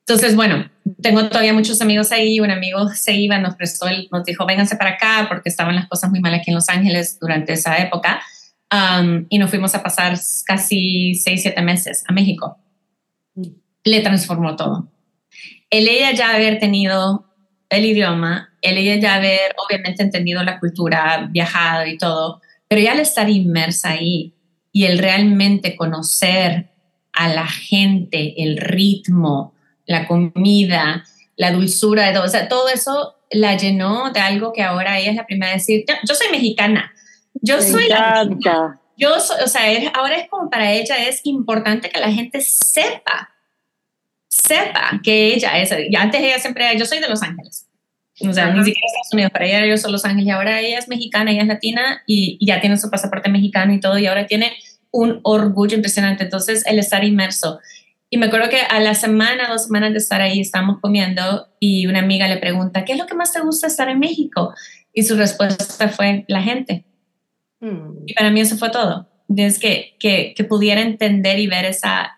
Entonces, 0.00 0.34
bueno, 0.34 0.68
tengo 1.00 1.28
todavía 1.28 1.52
muchos 1.52 1.80
amigos 1.80 2.10
ahí. 2.10 2.40
Un 2.40 2.50
amigo 2.50 2.88
se 2.88 3.12
iba, 3.12 3.38
nos 3.38 3.54
prestó, 3.54 3.86
nos 4.10 4.24
dijo, 4.24 4.44
vénganse 4.44 4.74
para 4.74 4.94
acá 4.94 5.26
porque 5.28 5.48
estaban 5.48 5.76
las 5.76 5.86
cosas 5.86 6.10
muy 6.10 6.18
mal 6.18 6.34
aquí 6.34 6.50
en 6.50 6.56
Los 6.56 6.68
Ángeles 6.68 7.16
durante 7.20 7.52
esa 7.52 7.78
época. 7.78 8.20
Um, 8.72 9.26
y 9.28 9.38
nos 9.38 9.50
fuimos 9.50 9.72
a 9.76 9.84
pasar 9.84 10.18
casi 10.46 11.14
seis, 11.14 11.42
siete 11.42 11.62
meses 11.62 12.02
a 12.08 12.12
México 12.12 12.58
le 13.84 14.00
transformó 14.00 14.56
todo. 14.56 14.88
El 15.70 15.88
ella 15.88 16.12
ya 16.12 16.34
haber 16.34 16.58
tenido 16.58 17.26
el 17.68 17.84
idioma, 17.84 18.54
el 18.62 18.78
ella 18.78 18.96
ya 18.96 19.14
haber 19.16 19.54
obviamente 19.56 20.02
entendido 20.02 20.42
la 20.42 20.58
cultura, 20.58 21.28
viajado 21.30 21.86
y 21.86 21.98
todo, 21.98 22.40
pero 22.68 22.80
ya 22.80 22.92
al 22.92 23.00
estar 23.00 23.28
inmersa 23.28 23.90
ahí 23.90 24.34
y 24.72 24.84
el 24.84 24.98
realmente 24.98 25.76
conocer 25.76 26.70
a 27.12 27.28
la 27.28 27.46
gente, 27.46 28.42
el 28.42 28.56
ritmo, 28.56 29.54
la 29.86 30.06
comida, 30.06 31.04
la 31.36 31.52
dulzura 31.52 32.06
de 32.06 32.14
todo, 32.14 32.24
o 32.24 32.28
sea, 32.28 32.48
todo 32.48 32.68
eso 32.68 33.16
la 33.30 33.56
llenó 33.56 34.10
de 34.12 34.20
algo 34.20 34.52
que 34.52 34.62
ahora 34.62 34.98
ella 34.98 35.10
es 35.10 35.16
la 35.16 35.26
primera 35.26 35.52
a 35.52 35.56
decir, 35.56 35.84
yo, 36.08 36.14
soy 36.14 36.30
mexicana, 36.30 36.92
yo 37.34 37.60
soy 37.60 37.88
yo 38.96 39.18
soy, 39.18 39.42
o 39.42 39.48
sea, 39.48 39.62
ahora 39.94 40.16
es 40.16 40.28
como 40.28 40.48
para 40.48 40.72
ella 40.72 40.96
es 41.08 41.20
importante 41.24 41.90
que 41.90 41.98
la 41.98 42.12
gente 42.12 42.40
sepa 42.40 43.33
sepa 44.34 45.00
que 45.02 45.32
ella 45.34 45.60
es, 45.60 45.72
y 45.88 45.94
antes 45.94 46.20
ella 46.20 46.38
siempre, 46.40 46.76
yo 46.76 46.84
soy 46.84 46.98
de 46.98 47.08
Los 47.08 47.22
Ángeles, 47.22 47.68
o 48.20 48.32
sea, 48.32 48.50
ni 48.52 48.64
siquiera 48.64 48.86
Estados 48.86 49.12
Unidos, 49.12 49.32
para 49.32 49.46
ella 49.46 49.66
yo 49.66 49.76
soy 49.76 49.92
Los 49.92 50.04
Ángeles 50.04 50.26
y 50.26 50.30
ahora 50.30 50.60
ella 50.60 50.78
es 50.78 50.88
mexicana, 50.88 51.30
ella 51.30 51.42
es 51.42 51.48
latina 51.48 52.02
y, 52.06 52.44
ya 52.44 52.60
tiene 52.60 52.76
su 52.76 52.90
pasaporte 52.90 53.30
mexicano 53.30 53.72
y 53.72 53.80
todo 53.80 53.96
y 53.98 54.06
ahora 54.06 54.26
tiene 54.26 54.52
un 54.90 55.20
orgullo 55.22 55.76
impresionante, 55.76 56.24
entonces 56.24 56.66
el 56.66 56.78
estar 56.78 57.04
inmerso. 57.04 57.60
Y 58.10 58.18
me 58.18 58.26
acuerdo 58.26 58.48
que 58.48 58.60
a 58.60 58.80
la 58.80 58.94
semana, 58.94 59.48
dos 59.48 59.66
semanas 59.66 59.92
de 59.92 59.98
estar 59.98 60.20
ahí, 60.20 60.40
estábamos 60.40 60.80
comiendo 60.80 61.48
y 61.60 61.86
una 61.86 62.00
amiga 62.00 62.28
le 62.28 62.36
pregunta, 62.36 62.84
¿qué 62.84 62.92
es 62.92 62.98
lo 62.98 63.06
que 63.06 63.14
más 63.14 63.32
te 63.32 63.40
gusta 63.40 63.66
estar 63.68 63.88
en 63.88 63.98
México? 63.98 64.52
Y 64.92 65.04
su 65.04 65.16
respuesta 65.16 65.88
fue 65.88 66.24
la 66.28 66.42
gente. 66.42 66.84
Mm. 67.60 68.04
Y 68.06 68.14
para 68.14 68.30
mí 68.30 68.40
eso 68.40 68.56
fue 68.56 68.70
todo. 68.70 69.08
Es 69.36 69.58
que, 69.58 69.96
que, 69.98 70.34
que 70.36 70.44
pudiera 70.44 70.80
entender 70.80 71.38
y 71.38 71.46
ver 71.46 71.64
esa 71.64 72.16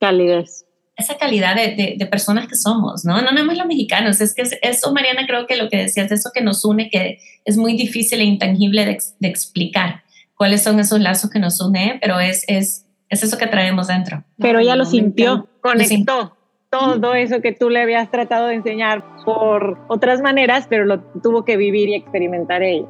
calidez 0.00 0.64
esa 0.96 1.16
calidad 1.16 1.56
de, 1.56 1.96
de, 1.96 2.06
personas 2.06 2.46
que 2.46 2.54
somos, 2.54 3.04
¿no? 3.04 3.16
No 3.22 3.32
nada 3.32 3.44
más 3.44 3.56
los 3.56 3.66
mexicanos, 3.66 4.20
es 4.20 4.34
que 4.34 4.42
eso, 4.62 4.92
Mariana, 4.92 5.26
creo 5.26 5.46
que 5.46 5.56
lo 5.56 5.68
que 5.68 5.78
decías, 5.78 6.12
eso 6.12 6.30
que 6.34 6.42
nos 6.42 6.64
une, 6.64 6.90
que 6.90 7.18
es 7.44 7.56
muy 7.56 7.74
difícil 7.74 8.20
e 8.20 8.24
intangible 8.24 8.84
de, 8.84 8.98
de 9.18 9.28
explicar 9.28 10.02
cuáles 10.34 10.62
son 10.62 10.78
esos 10.80 11.00
lazos 11.00 11.30
que 11.30 11.38
nos 11.38 11.60
une, 11.60 11.98
pero 12.00 12.20
es, 12.20 12.44
es, 12.46 12.86
es 13.08 13.22
eso 13.22 13.38
que 13.38 13.46
traemos 13.46 13.88
dentro. 13.88 14.22
Pero 14.38 14.58
ella 14.58 14.76
lo 14.76 14.84
sintió, 14.84 15.48
conectó 15.60 16.36
todo 16.68 17.14
eso 17.14 17.42
que 17.42 17.52
tú 17.52 17.68
le 17.68 17.82
habías 17.82 18.10
tratado 18.10 18.46
de 18.46 18.54
enseñar 18.54 19.04
por 19.24 19.78
otras 19.88 20.22
maneras, 20.22 20.66
pero 20.68 20.84
lo 20.86 21.00
tuvo 21.22 21.44
que 21.44 21.56
vivir 21.56 21.90
y 21.90 21.94
experimentar 21.94 22.62
ella. 22.62 22.86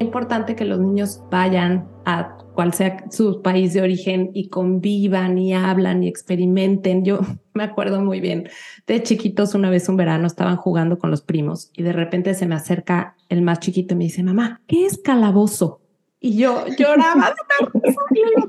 Importante 0.00 0.56
que 0.56 0.64
los 0.64 0.80
niños 0.80 1.22
vayan 1.30 1.88
a 2.04 2.36
cual 2.58 2.74
sea 2.74 3.04
su 3.10 3.40
país 3.40 3.72
de 3.72 3.82
origen 3.82 4.30
y 4.34 4.48
convivan 4.48 5.38
y 5.38 5.54
hablan 5.54 6.02
y 6.02 6.08
experimenten. 6.08 7.04
Yo 7.04 7.20
me 7.54 7.62
acuerdo 7.62 8.00
muy 8.00 8.20
bien, 8.20 8.48
de 8.86 9.02
chiquitos 9.02 9.54
una 9.54 9.70
vez 9.70 9.88
un 9.88 9.96
verano 9.96 10.26
estaban 10.26 10.56
jugando 10.56 10.98
con 10.98 11.10
los 11.10 11.22
primos 11.22 11.70
y 11.74 11.84
de 11.84 11.92
repente 11.92 12.34
se 12.34 12.46
me 12.46 12.56
acerca 12.56 13.14
el 13.28 13.42
más 13.42 13.60
chiquito 13.60 13.94
y 13.94 13.98
me 13.98 14.04
dice, 14.04 14.22
mamá, 14.22 14.60
¿qué 14.66 14.86
es 14.86 14.98
calabozo? 14.98 15.80
Y 16.20 16.36
yo 16.36 16.66
lloraba 16.76 17.32
de 17.74 17.94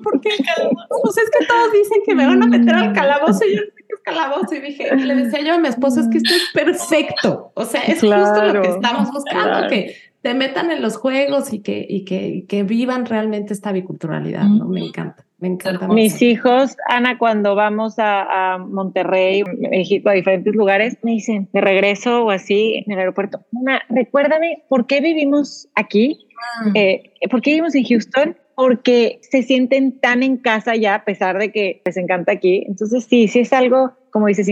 ¿por 0.04 0.22
qué 0.22 0.32
calabozo? 0.44 0.88
Pues 1.04 1.18
es 1.20 1.30
que 1.30 1.46
todos 1.46 1.72
dicen 1.72 2.02
que 2.04 2.16
me 2.16 2.26
van 2.26 2.42
a 2.42 2.48
meter 2.48 2.74
al 2.74 2.94
calabozo 2.94 3.46
y 3.46 3.58
yo 3.58 3.62
no 3.62 3.68
sé 3.68 3.86
qué 3.88 3.94
es 3.94 4.02
calabozo. 4.04 4.56
Y 4.56 4.60
dije, 4.60 4.96
le 4.96 5.16
decía 5.16 5.42
yo 5.42 5.54
a 5.54 5.60
mi 5.60 5.68
esposo, 5.68 6.00
es 6.00 6.08
que 6.08 6.18
esto 6.18 6.34
es 6.34 6.50
perfecto. 6.52 7.52
O 7.54 7.66
sea, 7.66 7.82
es 7.82 8.02
justo 8.02 8.44
lo 8.54 8.62
que 8.64 8.70
estamos 8.70 9.12
buscando, 9.12 9.68
que 9.68 9.96
te 10.22 10.34
metan 10.34 10.70
en 10.72 10.82
los 10.82 10.98
juegos 10.98 11.54
y 11.54 11.60
que, 11.60 11.86
y 11.88 12.04
que, 12.04 12.46
que 12.48 12.64
vivan 12.64 13.06
realmente 13.06 13.54
esta 13.54 13.72
biculturalidad, 13.72 14.44
¿no? 14.44 14.66
Me 14.66 14.82
encanta, 14.82 15.26
me 15.38 15.48
encanta. 15.48 15.88
Mis 15.88 16.22
hijos, 16.22 16.76
Ana, 16.90 17.18
cuando 17.18 17.56
vamos 17.56 18.00
a, 18.00 18.56
a, 18.56 18.58
Monterrey, 18.58 19.44
México, 19.72 20.10
a 20.10 20.14
diferentes 20.14 20.54
lugares, 20.54 20.98
me 21.04 21.12
dicen, 21.12 21.48
de 21.54 21.62
regreso 21.62 22.26
o 22.26 22.32
así 22.32 22.84
en 22.86 22.92
el 22.92 23.00
aeropuerto, 23.00 23.46
Ana, 23.62 23.82
recuérdame, 23.88 24.64
¿por 24.68 24.88
qué 24.88 25.00
vivimos 25.00 25.70
aquí? 25.76 26.28
Ah. 26.62 26.72
Eh, 26.74 27.14
¿Por 27.32 27.42
qué 27.42 27.52
vivimos 27.52 27.76
en 27.76 27.86
Houston? 27.86 28.38
Porque 28.56 29.20
se 29.22 29.42
sienten 29.44 30.00
tan 30.00 30.22
en 30.22 30.36
casa 30.36 30.76
ya, 30.76 30.96
a 30.96 31.06
pesar 31.06 31.38
de 31.38 31.54
que 31.54 31.82
les 31.86 31.96
encanta 31.96 32.34
aquí. 32.34 32.66
Entonces, 32.68 33.06
sí, 33.06 33.30
sí 33.30 33.40
es 33.40 33.54
algo, 33.54 33.94
como 34.12 34.28
dices, 34.28 34.48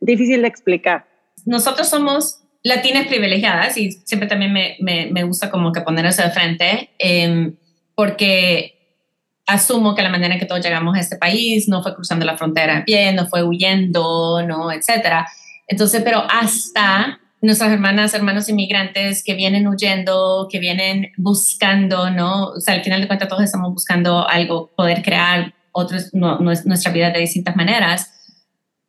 difícil 0.00 0.42
de 0.42 0.48
explicar. 0.48 1.06
Nosotros 1.44 1.88
somos 1.88 2.42
latinas 2.66 3.06
privilegiadas 3.06 3.76
y 3.78 3.92
siempre 3.92 4.28
también 4.28 4.52
me, 4.52 4.76
me, 4.80 5.22
gusta 5.22 5.50
como 5.50 5.72
que 5.72 5.82
poner 5.82 6.04
eso 6.04 6.22
de 6.22 6.30
frente 6.30 6.90
em, 6.98 7.54
porque 7.94 8.98
asumo 9.46 9.94
que 9.94 10.02
la 10.02 10.08
manera 10.08 10.34
en 10.34 10.40
que 10.40 10.46
todos 10.46 10.64
llegamos 10.64 10.96
a 10.96 11.00
este 11.00 11.16
país 11.16 11.68
no 11.68 11.80
fue 11.80 11.94
cruzando 11.94 12.26
la 12.26 12.36
frontera 12.36 12.84
pie, 12.84 13.12
no 13.12 13.28
fue 13.28 13.44
huyendo, 13.44 14.42
no, 14.42 14.72
etcétera. 14.72 15.28
Entonces, 15.68 16.02
pero 16.02 16.24
hasta 16.28 17.20
nuestras 17.40 17.70
hermanas, 17.70 18.14
hermanos 18.14 18.48
inmigrantes 18.48 19.22
que 19.22 19.34
vienen 19.34 19.68
huyendo, 19.68 20.48
que 20.50 20.58
vienen 20.58 21.12
buscando, 21.16 22.10
¿no? 22.10 22.48
O 22.48 22.60
sea, 22.60 22.74
al 22.74 22.82
final 22.82 23.00
de 23.00 23.06
cuentas 23.06 23.28
todos 23.28 23.44
estamos 23.44 23.72
buscando 23.72 24.28
algo, 24.28 24.72
poder 24.76 25.02
crear 25.02 25.54
otros, 25.70 26.12
nuestra 26.12 26.90
vida 26.90 27.10
de 27.10 27.20
distintas 27.20 27.54
maneras. 27.54 28.10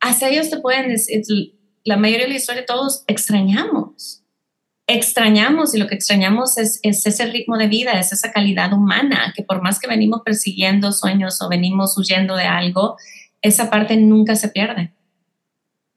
Hasta 0.00 0.28
ellos 0.28 0.50
te 0.50 0.58
pueden 0.58 0.90
la 1.88 1.96
mayoría 1.96 2.26
de 2.26 2.32
la 2.32 2.36
historia 2.36 2.66
todos 2.66 3.02
extrañamos. 3.06 4.22
Extrañamos 4.86 5.74
y 5.74 5.78
lo 5.78 5.86
que 5.86 5.94
extrañamos 5.94 6.58
es, 6.58 6.80
es 6.82 7.04
ese 7.06 7.26
ritmo 7.26 7.56
de 7.56 7.66
vida, 7.66 7.92
es 7.92 8.12
esa 8.12 8.30
calidad 8.30 8.72
humana, 8.74 9.32
que 9.34 9.42
por 9.42 9.62
más 9.62 9.78
que 9.78 9.88
venimos 9.88 10.20
persiguiendo 10.22 10.92
sueños 10.92 11.40
o 11.40 11.48
venimos 11.48 11.96
huyendo 11.96 12.36
de 12.36 12.44
algo, 12.44 12.96
esa 13.40 13.70
parte 13.70 13.96
nunca 13.96 14.36
se 14.36 14.48
pierde. 14.48 14.92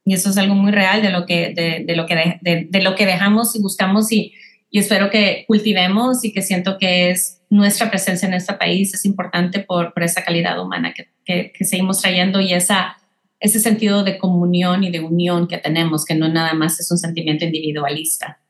Y 0.04 0.14
eso 0.14 0.30
es 0.30 0.38
algo 0.38 0.54
muy 0.54 0.72
real 0.72 1.02
de 1.02 1.10
lo 1.10 1.26
que, 1.26 1.54
de, 1.54 1.94
lo 1.94 2.06
que, 2.06 2.38
de, 2.40 2.82
lo 2.82 2.94
que 2.94 3.06
dejamos 3.06 3.54
y 3.54 3.60
buscamos 3.60 4.10
y, 4.12 4.32
y 4.70 4.78
espero 4.78 5.10
que 5.10 5.44
cultivemos 5.46 6.24
y 6.24 6.32
que 6.32 6.40
siento 6.40 6.78
que 6.78 7.10
es 7.10 7.42
nuestra 7.50 7.90
presencia 7.90 8.26
en 8.26 8.34
este 8.34 8.54
país 8.54 8.94
es 8.94 9.04
importante 9.04 9.60
por, 9.60 9.92
por 9.92 10.02
esa 10.02 10.24
calidad 10.24 10.58
humana 10.58 10.94
que, 10.94 11.08
que, 11.24 11.52
que, 11.52 11.64
seguimos 11.66 12.00
trayendo 12.00 12.40
y 12.40 12.54
esa, 12.54 12.96
ese 13.42 13.58
sentido 13.58 14.04
de 14.04 14.18
comunión 14.18 14.84
y 14.84 14.90
de 14.90 15.00
unión 15.00 15.48
que 15.48 15.58
tenemos, 15.58 16.04
que 16.04 16.14
no 16.14 16.28
nada 16.28 16.54
más 16.54 16.78
es 16.78 16.90
un 16.90 16.98
sentimiento 16.98 17.44
individualista. 17.44 18.40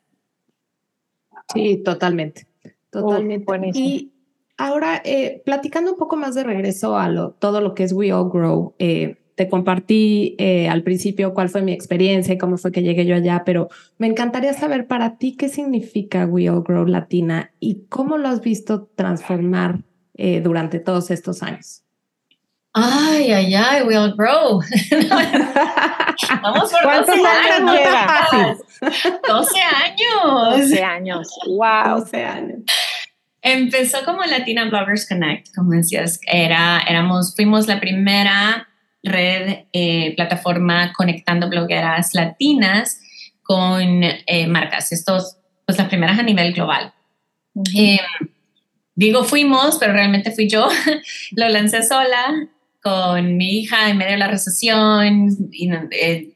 Sí, 1.52 1.78
totalmente, 1.82 2.46
totalmente. 2.90 3.70
y 3.74 4.12
ahora, 4.58 5.00
eh, 5.04 5.42
platicando 5.44 5.92
un 5.92 5.98
poco 5.98 6.16
más 6.16 6.34
de 6.34 6.44
regreso 6.44 6.96
a 6.96 7.08
lo, 7.08 7.30
todo 7.32 7.60
lo 7.60 7.74
que 7.74 7.84
es 7.84 7.92
We 7.92 8.12
All 8.12 8.30
Grow, 8.30 8.74
eh, 8.78 9.16
te 9.34 9.48
compartí 9.48 10.36
eh, 10.38 10.68
al 10.68 10.82
principio 10.82 11.32
cuál 11.32 11.48
fue 11.48 11.62
mi 11.62 11.72
experiencia 11.72 12.34
y 12.34 12.38
cómo 12.38 12.58
fue 12.58 12.70
que 12.70 12.82
llegué 12.82 13.06
yo 13.06 13.16
allá, 13.16 13.44
pero 13.46 13.68
me 13.96 14.06
encantaría 14.06 14.52
saber 14.52 14.86
para 14.86 15.16
ti 15.16 15.36
qué 15.36 15.48
significa 15.48 16.26
We 16.26 16.50
All 16.50 16.62
Grow 16.62 16.84
Latina 16.84 17.50
y 17.60 17.86
cómo 17.88 18.18
lo 18.18 18.28
has 18.28 18.42
visto 18.42 18.90
transformar 18.94 19.84
eh, 20.14 20.42
durante 20.42 20.80
todos 20.80 21.10
estos 21.10 21.42
años. 21.42 21.82
Ay, 22.74 23.30
ay, 23.30 23.54
ay, 23.54 23.82
We 23.82 23.96
All 23.96 24.14
Grow. 24.16 24.60
Vamos 26.42 26.72
por 26.72 27.06
12 27.06 27.12
años. 27.26 28.58
12 29.28 29.60
años. 29.60 30.58
12 30.58 30.82
años. 30.82 31.28
Wow. 31.46 31.98
12 32.00 32.24
años. 32.24 32.60
Empezó 33.42 34.04
como 34.04 34.24
Latina 34.24 34.64
Bloggers 34.64 35.06
Connect, 35.06 35.54
como 35.54 35.72
decías, 35.72 36.20
era, 36.26 36.80
éramos, 36.88 37.34
fuimos 37.34 37.66
la 37.66 37.80
primera 37.80 38.68
red, 39.02 39.64
eh, 39.72 40.14
plataforma 40.16 40.92
conectando 40.96 41.50
blogueras 41.50 42.14
latinas 42.14 43.00
con 43.42 44.02
eh, 44.02 44.46
marcas. 44.46 44.92
Estos, 44.92 45.36
pues 45.66 45.76
las 45.76 45.88
primeras 45.88 46.18
a 46.18 46.22
nivel 46.22 46.54
global. 46.54 46.94
Eh, 47.76 47.98
digo 48.94 49.24
fuimos, 49.24 49.76
pero 49.78 49.92
realmente 49.92 50.30
fui 50.30 50.48
yo. 50.48 50.68
Lo 51.32 51.48
lancé 51.48 51.82
sola 51.82 52.48
con 52.82 53.36
mi 53.36 53.60
hija 53.60 53.88
en 53.88 53.96
medio 53.96 54.12
de 54.12 54.18
la 54.18 54.28
recesión 54.28 55.28
y 55.52 55.70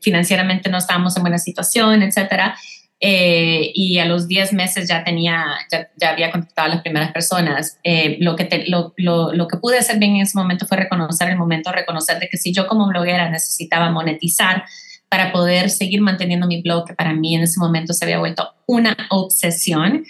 financieramente 0.00 0.70
no 0.70 0.78
estábamos 0.78 1.16
en 1.16 1.22
buena 1.22 1.38
situación, 1.38 2.02
etcétera. 2.02 2.56
Eh, 2.98 3.72
y 3.74 3.98
a 3.98 4.06
los 4.06 4.26
10 4.26 4.54
meses 4.54 4.88
ya 4.88 5.04
tenía, 5.04 5.44
ya, 5.70 6.08
había 6.08 6.30
contactado 6.30 6.66
a 6.66 6.74
las 6.74 6.82
primeras 6.82 7.12
personas. 7.12 7.78
Eh, 7.84 8.16
lo, 8.20 8.36
que 8.36 8.64
lo, 8.68 8.94
lo, 8.96 9.32
lo, 9.32 9.48
que 9.48 9.58
pude 9.58 9.78
hacer 9.78 9.98
bien 9.98 10.16
en 10.16 10.22
ese 10.22 10.38
momento 10.38 10.66
fue 10.66 10.78
reconocer 10.78 11.28
el 11.28 11.36
momento, 11.36 11.72
reconocer 11.72 12.18
de 12.20 12.28
que 12.28 12.38
si 12.38 12.52
yo 12.52 12.66
como 12.66 12.86
bloguera 12.88 13.28
necesitaba 13.28 13.90
monetizar 13.90 14.64
para 15.08 15.32
poder 15.32 15.68
seguir 15.68 16.00
manteniendo 16.00 16.46
mi 16.46 16.62
blog, 16.62 16.86
que 16.86 16.94
para 16.94 17.12
mí 17.12 17.34
en 17.34 17.42
ese 17.42 17.60
momento 17.60 17.92
se 17.92 18.04
había 18.04 18.18
vuelto 18.18 18.54
una 18.66 18.96
obsesión, 19.10 20.04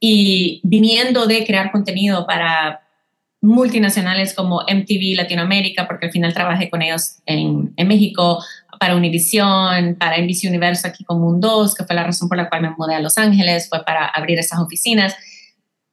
y 0.00 0.60
viniendo 0.64 1.26
de 1.26 1.44
crear 1.44 1.70
contenido 1.70 2.26
para 2.26 2.80
multinacionales 3.40 4.34
como 4.34 4.62
MTV 4.62 5.16
Latinoamérica, 5.16 5.86
porque 5.86 6.06
al 6.06 6.12
final 6.12 6.34
trabajé 6.34 6.68
con 6.68 6.82
ellos 6.82 7.16
en, 7.26 7.72
México, 7.86 8.42
para 8.78 8.96
Univision, 8.96 9.96
para 9.96 10.18
NBC 10.18 10.48
Universo 10.48 10.86
aquí 10.86 11.04
con 11.04 11.20
Mundo, 11.20 11.68
que 11.76 11.84
fue 11.84 11.96
la 11.96 12.04
razón 12.04 12.28
por 12.28 12.36
la 12.36 12.48
cual 12.48 12.62
me 12.62 12.70
mudé 12.70 12.94
a 12.94 13.00
Los 13.00 13.18
Ángeles, 13.18 13.68
fue 13.68 13.84
para 13.84 14.06
abrir 14.06 14.38
esas 14.38 14.60
oficinas. 14.60 15.14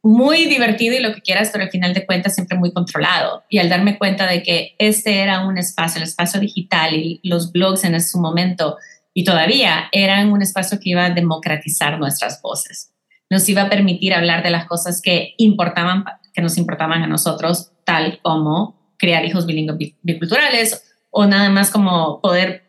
Muy 0.03 0.45
divertido 0.45 0.95
y 0.95 0.99
lo 0.99 1.13
que 1.13 1.21
quieras, 1.21 1.49
pero 1.51 1.63
al 1.63 1.69
final 1.69 1.93
de 1.93 2.05
cuentas 2.05 2.35
siempre 2.35 2.57
muy 2.57 2.71
controlado. 2.71 3.43
Y 3.49 3.57
al 3.57 3.69
darme 3.69 3.97
cuenta 3.97 4.27
de 4.27 4.43
que 4.43 4.75
este 4.77 5.19
era 5.19 5.45
un 5.45 5.57
espacio, 5.57 5.97
el 5.97 6.07
espacio 6.07 6.39
digital 6.39 6.93
y 6.93 7.19
los 7.23 7.51
blogs 7.51 7.83
en 7.83 7.95
ese 7.95 8.17
momento 8.17 8.77
y 9.17 9.23
todavía 9.23 9.89
eran 9.91 10.31
un 10.31 10.43
espacio 10.43 10.79
que 10.79 10.91
iba 10.91 11.03
a 11.03 11.09
democratizar 11.09 11.97
nuestras 11.97 12.39
voces. 12.39 12.93
Nos 13.31 13.49
iba 13.49 13.63
a 13.63 13.69
permitir 13.69 14.13
hablar 14.13 14.43
de 14.43 14.51
las 14.51 14.67
cosas 14.67 15.01
que 15.01 15.33
importaban, 15.37 16.05
que 16.37 16.43
nos 16.43 16.59
importaban 16.59 17.01
a 17.01 17.07
nosotros, 17.07 17.71
tal 17.83 18.19
como 18.21 18.93
crear 18.99 19.25
hijos 19.25 19.47
bilingües 19.47 19.95
biculturales 20.03 20.95
o 21.09 21.25
nada 21.25 21.49
más 21.49 21.71
como 21.71 22.21
poder 22.21 22.63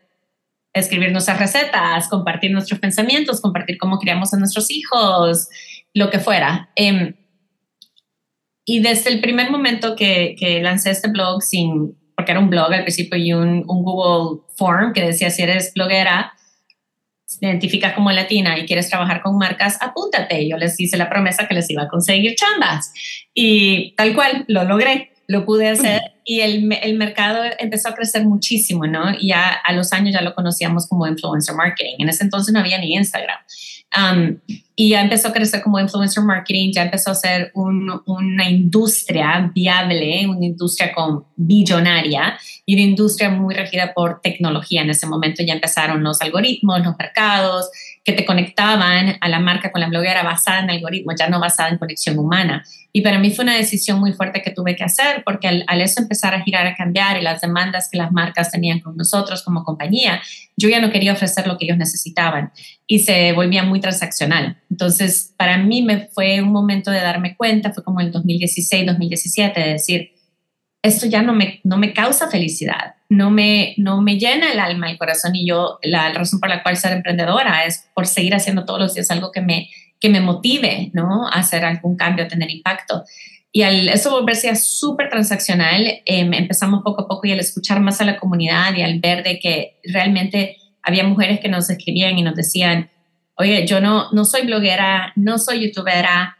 escribir 0.73 1.11
nuestras 1.11 1.37
recetas, 1.37 2.09
compartir 2.09 2.49
nuestros 2.49 2.79
pensamientos, 2.79 3.39
compartir 3.39 3.77
cómo 3.77 3.99
criamos 3.99 4.33
a 4.33 4.37
nuestros 4.37 4.71
hijos, 4.71 5.49
lo 5.93 6.09
que 6.09 6.17
fuera. 6.17 6.71
Em, 6.75 7.13
y 8.65 8.79
desde 8.79 9.11
el 9.11 9.21
primer 9.21 9.51
momento 9.51 9.95
que, 9.95 10.35
que, 10.39 10.63
lancé 10.63 10.89
este 10.89 11.11
blog, 11.11 11.43
sin, 11.43 11.95
porque 12.15 12.31
era 12.31 12.39
un 12.39 12.49
blog 12.49 12.73
al 12.73 12.81
principio 12.81 13.19
y 13.19 13.33
un, 13.33 13.65
un 13.67 13.83
Google 13.83 14.41
Form 14.57 14.93
que 14.93 15.05
decía 15.05 15.29
si 15.29 15.43
eres 15.43 15.73
bloguera, 15.75 16.33
te 17.37 17.47
identificas 17.47 17.93
como 17.93 18.11
latina 18.11 18.57
y 18.57 18.65
quieres 18.65 18.89
trabajar 18.89 19.21
con 19.21 19.37
marcas, 19.37 19.77
apúntate. 19.81 20.47
Yo 20.47 20.57
les 20.57 20.79
hice 20.79 20.97
la 20.97 21.09
promesa 21.09 21.47
que 21.47 21.53
les 21.53 21.69
iba 21.69 21.83
a 21.83 21.87
conseguir 21.87 22.35
chambas 22.35 22.91
y 23.33 23.93
tal 23.95 24.15
cual 24.15 24.45
lo 24.47 24.63
logré 24.63 25.11
lo 25.29 25.45
pude 25.45 25.69
hacer 25.69 26.01
y 26.25 26.41
el, 26.41 26.73
el, 26.81 26.97
mercado 26.97 27.43
empezó 27.59 27.89
a 27.89 27.93
crecer 27.93 28.25
muchísimo, 28.25 28.87
¿no? 28.87 29.11
Y 29.11 29.27
ya 29.27 29.51
a 29.63 29.73
los 29.73 29.93
años 29.93 30.11
ya 30.11 30.21
lo 30.21 30.33
conocíamos 30.33 30.87
como 30.87 31.05
influencer 31.05 31.53
marketing. 31.53 31.97
En 31.99 32.09
ese 32.09 32.23
entonces 32.23 32.51
no 32.51 32.59
había 32.59 32.79
ni 32.79 32.95
Instagram. 32.95 33.37
Um, 33.95 34.39
y 34.75 34.89
ya 34.89 35.01
empezó 35.01 35.27
a 35.27 35.33
crecer 35.33 35.61
como 35.61 35.79
influencer 35.79 36.23
marketing, 36.23 36.71
ya 36.73 36.83
empezó 36.83 37.11
a 37.11 37.15
ser 37.15 37.51
una 37.53 38.49
industria 38.49 39.51
viable, 39.53 40.25
una 40.27 40.45
industria 40.45 40.93
con 40.93 41.25
billonaria 41.35 42.39
y 42.65 42.73
una 42.73 42.83
industria 42.83 43.29
muy 43.29 43.53
regida 43.53 43.93
por 43.93 44.21
tecnología. 44.21 44.81
En 44.81 44.89
ese 44.89 45.05
momento 45.05 45.43
ya 45.43 45.53
empezaron 45.53 46.03
los 46.03 46.21
algoritmos, 46.21 46.83
los 46.83 46.97
mercados 46.97 47.69
que 48.09 48.15
te 48.15 48.25
conectaban 48.25 49.17
a 49.21 49.29
la 49.29 49.39
marca 49.39 49.71
con 49.71 49.81
la 49.81 49.87
bloguera 49.87 50.23
basada 50.23 50.61
en 50.61 50.69
algoritmos, 50.71 51.13
ya 51.19 51.29
no 51.29 51.39
basada 51.39 51.69
en 51.69 51.77
conexión 51.77 52.17
humana. 52.17 52.63
Y 52.91 53.01
para 53.01 53.19
mí 53.19 53.29
fue 53.29 53.43
una 53.43 53.55
decisión 53.55 53.99
muy 53.99 54.13
fuerte 54.13 54.41
que 54.41 54.49
tuve 54.49 54.75
que 54.75 54.83
hacer 54.83 55.21
porque 55.23 55.47
al, 55.47 55.63
al, 55.67 55.81
eso 55.81 56.01
empezar 56.01 56.33
a 56.33 56.41
girar, 56.41 56.65
a 56.65 56.75
cambiar 56.75 57.17
y 57.17 57.21
las 57.21 57.41
demandas 57.41 57.87
que 57.91 57.99
las 57.99 58.11
marcas 58.11 58.49
tenían 58.49 58.79
con 58.79 58.97
nosotros 58.97 59.43
como 59.43 59.63
compañía, 59.63 60.21
yo 60.57 60.69
ya 60.69 60.81
no 60.81 60.89
quería 60.89 61.13
ofrecer 61.13 61.45
lo 61.45 61.59
que 61.59 61.65
ellos 61.65 61.77
necesitaban 61.77 62.51
y 62.87 62.99
se 62.99 63.31
volvía 63.33 63.61
muy 63.61 63.79
transaccional. 63.79 64.57
Entonces, 64.71 65.35
para 65.37 65.59
mí 65.59 65.83
me 65.83 66.07
fue 66.07 66.41
un 66.41 66.51
momento 66.51 66.89
de 66.89 67.01
darme 67.01 67.37
cuenta, 67.37 67.71
fue 67.71 67.83
como 67.83 67.99
el 67.99 68.11
2016, 68.11 68.87
2017, 68.87 69.59
de 69.59 69.69
decir, 69.69 70.11
esto 70.81 71.05
ya 71.05 71.21
no 71.21 71.33
me, 71.33 71.59
no 71.63 71.77
me 71.77 71.93
causa 71.93 72.27
felicidad, 72.31 72.95
no 73.09 73.31
me, 73.31 73.73
no 73.77 74.01
me 74.01 74.17
llena 74.17 74.51
el 74.51 74.59
alma, 74.59 74.89
el 74.89 74.97
corazón 74.97 75.35
y 75.35 75.47
yo, 75.47 75.79
la 75.81 76.13
razón 76.13 76.39
por 76.39 76.49
la 76.49 76.63
cual 76.63 76.77
ser 76.77 76.93
emprendedora 76.93 77.65
es 77.65 77.89
por 77.93 78.07
seguir 78.07 78.35
haciendo 78.35 78.65
todos 78.65 78.79
los 78.79 78.93
días 78.93 79.11
algo 79.11 79.31
que 79.31 79.41
me 79.41 79.69
que 79.99 80.09
me 80.09 80.21
motive, 80.21 80.91
¿no? 80.93 81.27
A 81.27 81.39
hacer 81.39 81.65
algún 81.65 81.97
cambio, 81.97 82.25
a 82.25 82.27
tener 82.27 82.49
impacto. 82.49 83.03
Y 83.51 83.63
al 83.63 83.89
eso 83.89 84.11
volverse 84.11 84.55
súper 84.55 85.09
transaccional, 85.09 86.01
em, 86.05 86.33
empezamos 86.33 86.83
poco 86.83 87.01
a 87.01 87.07
poco 87.07 87.27
y 87.27 87.31
al 87.31 87.39
escuchar 87.39 87.79
más 87.79 87.99
a 87.99 88.05
la 88.05 88.17
comunidad 88.17 88.75
y 88.75 88.81
al 88.83 88.99
ver 88.99 89.23
de 89.23 89.39
que 89.39 89.79
realmente 89.83 90.57
había 90.83 91.03
mujeres 91.03 91.39
que 91.39 91.49
nos 91.49 91.69
escribían 91.69 92.17
y 92.17 92.21
nos 92.21 92.35
decían, 92.35 92.89
oye, 93.35 93.65
yo 93.65 93.81
no, 93.81 94.11
no 94.11 94.23
soy 94.23 94.45
bloguera, 94.45 95.13
no 95.15 95.37
soy 95.37 95.65
youtubera, 95.65 96.37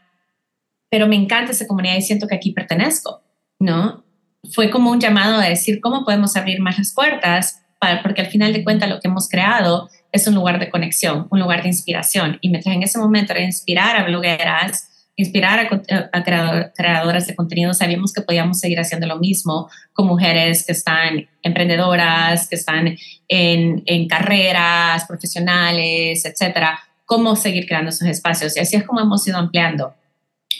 pero 0.88 1.06
me 1.06 1.16
encanta 1.16 1.52
esa 1.52 1.66
comunidad 1.66 1.96
y 1.96 2.02
siento 2.02 2.26
que 2.26 2.36
aquí 2.36 2.52
pertenezco, 2.52 3.22
¿no? 3.58 4.04
Fue 4.52 4.70
como 4.70 4.90
un 4.90 5.00
llamado 5.00 5.38
a 5.40 5.44
decir 5.44 5.80
cómo 5.80 6.04
podemos 6.04 6.36
abrir 6.36 6.60
más 6.60 6.78
las 6.78 6.92
puertas, 6.92 7.62
porque 8.02 8.22
al 8.22 8.28
final 8.28 8.52
de 8.52 8.64
cuentas 8.64 8.88
lo 8.88 9.00
que 9.00 9.08
hemos 9.08 9.28
creado 9.28 9.88
es 10.12 10.26
un 10.26 10.34
lugar 10.34 10.58
de 10.58 10.70
conexión, 10.70 11.26
un 11.30 11.40
lugar 11.40 11.62
de 11.62 11.68
inspiración. 11.68 12.38
Y 12.40 12.50
mientras 12.50 12.74
en 12.74 12.82
ese 12.82 12.98
momento 12.98 13.32
era 13.32 13.42
inspirar 13.42 13.96
a 13.96 14.04
blogueras, 14.04 14.88
inspirar 15.16 15.68
a, 16.12 16.72
creadoras 16.74 17.26
de 17.26 17.34
contenido, 17.34 17.74
sabíamos 17.74 18.12
que 18.12 18.22
podíamos 18.22 18.58
seguir 18.58 18.80
haciendo 18.80 19.06
lo 19.06 19.18
mismo 19.18 19.68
con 19.92 20.06
mujeres 20.06 20.64
que 20.64 20.72
están 20.72 21.28
emprendedoras, 21.42 22.48
que 22.48 22.56
están 22.56 22.96
en, 23.28 23.82
en 23.86 24.08
carreras 24.08 25.04
profesionales, 25.06 26.24
etcétera. 26.24 26.80
Cómo 27.04 27.36
seguir 27.36 27.66
creando 27.66 27.90
esos 27.90 28.08
espacios. 28.08 28.56
Y 28.56 28.60
así 28.60 28.76
es 28.76 28.84
como 28.84 29.00
hemos 29.00 29.26
ido 29.26 29.36
ampliando. 29.36 29.94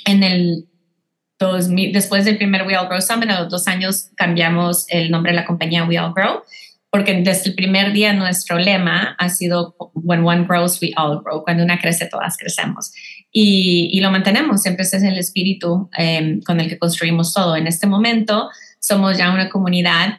En 0.04 0.22
el 0.22 0.69
2000, 1.40 1.92
después 1.92 2.24
del 2.24 2.36
primer 2.36 2.66
We 2.66 2.76
All 2.76 2.86
Grow 2.86 3.00
Summit, 3.00 3.30
a 3.30 3.40
los 3.40 3.50
dos 3.50 3.66
años 3.66 4.10
cambiamos 4.14 4.84
el 4.88 5.10
nombre 5.10 5.32
de 5.32 5.36
la 5.36 5.46
compañía 5.46 5.84
We 5.84 5.98
All 5.98 6.12
Grow 6.14 6.42
porque 6.90 7.22
desde 7.22 7.50
el 7.50 7.54
primer 7.54 7.92
día 7.92 8.12
nuestro 8.12 8.58
lema 8.58 9.14
ha 9.18 9.28
sido 9.28 9.76
When 9.94 10.24
one 10.24 10.44
grows, 10.44 10.80
we 10.82 10.92
all 10.96 11.22
grow. 11.22 11.44
Cuando 11.44 11.62
una 11.62 11.78
crece, 11.78 12.06
todas 12.06 12.36
crecemos. 12.36 12.92
Y, 13.30 13.90
y 13.92 14.00
lo 14.00 14.10
mantenemos, 14.10 14.62
siempre 14.62 14.82
ese 14.82 14.96
es 14.96 15.04
el 15.04 15.16
espíritu 15.16 15.88
em, 15.96 16.40
con 16.42 16.58
el 16.58 16.68
que 16.68 16.78
construimos 16.78 17.32
todo. 17.32 17.54
En 17.54 17.68
este 17.68 17.86
momento 17.86 18.50
somos 18.80 19.16
ya 19.16 19.30
una 19.30 19.48
comunidad 19.48 20.18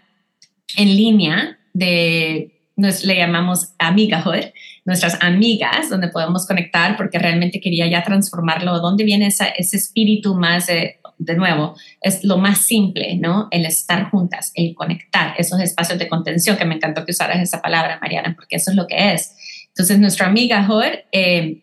en 0.77 0.95
línea 0.95 1.59
de, 1.73 2.61
nos 2.77 3.03
le 3.03 3.17
llamamos 3.17 3.73
amigahood, 3.77 4.45
nuestras 4.85 5.21
amigas, 5.21 5.89
donde 5.89 6.07
podemos 6.07 6.47
conectar, 6.47 6.95
porque 6.95 7.19
realmente 7.19 7.59
quería 7.59 7.87
ya 7.87 8.01
transformarlo. 8.01 8.79
¿Dónde 8.79 9.03
viene 9.03 9.27
ese 9.27 9.77
espíritu 9.77 10.35
más 10.35 10.67
de, 10.67 11.00
de 11.25 11.35
nuevo? 11.35 11.75
Es 12.01 12.23
lo 12.23 12.37
más 12.37 12.59
simple, 12.59 13.15
¿no? 13.17 13.47
El 13.51 13.65
estar 13.65 14.09
juntas, 14.09 14.51
el 14.55 14.73
conectar, 14.75 15.33
esos 15.37 15.59
espacios 15.59 15.99
de 15.99 16.07
contención, 16.07 16.57
que 16.57 16.65
me 16.65 16.75
encantó 16.75 17.05
que 17.05 17.11
usaras 17.11 17.39
esa 17.41 17.61
palabra, 17.61 17.99
Mariana, 18.01 18.33
porque 18.35 18.57
eso 18.57 18.71
es 18.71 18.77
lo 18.77 18.87
que 18.87 19.13
es. 19.13 19.35
Entonces, 19.67 19.99
nuestra 19.99 20.27
amigahood, 20.27 20.99
eh, 21.11 21.61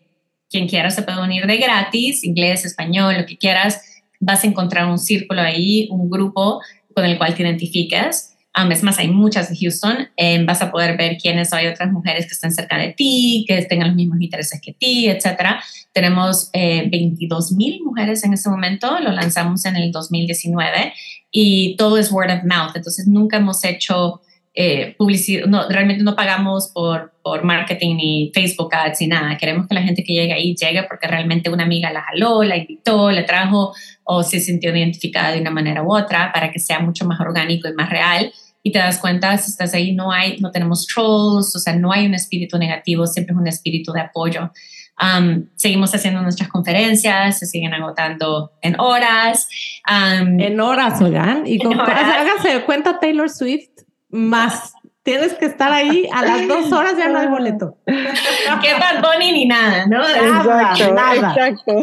quien 0.49 0.67
quiera 0.67 0.89
se 0.89 1.03
puede 1.03 1.21
unir 1.21 1.45
de 1.45 1.57
gratis, 1.57 2.23
inglés, 2.23 2.65
español, 2.65 3.15
lo 3.17 3.25
que 3.25 3.37
quieras, 3.37 3.81
vas 4.19 4.43
a 4.43 4.47
encontrar 4.47 4.85
un 4.87 4.97
círculo 4.97 5.41
ahí, 5.41 5.87
un 5.91 6.09
grupo 6.09 6.61
con 6.93 7.05
el 7.05 7.17
cual 7.17 7.35
te 7.35 7.43
identificas 7.43 8.35
Um, 8.61 8.71
es 8.71 8.83
más, 8.83 8.97
hay 8.99 9.07
muchas 9.07 9.49
de 9.49 9.57
Houston. 9.57 10.09
Em, 10.15 10.45
vas 10.45 10.61
a 10.61 10.71
poder 10.71 10.97
ver 10.97 11.17
quiénes 11.17 11.53
hay 11.53 11.67
otras 11.67 11.91
mujeres 11.91 12.25
que 12.25 12.33
están 12.33 12.51
cerca 12.51 12.77
de 12.77 12.93
ti, 12.93 13.45
que 13.47 13.61
tengan 13.63 13.87
los 13.87 13.95
mismos 13.95 14.19
intereses 14.21 14.59
que 14.61 14.73
ti, 14.73 15.07
etcétera. 15.07 15.61
Tenemos 15.93 16.49
eh, 16.53 16.87
22 16.89 17.53
mil 17.53 17.81
mujeres 17.83 18.23
en 18.23 18.33
este 18.33 18.49
momento. 18.49 18.99
Lo 18.99 19.11
lanzamos 19.11 19.65
en 19.65 19.75
el 19.75 19.91
2019 19.91 20.93
y 21.31 21.75
todo 21.77 21.97
es 21.97 22.11
word 22.11 22.31
of 22.31 22.43
mouth. 22.43 22.75
Entonces, 22.75 23.07
nunca 23.07 23.37
hemos 23.37 23.63
hecho 23.63 24.21
eh, 24.55 24.95
publicidad, 24.97 25.45
no, 25.45 25.69
realmente 25.69 26.03
no 26.03 26.15
pagamos 26.15 26.71
por, 26.73 27.13
por 27.23 27.43
marketing 27.43 27.95
ni 27.95 28.31
Facebook 28.33 28.73
ads 28.73 28.99
ni 29.01 29.07
nada. 29.07 29.37
Queremos 29.37 29.67
que 29.67 29.75
la 29.75 29.83
gente 29.83 30.03
que 30.03 30.13
llegue 30.13 30.33
ahí 30.33 30.55
llegue 30.55 30.83
porque 30.83 31.07
realmente 31.07 31.49
una 31.49 31.63
amiga 31.63 31.93
la 31.93 32.01
jaló, 32.01 32.43
la 32.43 32.57
invitó, 32.57 33.11
le 33.11 33.23
trajo 33.23 33.73
o 34.03 34.23
se 34.23 34.39
sintió 34.39 34.75
identificada 34.75 35.31
de 35.31 35.39
una 35.39 35.51
manera 35.51 35.83
u 35.83 35.95
otra 35.95 36.31
para 36.33 36.51
que 36.51 36.59
sea 36.59 36.79
mucho 36.79 37.05
más 37.05 37.19
orgánico 37.19 37.69
y 37.69 37.73
más 37.73 37.89
real. 37.89 38.33
Y 38.61 38.71
te 38.71 38.79
das 38.79 38.99
cuenta, 38.99 39.37
si 39.37 39.51
estás 39.51 39.73
ahí, 39.73 39.93
no 39.93 40.11
hay, 40.11 40.37
no 40.39 40.51
tenemos 40.51 40.85
trolls, 40.85 41.55
o 41.55 41.59
sea, 41.59 41.75
no 41.75 41.91
hay 41.91 42.05
un 42.05 42.13
espíritu 42.13 42.57
negativo, 42.57 43.07
siempre 43.07 43.33
es 43.33 43.39
un 43.39 43.47
espíritu 43.47 43.91
de 43.93 44.01
apoyo. 44.01 44.51
Um, 45.01 45.45
seguimos 45.55 45.95
haciendo 45.95 46.21
nuestras 46.21 46.49
conferencias, 46.49 47.39
se 47.39 47.45
siguen 47.45 47.73
agotando 47.73 48.51
en 48.61 48.77
horas. 48.79 49.47
Um, 49.89 50.39
en 50.39 50.59
horas, 50.59 51.01
oigan. 51.01 51.47
Y 51.47 51.57
con, 51.59 51.79
hágase 51.79 52.63
cuenta 52.65 52.99
Taylor 52.99 53.29
Swift 53.29 53.69
más 54.09 54.73
tienes 55.09 55.33
que 55.33 55.47
estar 55.47 55.71
ahí 55.71 56.07
a 56.13 56.23
las 56.23 56.47
dos 56.47 56.71
horas 56.71 56.93
ya 56.95 57.09
no 57.09 57.17
hay 57.17 57.27
boleto. 57.27 57.75
Qué 57.85 58.73
Bad 58.73 59.01
Bunny 59.01 59.31
ni 59.31 59.45
nada, 59.47 59.87
¿no? 59.87 60.07
Exacto, 60.07 60.93
nada. 60.93 61.33
exacto. 61.33 61.81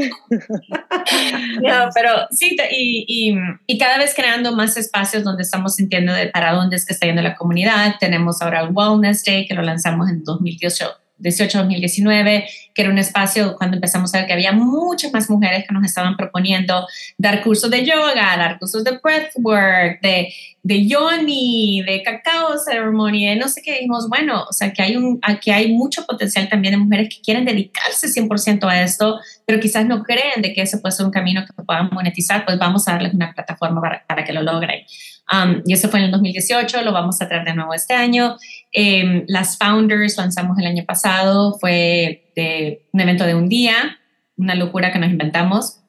No, 1.61 1.89
pero 1.93 2.11
sí, 2.31 2.57
y, 2.71 3.05
y, 3.09 3.37
y, 3.67 3.79
cada 3.79 3.99
vez 3.99 4.15
creando 4.15 4.53
más 4.53 4.77
espacios 4.77 5.25
donde 5.25 5.43
estamos 5.43 5.75
sintiendo 5.75 6.13
de 6.13 6.29
para 6.29 6.53
dónde 6.53 6.77
es 6.77 6.87
que 6.87 6.93
está 6.93 7.07
yendo 7.07 7.23
la 7.23 7.35
comunidad. 7.35 7.97
Tenemos 7.99 8.41
ahora 8.43 8.61
el 8.61 8.71
Wellness 8.73 9.25
Day 9.25 9.47
que 9.47 9.55
lo 9.55 9.63
lanzamos 9.63 10.09
en 10.09 10.23
2018 10.23 11.06
18-2019, 11.19 12.45
que 12.75 12.83
era 12.83 12.91
un 12.91 12.99
espacio 12.99 13.57
cuando 13.57 13.77
empezamos 13.77 14.15
a 14.15 14.19
ver 14.19 14.27
que 14.27 14.33
había 14.33 14.53
muchas 14.53 15.13
más 15.13 15.31
mujeres 15.31 15.65
que 15.67 15.73
nos 15.73 15.85
estaban 15.85 16.17
proponiendo 16.17 16.87
dar 17.17 17.43
cursos 17.43 17.71
de 17.71 17.85
yoga, 17.85 18.37
dar 18.37 18.59
cursos 18.59 18.85
de 18.85 18.99
breathwork, 19.03 20.01
de, 20.03 20.33
de 20.63 20.87
yoni, 20.87 21.83
de 21.87 22.03
cacao 22.03 22.59
ceremony, 22.59 23.35
no 23.37 23.49
sé 23.49 23.63
qué. 23.63 23.73
Dijimos, 23.75 24.09
bueno, 24.09 24.45
o 24.49 24.53
sea, 24.53 24.73
que 24.73 24.83
hay, 24.83 24.97
un, 24.97 25.21
que 25.41 25.53
hay 25.53 25.73
mucho 25.73 26.05
potencial 26.05 26.49
también 26.49 26.73
de 26.73 26.79
mujeres 26.79 27.09
que 27.09 27.23
quieren 27.23 27.45
dedicarse 27.45 28.09
100% 28.09 28.69
a 28.69 28.83
esto, 28.83 29.21
pero 29.47 29.61
quizás 29.61 29.87
no 29.87 30.03
creen 30.03 30.43
de 30.43 30.53
que 30.53 30.63
ese 30.63 30.79
puede 30.79 30.93
ser 30.93 31.07
un 31.07 31.13
camino 31.13 31.45
que 31.47 31.63
puedan 31.63 31.89
monetizar, 31.93 32.45
pues 32.45 32.59
vamos 32.59 32.87
a 32.89 32.93
darles 32.93 33.15
una 33.15 33.33
plataforma 33.33 33.81
para, 33.81 34.05
para 34.07 34.25
que 34.25 34.33
lo 34.33 34.43
logren. 34.43 34.85
Um, 35.33 35.63
y 35.65 35.73
eso 35.73 35.89
fue 35.89 35.99
en 35.99 36.07
el 36.07 36.11
2018, 36.13 36.83
lo 36.83 36.93
vamos 36.93 37.21
a 37.21 37.29
traer 37.29 37.45
de 37.45 37.55
nuevo 37.55 37.75
este 37.75 37.95
año. 37.95 38.37
Em, 38.73 39.25
las 39.27 39.59
Founders 39.59 40.17
lanzamos 40.17 40.59
el 40.59 40.67
año 40.67 40.85
pasado, 40.85 41.59
fue 41.59 42.31
de 42.37 42.87
un 42.93 43.01
evento 43.01 43.25
de 43.25 43.35
un 43.35 43.49
día, 43.49 43.99
una 44.37 44.55
locura 44.55 44.93
que 44.93 44.99
nos 44.99 45.11
inventamos, 45.11 45.81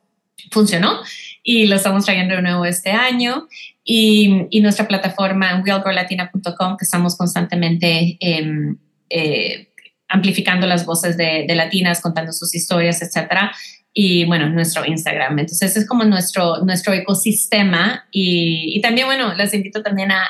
funcionó 0.51 0.99
y 1.43 1.67
lo 1.67 1.75
estamos 1.75 2.05
trayendo 2.05 2.35
de 2.35 2.41
nuevo 2.41 2.65
este 2.65 2.91
año. 2.91 3.47
Y, 3.83 4.47
y 4.49 4.59
nuestra 4.59 4.87
plataforma 4.87 5.61
willgrowlatina.com, 5.63 6.77
que 6.77 6.83
estamos 6.83 7.15
constantemente 7.15 8.17
em, 8.19 8.77
eh, 9.09 9.69
amplificando 10.09 10.67
las 10.67 10.85
voces 10.85 11.15
de, 11.15 11.45
de, 11.47 11.55
latinas, 11.55 12.01
contando 12.01 12.33
sus 12.33 12.53
historias, 12.55 13.01
etcétera, 13.01 13.53
y 13.99 14.25
bueno, 14.25 14.47
nuestro 14.49 14.85
Instagram. 14.85 15.39
Entonces 15.39 15.75
es 15.75 15.87
como 15.87 16.03
nuestro, 16.03 16.57
nuestro 16.63 16.93
ecosistema 16.93 18.05
y, 18.11 18.77
y 18.77 18.79
también, 18.79 19.07
bueno, 19.07 19.33
les 19.33 19.55
invito 19.55 19.81
también 19.81 20.11
a, 20.11 20.23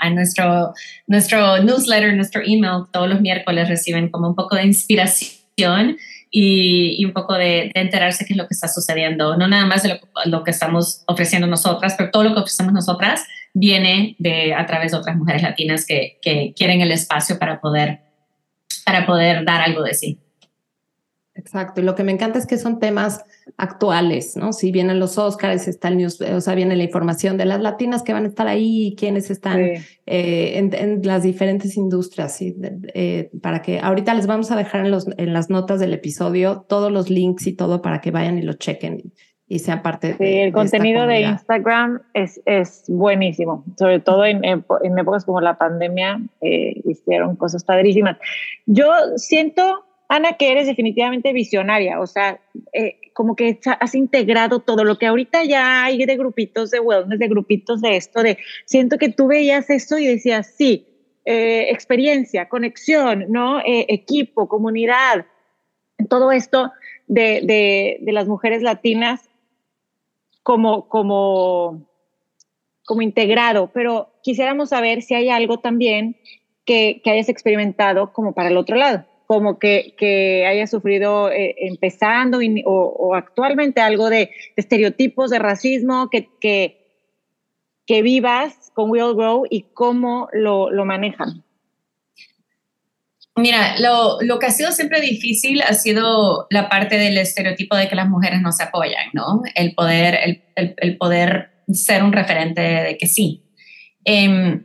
a, 0.00 0.10
nuestro, 0.10 0.74
nuestro 1.06 1.62
newsletter, 1.62 2.12
nuestro 2.16 2.42
email. 2.44 2.86
Todos 2.92 3.08
los 3.08 3.20
miércoles 3.20 3.68
reciben 3.68 4.08
como 4.08 4.26
un 4.26 4.34
poco 4.34 4.56
de 4.56 4.64
inspiración 4.64 5.96
y, 6.28 6.96
y 6.98 7.04
un 7.04 7.12
poco 7.12 7.34
de, 7.34 7.70
de, 7.72 7.80
enterarse 7.82 8.24
qué 8.26 8.32
es 8.32 8.36
lo 8.36 8.48
que 8.48 8.54
está 8.54 8.66
sucediendo. 8.66 9.36
No 9.36 9.46
nada 9.46 9.64
más 9.64 9.84
de 9.84 9.90
lo, 9.90 10.00
lo, 10.24 10.42
que 10.42 10.50
estamos 10.50 11.04
ofreciendo 11.06 11.46
nosotras, 11.46 11.94
pero 11.96 12.10
todo 12.10 12.24
lo 12.24 12.34
que 12.34 12.40
ofrecemos 12.40 12.72
nosotras 12.72 13.22
viene 13.52 14.16
de 14.18 14.54
a 14.54 14.66
través 14.66 14.90
de 14.90 14.98
otras 14.98 15.14
mujeres 15.14 15.42
latinas 15.42 15.86
que, 15.86 16.18
que 16.20 16.52
quieren 16.56 16.80
el 16.80 16.90
espacio 16.90 17.38
para 17.38 17.60
poder, 17.60 18.00
para 18.84 19.06
poder 19.06 19.44
dar 19.44 19.60
algo 19.60 19.84
de 19.84 19.94
sí. 19.94 20.18
Exacto, 21.36 21.80
y 21.80 21.84
lo 21.84 21.96
que 21.96 22.04
me 22.04 22.12
encanta 22.12 22.38
es 22.38 22.46
que 22.46 22.58
son 22.58 22.78
temas 22.78 23.24
actuales, 23.56 24.36
¿no? 24.36 24.52
Si 24.52 24.70
vienen 24.70 25.00
los 25.00 25.18
Oscars, 25.18 25.66
está 25.66 25.88
el 25.88 25.96
news, 25.96 26.20
o 26.20 26.40
sea, 26.40 26.54
viene 26.54 26.76
la 26.76 26.84
información 26.84 27.36
de 27.36 27.44
las 27.44 27.60
latinas 27.60 28.04
que 28.04 28.12
van 28.12 28.24
a 28.24 28.28
estar 28.28 28.46
ahí, 28.46 28.94
quiénes 28.96 29.30
están 29.30 29.60
eh, 29.60 29.82
en, 30.06 31.02
las 31.02 31.24
diferentes 31.24 31.76
industrias, 31.76 32.36
¿sí? 32.36 32.54
Eh, 32.94 33.30
para 33.42 33.62
que 33.62 33.80
ahorita 33.80 34.14
les 34.14 34.28
vamos 34.28 34.52
a 34.52 34.56
dejar 34.56 34.84
en, 34.84 34.92
los, 34.92 35.08
en 35.16 35.32
las 35.32 35.50
notas 35.50 35.80
del 35.80 35.92
episodio 35.92 36.64
todos 36.68 36.92
los 36.92 37.10
links 37.10 37.48
y 37.48 37.52
todo 37.52 37.82
para 37.82 38.00
que 38.00 38.12
vayan 38.12 38.38
y 38.38 38.42
lo 38.42 38.52
chequen 38.52 39.12
y 39.46 39.58
sean 39.58 39.82
parte 39.82 40.12
sí, 40.12 40.24
de, 40.24 40.44
el 40.44 40.52
contenido 40.52 41.06
de 41.06 41.20
Instagram 41.20 42.00
es, 42.14 42.40
es 42.46 42.84
buenísimo, 42.88 43.64
sobre 43.76 44.00
todo 44.00 44.24
en, 44.24 44.44
en, 44.44 44.64
épocas 44.98 45.24
como 45.24 45.40
la 45.40 45.58
pandemia, 45.58 46.20
eh, 46.40 46.80
hicieron 46.84 47.36
cosas 47.36 47.62
padrísimas. 47.64 48.16
Yo 48.66 48.90
siento 49.16 49.84
Ana, 50.08 50.34
que 50.34 50.50
eres 50.50 50.66
definitivamente 50.66 51.32
visionaria, 51.32 51.98
o 52.00 52.06
sea, 52.06 52.40
eh, 52.72 53.00
como 53.14 53.36
que 53.36 53.58
has 53.80 53.94
integrado 53.94 54.60
todo 54.60 54.84
lo 54.84 54.98
que 54.98 55.06
ahorita 55.06 55.44
ya 55.44 55.84
hay 55.84 56.04
de 56.04 56.16
grupitos 56.16 56.70
de 56.70 56.80
wellness, 56.80 57.18
de 57.18 57.28
grupitos 57.28 57.80
de 57.80 57.96
esto, 57.96 58.22
de 58.22 58.38
siento 58.66 58.98
que 58.98 59.08
tú 59.08 59.28
veías 59.28 59.70
esto 59.70 59.98
y 59.98 60.06
decías, 60.06 60.52
sí, 60.56 60.86
eh, 61.24 61.70
experiencia, 61.70 62.48
conexión, 62.48 63.26
¿no? 63.28 63.60
Eh, 63.60 63.86
equipo, 63.88 64.46
comunidad, 64.46 65.26
todo 66.10 66.32
esto 66.32 66.72
de, 67.06 67.40
de, 67.42 67.98
de, 68.00 68.12
las 68.12 68.28
mujeres 68.28 68.62
latinas 68.62 69.22
como, 70.42 70.86
como, 70.88 71.88
como 72.84 73.00
integrado, 73.00 73.70
pero 73.72 74.12
quisiéramos 74.22 74.68
saber 74.68 75.00
si 75.00 75.14
hay 75.14 75.30
algo 75.30 75.60
también 75.60 76.16
que, 76.66 77.00
que 77.02 77.10
hayas 77.10 77.30
experimentado 77.30 78.12
como 78.12 78.34
para 78.34 78.50
el 78.50 78.58
otro 78.58 78.76
lado 78.76 79.06
como 79.26 79.58
que, 79.58 79.94
que 79.98 80.46
haya 80.46 80.66
sufrido 80.66 81.30
eh, 81.30 81.54
empezando 81.58 82.40
o, 82.66 83.14
actualmente 83.14 83.80
algo 83.80 84.10
de, 84.10 84.30
estereotipos, 84.56 85.30
de 85.30 85.38
racismo, 85.38 86.10
que, 86.10 86.28
que, 86.40 87.06
que, 87.86 88.02
vivas 88.02 88.70
con 88.74 88.90
Will 88.90 89.14
Grow 89.14 89.44
y 89.48 89.62
cómo 89.72 90.28
lo, 90.32 90.70
lo 90.70 90.84
manejan. 90.84 91.44
Mira, 93.36 93.80
lo, 93.80 94.18
lo, 94.20 94.38
que 94.38 94.46
ha 94.46 94.50
sido 94.50 94.70
siempre 94.70 95.00
difícil 95.00 95.60
ha 95.62 95.74
sido 95.74 96.46
la 96.50 96.68
parte 96.68 96.96
del 96.98 97.18
estereotipo 97.18 97.76
de 97.76 97.88
que 97.88 97.96
las 97.96 98.08
mujeres 98.08 98.40
no 98.40 98.52
se 98.52 98.62
apoyan, 98.62 99.06
¿no? 99.12 99.42
El 99.56 99.74
poder, 99.74 100.18
el, 100.54 100.74
el, 100.76 100.96
poder 100.96 101.50
ser 101.72 102.04
un 102.04 102.12
referente 102.12 102.60
de 102.60 102.96
que 102.96 103.08
sí. 103.08 103.42
Eh, 104.04 104.60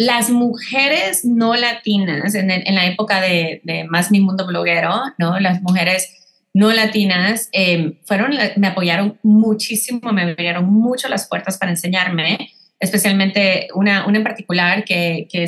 las 0.00 0.30
mujeres 0.30 1.26
no 1.26 1.54
latinas, 1.54 2.34
en, 2.34 2.74
la 2.74 2.86
época 2.86 3.20
de, 3.20 3.60
más 3.90 4.10
mi 4.10 4.20
mundo 4.20 4.46
bloguero, 4.46 4.98
¿no? 5.18 5.38
Las 5.38 5.60
mujeres 5.60 6.08
no 6.54 6.72
latinas 6.72 7.50
em, 7.52 7.98
fueron, 8.06 8.32
me 8.56 8.68
apoyaron 8.68 9.18
muchísimo, 9.22 10.10
me 10.10 10.22
abrieron 10.22 10.64
mucho 10.64 11.06
las 11.10 11.28
puertas 11.28 11.58
para 11.58 11.72
enseñarme, 11.72 12.50
especialmente 12.78 13.68
una, 13.74 14.06
una 14.06 14.16
en 14.16 14.24
particular 14.24 14.84
que, 14.84 15.28
que, 15.30 15.44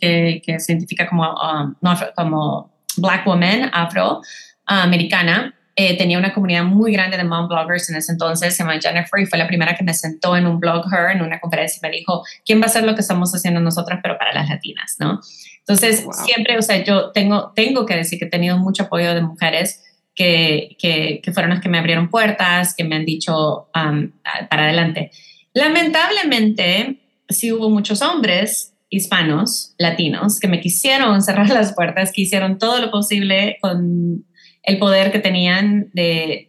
que, 0.00 0.60
se 0.60 0.72
identifica 0.72 1.08
como, 1.08 1.24
um, 1.32 1.74
como 2.14 2.70
Black 2.98 3.26
Woman, 3.26 3.68
afroamericana. 3.72 5.57
Eh, 5.80 5.96
tenía 5.96 6.18
una 6.18 6.34
comunidad 6.34 6.64
muy 6.64 6.92
grande 6.92 7.16
de 7.16 7.22
mom 7.22 7.46
bloggers 7.46 7.88
en 7.88 7.94
ese 7.94 8.10
entonces, 8.10 8.52
se 8.52 8.64
llama 8.64 8.80
Jennifer, 8.82 9.20
y 9.20 9.26
fue 9.26 9.38
la 9.38 9.46
primera 9.46 9.76
que 9.76 9.84
me 9.84 9.94
sentó 9.94 10.36
en 10.36 10.48
un 10.48 10.58
blog 10.58 10.92
her, 10.92 11.14
en 11.14 11.22
una 11.22 11.38
conferencia, 11.38 11.78
y 11.78 11.88
me 11.88 11.96
dijo, 11.96 12.24
¿quién 12.44 12.60
va 12.60 12.64
a 12.64 12.66
hacer 12.66 12.82
lo 12.82 12.96
que 12.96 13.00
estamos 13.00 13.32
haciendo 13.32 13.60
nosotras, 13.60 14.00
pero 14.02 14.18
para 14.18 14.34
las 14.34 14.48
latinas, 14.48 14.96
¿no? 14.98 15.20
Entonces, 15.58 16.04
siempre, 16.24 16.58
o 16.58 16.62
sea, 16.62 16.82
yo 16.82 17.12
tengo, 17.12 17.52
tengo 17.54 17.86
que 17.86 17.94
decir 17.94 18.18
que 18.18 18.24
he 18.24 18.28
tenido 18.28 18.58
mucho 18.58 18.82
apoyo 18.82 19.14
de 19.14 19.22
mujeres 19.22 19.84
que, 20.16 20.76
que, 20.80 21.20
que 21.22 21.32
fueron 21.32 21.50
las 21.50 21.60
que 21.60 21.68
me 21.68 21.78
abrieron 21.78 22.10
puertas, 22.10 22.74
que 22.74 22.82
me 22.82 22.96
han 22.96 23.04
dicho 23.04 23.68
um, 23.72 24.10
para 24.50 24.64
adelante. 24.64 25.12
Lamentablemente, 25.52 26.98
sí 27.28 27.52
hubo 27.52 27.70
muchos 27.70 28.02
hombres 28.02 28.74
hispanos, 28.90 29.74
latinos, 29.78 30.40
que 30.40 30.48
me 30.48 30.60
quisieron 30.60 31.22
cerrar 31.22 31.50
las 31.50 31.72
puertas, 31.72 32.10
que 32.10 32.22
hicieron 32.22 32.58
todo 32.58 32.80
lo 32.80 32.90
posible 32.90 33.58
con 33.60 34.24
el 34.68 34.78
poder 34.78 35.10
que 35.10 35.18
tenían 35.18 35.88
de, 35.94 36.46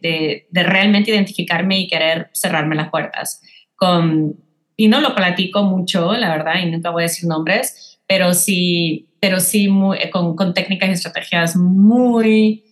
de, 0.50 0.62
realmente 0.62 1.10
identificarme 1.10 1.80
y 1.80 1.88
querer 1.88 2.28
cerrarme 2.34 2.76
las 2.76 2.90
puertas. 2.90 3.40
Con, 3.76 4.36
y 4.76 4.88
no 4.88 5.00
lo 5.00 5.14
platico 5.14 5.62
mucho, 5.62 6.12
la 6.12 6.28
verdad, 6.28 6.56
y 6.62 6.70
nunca 6.70 6.90
voy 6.90 7.04
a 7.04 7.06
decir 7.06 7.26
nombres, 7.26 7.98
pero 8.06 8.34
sí, 8.34 9.08
pero 9.20 9.40
sí 9.40 9.68
muy, 9.68 9.98
con, 10.10 10.36
con 10.36 10.52
técnicas 10.52 10.90
y 10.90 10.92
estrategias 10.92 11.56
muy, 11.56 12.62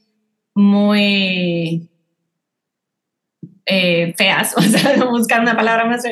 muy 0.54 1.88
eh, 3.64 4.12
feas, 4.18 4.54
o 4.58 4.60
sea, 4.60 5.02
buscar 5.06 5.40
una 5.40 5.56
palabra 5.56 5.86
más, 5.86 6.04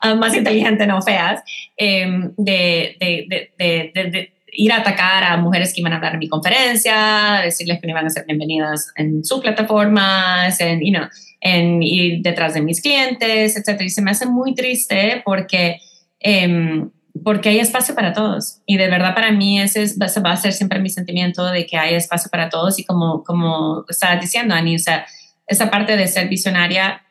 ah, 0.00 0.16
más 0.16 0.34
inteligente, 0.34 0.88
no 0.88 1.00
feas, 1.02 1.40
de, 1.78 2.34
de, 2.36 2.96
de, 2.98 4.32
ir 4.52 4.70
a 4.72 4.78
atacar 4.78 5.24
a 5.24 5.36
mujeres 5.38 5.72
que 5.72 5.80
iban 5.80 5.92
a 5.94 6.10
en 6.10 6.18
mi 6.18 6.28
conferencia, 6.28 7.40
decirles 7.42 7.80
que 7.80 7.86
no 7.86 7.92
iban 7.92 8.06
a 8.06 8.10
ser 8.10 8.24
bienvenidas 8.26 8.92
en 8.96 9.24
sus 9.24 9.40
plataformas, 9.40 10.60
en, 10.60 10.80
you 10.80 10.92
know, 10.92 11.08
en 11.40 11.82
ir 11.82 12.22
detrás 12.22 12.54
de 12.54 12.60
mis 12.60 12.82
clientes, 12.82 13.56
etc. 13.56 13.80
Y 13.80 13.88
se 13.88 14.02
me 14.02 14.10
hace 14.10 14.26
muy 14.26 14.54
triste 14.54 15.22
porque, 15.24 15.80
em, 16.20 16.90
porque 17.24 17.48
hay 17.48 17.60
espacio 17.60 17.94
para 17.94 18.12
todos. 18.12 18.60
Y 18.66 18.76
de 18.76 18.88
verdad 18.88 19.14
para 19.14 19.32
mí 19.32 19.60
ese 19.60 19.82
es, 19.82 19.98
va 19.98 20.32
a 20.32 20.36
ser 20.36 20.52
siempre 20.52 20.80
mi 20.80 20.90
sentimiento 20.90 21.46
de 21.46 21.64
que 21.64 21.78
hay 21.78 21.94
espacio 21.94 22.30
para 22.30 22.50
todos. 22.50 22.78
Y 22.78 22.84
como, 22.84 23.24
como 23.24 23.86
estaba 23.88 24.16
diciendo, 24.16 24.54
Ani, 24.54 24.76
o 24.76 24.78
sea, 24.78 25.06
esa 25.46 25.70
parte 25.70 25.96
de 25.96 26.06
ser 26.08 26.28
visionaria 26.28 27.02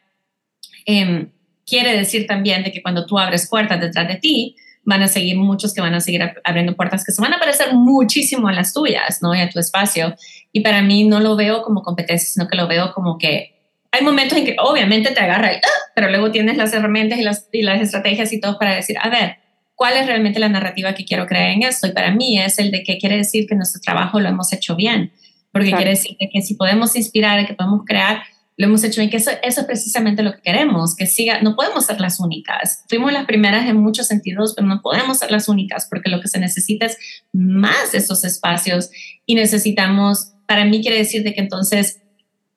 em, 0.85 1.31
quiere 1.65 1.97
decir 1.97 2.27
también 2.27 2.63
de 2.63 2.71
que 2.71 2.83
cuando 2.83 3.05
tú 3.05 3.17
abres 3.17 3.49
puertas 3.49 3.79
detrás 3.79 4.07
de 4.07 4.15
ti, 4.15 4.55
van 4.83 5.03
a 5.03 5.07
seguir 5.07 5.37
muchos 5.37 5.73
que 5.73 5.81
van 5.81 5.93
a 5.93 5.99
seguir 5.99 6.21
abriendo 6.43 6.75
puertas 6.75 7.03
que 7.05 7.11
se 7.11 7.21
van 7.21 7.33
a 7.33 7.39
parecer 7.39 7.73
muchísimo 7.73 8.47
a 8.47 8.53
las 8.53 8.73
tuyas, 8.73 9.21
¿no? 9.21 9.35
Y 9.35 9.39
a 9.39 9.49
tu 9.49 9.59
espacio. 9.59 10.15
Y 10.51 10.61
para 10.61 10.81
mí 10.81 11.03
no 11.03 11.19
lo 11.19 11.35
veo 11.35 11.61
como 11.61 11.81
competencia, 11.83 12.27
sino 12.27 12.47
que 12.47 12.57
lo 12.57 12.67
veo 12.67 12.93
como 12.93 13.17
que 13.17 13.61
hay 13.91 14.03
momentos 14.03 14.37
en 14.37 14.45
que 14.45 14.55
obviamente 14.59 15.11
te 15.11 15.19
agarra 15.19 15.51
el, 15.51 15.57
¡ah! 15.57 15.91
pero 15.93 16.09
luego 16.09 16.31
tienes 16.31 16.57
las 16.57 16.73
herramientas 16.73 17.19
y 17.19 17.23
las, 17.23 17.47
y 17.51 17.61
las 17.61 17.81
estrategias 17.81 18.31
y 18.31 18.39
todo 18.39 18.57
para 18.57 18.75
decir, 18.75 18.95
a 19.01 19.09
ver, 19.09 19.35
¿cuál 19.75 19.97
es 19.97 20.05
realmente 20.05 20.39
la 20.39 20.47
narrativa 20.47 20.93
que 20.93 21.03
quiero 21.03 21.27
crear 21.27 21.49
en 21.49 21.63
esto? 21.63 21.87
Y 21.87 21.91
para 21.91 22.11
mí 22.11 22.39
es 22.39 22.57
el 22.57 22.71
de 22.71 22.83
que 22.83 22.97
quiere 22.97 23.17
decir 23.17 23.47
que 23.47 23.55
nuestro 23.55 23.81
trabajo 23.81 24.19
lo 24.19 24.29
hemos 24.29 24.53
hecho 24.53 24.75
bien, 24.75 25.11
porque 25.51 25.73
quiere 25.73 25.91
decir 25.91 26.15
que 26.17 26.41
si 26.41 26.55
podemos 26.55 26.95
inspirar, 26.95 27.45
que 27.45 27.53
podemos 27.53 27.81
crear, 27.85 28.23
lo 28.61 28.67
hemos 28.67 28.83
hecho 28.83 29.01
bien, 29.01 29.09
que 29.09 29.17
eso, 29.17 29.31
eso, 29.41 29.61
es 29.61 29.65
precisamente 29.65 30.21
lo 30.21 30.33
que 30.33 30.41
queremos, 30.41 30.95
que 30.95 31.07
siga, 31.07 31.41
no 31.41 31.55
podemos 31.55 31.83
ser 31.83 31.99
las 31.99 32.19
únicas. 32.19 32.85
Fuimos 32.87 33.11
las 33.11 33.25
primeras 33.25 33.67
en 33.67 33.77
muchos 33.77 34.05
sentidos, 34.05 34.53
pero 34.55 34.67
no 34.67 34.83
podemos 34.83 35.17
ser 35.17 35.31
las 35.31 35.49
únicas 35.49 35.87
porque 35.89 36.11
lo 36.11 36.21
que 36.21 36.27
se 36.27 36.39
necesita 36.39 36.85
es 36.85 36.95
más 37.33 37.91
de 37.91 37.97
esos 37.97 38.23
espacios 38.23 38.91
y 39.25 39.33
necesitamos, 39.33 40.33
para 40.45 40.63
mí 40.63 40.79
quiere 40.79 40.99
decir 40.99 41.23
de 41.23 41.33
que 41.33 41.41
entonces 41.41 42.01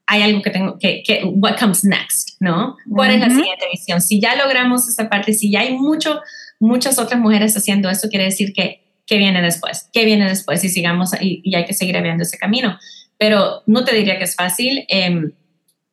hay 0.04 0.20
algo 0.20 0.42
que 0.42 0.50
tengo 0.50 0.78
que, 0.78 1.02
que 1.06 1.24
what 1.24 1.58
comes 1.58 1.84
next, 1.84 2.32
¿no? 2.38 2.76
¿Cuál 2.90 3.12
es 3.12 3.20
la 3.20 3.30
siguiente 3.30 3.64
visión? 3.72 4.02
Si 4.02 4.20
ya 4.20 4.36
logramos 4.36 4.86
esa 4.86 5.08
parte, 5.08 5.32
si 5.32 5.50
ya 5.50 5.60
hay 5.60 5.72
mucho, 5.72 6.20
muchas 6.60 6.98
otras 6.98 7.18
mujeres 7.18 7.56
haciendo 7.56 7.88
eso, 7.88 8.10
quiere 8.10 8.26
decir 8.26 8.52
que 8.52 8.84
¿qué 9.06 9.16
viene 9.16 9.40
después? 9.40 9.88
¿Qué 9.90 10.04
viene 10.04 10.28
después? 10.28 10.62
Y 10.64 10.68
sigamos 10.68 11.12
y, 11.18 11.40
y 11.42 11.54
hay 11.54 11.64
que 11.64 11.72
seguir 11.72 11.96
abriendo 11.96 12.24
ese 12.24 12.36
camino. 12.36 12.78
Pero 13.16 13.62
no 13.64 13.84
te 13.84 13.94
diría 13.94 14.18
que 14.18 14.24
es 14.24 14.36
fácil. 14.36 14.84
Eh, 14.88 15.30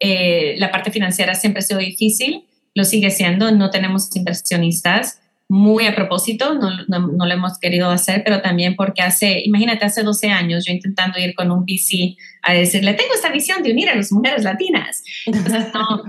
eh, 0.02 0.56
la 0.58 0.72
parte 0.72 0.90
financiera 0.90 1.36
siempre 1.36 1.60
ha 1.60 1.62
sido 1.62 1.80
difícil, 1.80 2.44
lo 2.74 2.84
sigue 2.84 3.12
siendo, 3.12 3.52
no 3.52 3.70
tenemos 3.70 4.14
inversionistas, 4.16 5.22
muy 5.48 5.86
a 5.86 5.94
propósito, 5.94 6.56
no, 6.56 6.72
no, 6.88 7.26
lo 7.26 7.32
hemos 7.32 7.60
querido 7.60 7.90
hacer, 7.90 8.24
pero 8.24 8.42
también 8.42 8.76
porque 8.76 9.02
hace, 9.02 9.42
imagínate, 9.46 9.86
hace 9.86 10.02
12 10.02 10.30
años 10.30 10.66
yo 10.66 10.74
intentando 10.74 11.20
ir 11.20 11.36
con 11.36 11.52
un 11.52 11.66
VC 11.66 12.16
a 12.42 12.54
decirle, 12.54 12.94
tengo 12.94 13.14
esta 13.14 13.30
visión 13.32 13.62
de 13.62 13.74
unir 13.74 13.90
a 13.90 13.96
las 13.96 14.12
mujeres 14.12 14.44
latinas. 14.44 15.04
Entonces, 15.26 15.66
no, 15.74 16.04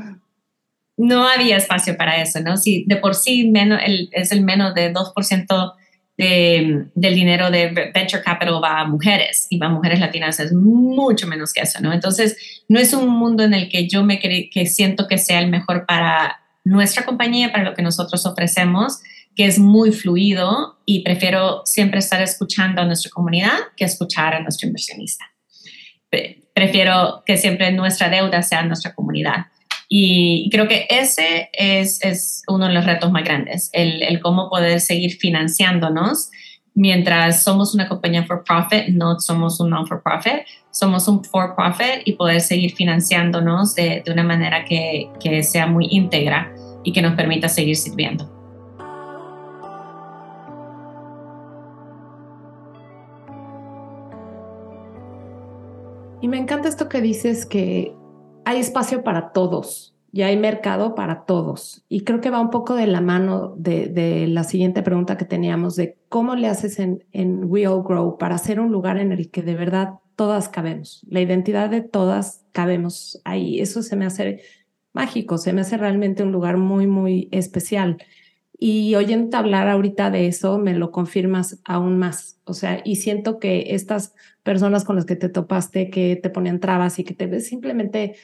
no 0.97 1.28
había 1.28 1.57
espacio 1.57 1.97
para 1.97 2.22
eso, 2.22 2.40
¿no? 2.40 2.57
Si 2.57 2.84
de 2.86 2.97
por 2.97 3.14
sí 3.14 3.51
menos, 3.51 3.80
el, 3.84 4.09
es 4.12 4.30
el 4.32 4.43
menos 4.43 4.74
de 4.74 4.95
2% 4.95 5.72
del 6.17 6.91
dinero 6.95 7.51
de 7.51 7.91
venture 7.93 8.23
capital 8.23 8.63
va 8.63 8.81
a 8.81 8.85
mujeres 8.87 9.47
y 9.51 9.59
va 9.59 9.67
a 9.67 9.71
mujeres 9.71 9.99
latinas, 9.99 10.39
es 10.39 10.53
mucho 10.53 11.27
menos 11.27 11.53
que 11.53 11.63
eso, 11.63 11.81
¿no? 11.81 11.93
Entonces, 11.93 12.65
no 12.69 12.79
es 12.79 12.93
un 12.93 13.09
mundo 13.09 13.43
en 13.43 13.55
el 13.55 13.69
que 13.69 13.89
yo 13.89 14.05
me 14.05 14.21
que 14.21 14.67
siento 14.67 15.09
que 15.09 15.19
sea 15.19 15.41
el 15.41 15.49
mejor 15.49 15.85
para 15.87 16.39
nuestra 16.65 17.05
compañía, 17.05 17.51
para 17.51 17.65
lo 17.65 17.75
que 17.75 17.83
nosotros 17.83 18.25
ofrecemos, 18.27 19.01
que 19.35 19.47
es 19.47 19.59
muy 19.59 19.93
fluido 19.93 20.79
y 20.85 21.03
prefiero 21.03 21.63
siempre 21.65 21.99
estar 21.99 22.21
escuchando 22.23 22.83
a 22.83 22.85
nuestra 22.85 23.11
comunidad 23.11 23.59
que 23.77 23.85
escuchar 23.85 24.35
a 24.35 24.41
nuestro 24.41 24.69
inversionista. 24.69 25.25
Prefiero 26.55 27.23
que 27.25 27.39
siempre 27.39 27.73
nuestra 27.73 28.11
deuda 28.11 28.43
sea 28.43 28.63
nuestra 28.63 28.95
comunidad. 28.95 29.47
Y 29.95 30.49
creo 30.49 30.68
que 30.68 30.86
ese 30.88 31.51
es, 31.53 32.03
es 32.03 32.45
uno 32.49 32.66
de 32.66 32.72
los 32.72 32.86
retos 32.86 33.12
más 33.12 33.24
grandes, 33.24 33.68
el, 33.74 34.03
el, 34.03 34.20
cómo 34.20 34.49
poder 34.49 34.80
seguir 34.80 35.18
financiándonos 35.18 36.30
mientras 36.72 37.43
somos 37.43 37.74
una 37.74 37.86
compañía 37.86 38.24
for 38.24 38.43
profit, 38.43 38.88
no 38.88 39.20
somos 39.20 39.61
un 39.61 39.68
non 39.68 39.86
for 39.86 40.03
profit, 40.03 40.47
somos 40.70 41.09
un 41.09 41.22
for 41.22 41.55
profit 41.55 42.01
y 42.07 42.14
poder 42.14 42.40
seguir 42.40 42.72
financiándonos 42.72 43.74
de, 43.74 44.03
de 44.03 44.11
una 44.11 44.22
manera 44.22 44.64
que, 44.64 45.11
que 45.20 45.43
sea 45.43 45.66
muy 45.66 45.88
íntegra 45.90 46.51
y 46.84 46.95
que 46.95 47.03
nos 47.03 47.14
permita 47.14 47.51
seguir 47.51 47.76
sirviendo. 47.76 48.30
Y 56.22 56.28
me 56.28 56.38
encanta 56.38 56.70
esto 56.70 56.88
que 56.88 57.03
dices 57.03 57.45
que 57.45 57.95
hay 58.45 58.61
espacio 58.61 59.03
para 59.03 59.32
todos 59.32 59.95
y 60.12 60.22
hay 60.22 60.36
mercado 60.36 60.95
para 60.95 61.24
todos. 61.24 61.84
Y 61.88 62.03
creo 62.03 62.20
que 62.20 62.30
va 62.30 62.40
un 62.40 62.51
poco 62.51 62.74
de 62.74 62.86
la 62.86 63.01
mano 63.01 63.55
de, 63.57 64.26
la 64.28 64.45
siguiente 64.45 64.82
pregunta 64.82 65.16
que 65.16 65.24
teníamos 65.24 65.74
de 65.76 65.97
cómo 66.09 66.34
le 66.34 66.49
haces 66.49 66.78
en, 66.78 67.05
en 67.12 67.45
We 67.45 67.66
All 67.66 67.82
Grow 67.82 68.18
para 68.18 68.34
hacer 68.34 68.61
un 68.61 68.70
lugar 68.70 68.99
en 68.99 69.12
el 69.12 69.30
que 69.30 69.43
de 69.43 69.55
verdad 69.55 69.95
todas 70.16 70.49
cabemos. 70.49 71.05
La 71.09 71.20
identidad 71.20 71.70
de 71.70 71.80
todas 71.80 72.45
cabemos 72.53 73.20
ahí. 73.24 73.61
Eso 73.61 73.82
se 73.82 73.97
me 73.97 74.05
hace 74.05 74.43
mágico, 74.93 75.38
se 75.38 75.53
me 75.53 75.62
hace 75.62 75.78
realmente 75.78 76.22
un 76.22 76.32
lugar 76.32 76.59
muy, 76.59 76.86
muy 76.86 77.28
especial. 77.32 77.97
Y 78.65 78.95
oyendo 78.95 79.37
hablar 79.37 79.67
ahorita 79.67 80.13
de 80.13 80.29
eso, 80.29 80.57
me 80.57 80.73
lo 80.73 80.93
confirmas 80.93 81.59
aún 81.65 81.99
más. 81.99 82.39
O 82.45 82.55
sea, 82.55 82.81
y 82.85 82.95
siento 82.95 83.41
que 83.41 83.75
estas 83.75 84.15
personas 84.45 84.85
con 84.85 84.95
las 84.95 85.05
que 85.05 85.17
te 85.17 85.29
topaste, 85.29 85.91
que 85.91 86.15
te 86.15 86.31
ponían 86.31 86.61
trabas 86.61 87.01
y 87.01 87.03
que 87.03 87.13
te 87.13 87.27
ves 87.27 87.49
simplemente 87.49 88.15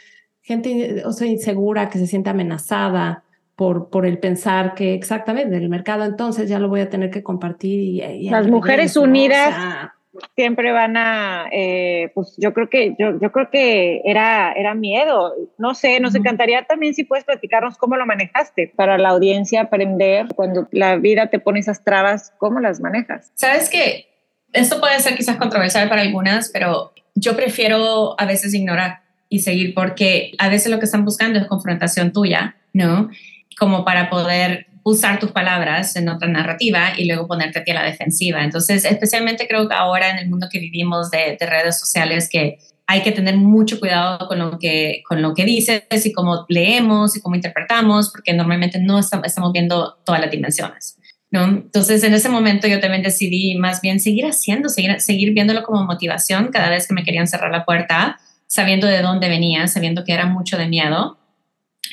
gente 0.40 1.02
o 1.04 1.12
sea, 1.12 1.26
insegura, 1.26 1.90
que 1.90 1.98
se 1.98 2.06
siente 2.06 2.30
amenazada 2.30 3.24
por, 3.56 3.90
por 3.90 4.06
el 4.06 4.20
pensar 4.20 4.74
que 4.74 4.94
exactamente 4.94 5.56
el 5.56 5.68
mercado 5.68 6.04
entonces 6.04 6.48
ya 6.48 6.60
lo 6.60 6.68
voy 6.68 6.82
a 6.82 6.88
tener 6.88 7.10
que 7.10 7.24
compartir. 7.24 8.04
Y, 8.04 8.30
Las 8.30 8.46
mujeres 8.46 8.96
unidas 8.96 9.90
siempre 10.34 10.72
van 10.72 10.96
a, 10.96 11.48
eh, 11.52 12.10
pues 12.14 12.34
yo 12.38 12.54
creo 12.54 12.68
que, 12.70 12.94
yo, 12.98 13.18
yo 13.20 13.32
creo 13.32 13.50
que 13.50 14.02
era, 14.04 14.52
era 14.52 14.74
miedo. 14.74 15.34
No 15.58 15.74
sé, 15.74 16.00
nos 16.00 16.14
encantaría 16.14 16.64
también 16.64 16.94
si 16.94 17.04
puedes 17.04 17.24
platicarnos 17.24 17.76
cómo 17.76 17.96
lo 17.96 18.06
manejaste 18.06 18.72
para 18.74 18.98
la 18.98 19.10
audiencia 19.10 19.62
aprender 19.62 20.26
cuando 20.34 20.68
la 20.72 20.96
vida 20.96 21.28
te 21.28 21.38
pone 21.38 21.60
esas 21.60 21.84
trabas, 21.84 22.32
¿cómo 22.38 22.60
las 22.60 22.80
manejas? 22.80 23.32
Sabes 23.34 23.68
que 23.68 24.06
esto 24.52 24.80
puede 24.80 24.98
ser 25.00 25.14
quizás 25.14 25.36
controversial 25.36 25.88
para 25.88 26.02
algunas, 26.02 26.50
pero 26.50 26.92
yo 27.14 27.36
prefiero 27.36 28.18
a 28.18 28.24
veces 28.24 28.54
ignorar 28.54 29.00
y 29.28 29.40
seguir 29.40 29.74
porque 29.74 30.32
a 30.38 30.48
veces 30.48 30.70
lo 30.70 30.78
que 30.78 30.86
están 30.86 31.04
buscando 31.04 31.38
es 31.38 31.46
confrontación 31.46 32.12
tuya, 32.12 32.56
¿no? 32.72 33.10
Como 33.58 33.84
para 33.84 34.08
poder 34.08 34.67
usar 34.90 35.18
tus 35.18 35.32
palabras 35.32 35.94
en 35.96 36.08
otra 36.08 36.28
narrativa 36.28 36.92
y 36.96 37.06
luego 37.06 37.26
ponerte 37.26 37.58
a 37.58 37.64
ti 37.64 37.70
a 37.70 37.74
la 37.74 37.84
defensiva. 37.84 38.42
Entonces, 38.42 38.84
especialmente 38.84 39.46
creo 39.46 39.68
que 39.68 39.74
ahora 39.74 40.10
en 40.10 40.18
el 40.18 40.28
mundo 40.28 40.48
que 40.50 40.58
vivimos 40.58 41.10
de, 41.10 41.36
redes 41.40 41.78
sociales 41.78 42.28
que 42.30 42.58
hay 42.86 43.02
que 43.02 43.12
tener 43.12 43.36
mucho 43.36 43.78
cuidado 43.80 44.26
con 44.28 44.38
lo 44.38 44.58
que, 44.58 45.02
con 45.06 45.20
lo 45.20 45.34
que 45.34 45.44
dices 45.44 45.84
y 46.04 46.12
cómo 46.12 46.46
leemos 46.48 47.16
y 47.16 47.20
cómo 47.20 47.34
interpretamos, 47.34 48.10
porque 48.10 48.32
normalmente 48.32 48.78
no 48.80 48.98
estamos 48.98 49.52
viendo 49.52 49.98
todas 50.04 50.20
las 50.20 50.30
dimensiones. 50.30 50.96
¿no? 51.30 51.44
Entonces, 51.44 52.02
en 52.04 52.14
ese 52.14 52.28
momento 52.28 52.66
yo 52.66 52.80
también 52.80 53.02
decidí 53.02 53.56
más 53.56 53.82
bien 53.82 54.00
seguir 54.00 54.24
haciendo, 54.24 54.68
seguir, 54.68 55.00
seguir 55.00 55.34
viéndolo 55.34 55.62
como 55.62 55.84
motivación 55.84 56.48
cada 56.52 56.70
vez 56.70 56.88
que 56.88 56.94
me 56.94 57.04
querían 57.04 57.26
cerrar 57.26 57.50
la 57.50 57.64
puerta, 57.64 58.18
sabiendo 58.46 58.86
de 58.86 59.02
dónde 59.02 59.28
venía, 59.28 59.66
sabiendo 59.66 60.04
que 60.04 60.14
era 60.14 60.24
mucho 60.24 60.56
de 60.56 60.68
miedo, 60.68 61.17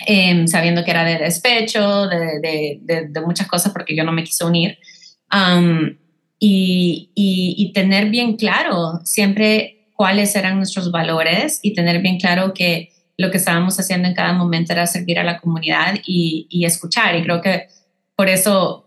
em, 0.08 0.48
sabiendo 0.48 0.84
que 0.84 0.91
era 0.91 1.04
de 1.04 1.18
despecho, 1.18 2.08
de, 2.08 2.80
de, 2.82 3.22
muchas 3.22 3.48
cosas 3.48 3.72
porque 3.72 3.96
yo 3.96 4.04
no 4.04 4.12
me 4.12 4.24
quise 4.24 4.46
unir. 4.46 4.78
y, 6.39 7.10
y, 7.16 7.74
tener 7.74 8.10
bien 8.10 8.38
claro 8.38 9.00
siempre 9.04 9.89
cuáles 9.96 10.36
eran 10.36 10.58
nuestros 10.58 10.91
valores 10.91 11.60
y 11.64 11.74
tener 11.74 12.02
bien 12.02 12.20
claro 12.20 12.54
que 12.54 12.91
lo 13.18 13.32
que 13.32 13.38
estábamos 13.38 13.80
haciendo 13.80 14.08
en 14.08 14.14
cada 14.14 14.34
momento 14.34 14.74
era 14.74 14.86
servir 14.88 15.20
a 15.20 15.24
la 15.24 15.39
comunidad 15.39 15.96
y, 16.06 16.48
y 16.50 16.66
escuchar. 16.66 17.16
Y 17.16 17.24
creo 17.24 17.41
que 17.41 17.68
por 18.16 18.30
eso, 18.30 18.86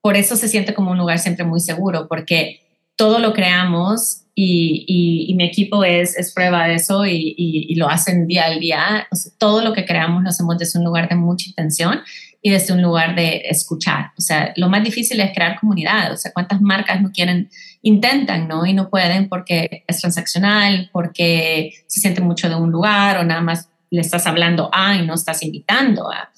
por 0.00 0.16
eso 0.16 0.36
se 0.36 0.48
siente 0.48 0.74
como 0.74 0.90
un 0.90 0.98
lugar 0.98 1.18
siempre 1.18 1.44
muy 1.44 1.60
seguro, 1.60 2.06
porque 2.08 2.60
todo 2.96 3.20
lo 3.20 3.32
creamos 3.32 4.24
y, 4.40 5.26
y, 5.26 5.34
mi 5.34 5.44
equipo 5.44 5.82
es, 5.82 6.16
es, 6.16 6.32
prueba 6.32 6.68
de 6.68 6.76
eso 6.76 7.04
y, 7.04 7.34
y, 7.36 7.74
lo 7.74 7.88
hacen 7.88 8.28
día 8.28 8.44
al 8.44 8.60
día. 8.60 9.08
todo 9.36 9.64
lo 9.64 9.72
que 9.72 9.84
creamos 9.84 10.22
lo 10.22 10.28
hacemos 10.28 10.56
desde 10.56 10.78
un 10.78 10.84
lugar 10.84 11.08
de 11.08 11.16
mucha 11.16 11.48
intención 11.48 12.02
y 12.40 12.50
desde 12.50 12.72
un 12.72 12.80
lugar 12.80 13.16
de 13.16 13.42
escuchar. 13.46 14.12
O 14.16 14.20
sea, 14.20 14.52
lo 14.54 14.68
más 14.68 14.84
difícil 14.84 15.18
es 15.18 15.32
crear 15.34 15.58
comunidad. 15.58 16.12
O 16.12 16.16
sea, 16.16 16.30
cuántas 16.32 16.60
marcas 16.60 17.02
no 17.02 17.10
quieren, 17.10 17.50
intentan, 17.82 18.46
¿no? 18.46 18.64
Y 18.64 18.74
no 18.74 18.90
pueden 18.90 19.28
porque 19.28 19.82
es 19.88 20.00
transaccional, 20.00 20.88
porque 20.92 21.72
se 21.88 21.98
siente 21.98 22.20
mucho 22.20 22.48
de 22.48 22.54
un 22.54 22.70
lugar 22.70 23.18
o 23.18 23.24
nada 23.24 23.40
más 23.40 23.68
le 23.90 24.02
estás 24.02 24.24
hablando 24.28 24.70
a 24.72 24.94
y 24.94 25.04
no 25.04 25.14
estás 25.14 25.42
invitando 25.42 26.12
a. 26.12 26.30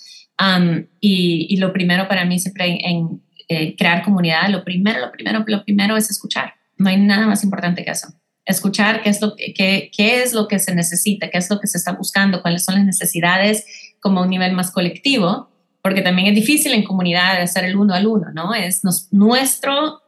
Um, 0.43 0.87
y, 1.01 1.55
lo 1.59 1.71
primero 1.71 2.09
para 2.09 2.25
mí 2.25 2.39
siempre 2.39 2.79
en, 2.83 3.21
eh, 3.47 3.77
crear 3.77 4.03
comunidad, 4.03 4.49
lo 4.49 4.65
primero, 4.65 5.01
lo 5.01 5.13
primero, 5.13 5.45
lo 5.47 5.65
primero 5.65 5.99
es 5.99 6.11
escuchar. 6.11 6.55
No 6.81 6.89
hay 6.89 6.97
nada 6.97 7.27
más 7.27 7.45
importante 7.45 7.85
que 7.85 7.91
eso. 7.91 8.09
Escuchar 8.47 9.03
qué 9.03 9.11
es 9.11 9.21
lo 9.21 9.37
que, 9.37 9.53
qué, 9.53 10.23
es 10.23 10.33
lo 10.33 10.49
que 10.49 10.59
se 10.59 10.75
necesita, 10.75 11.29
qué 11.29 11.37
es 11.37 11.51
lo 11.51 11.61
que 11.61 11.67
se 11.67 11.77
está 11.77 11.93
buscando, 11.93 12.41
cuáles 12.41 12.65
son 12.65 12.77
las 12.77 12.85
necesidades 12.85 13.67
como 14.01 14.21
a 14.21 14.23
un 14.23 14.31
nivel 14.31 14.53
más 14.53 14.71
colectivo, 14.71 15.51
porque 15.83 16.01
también 16.01 16.29
es 16.29 16.35
difícil 16.35 16.73
en 16.73 16.83
comunidad 16.83 17.41
hacer 17.43 17.65
el 17.65 17.77
uno 17.77 17.93
al 17.93 18.07
uno, 18.07 18.33
¿no? 18.33 18.55
Es 18.55 18.83
nuestro 19.13 20.01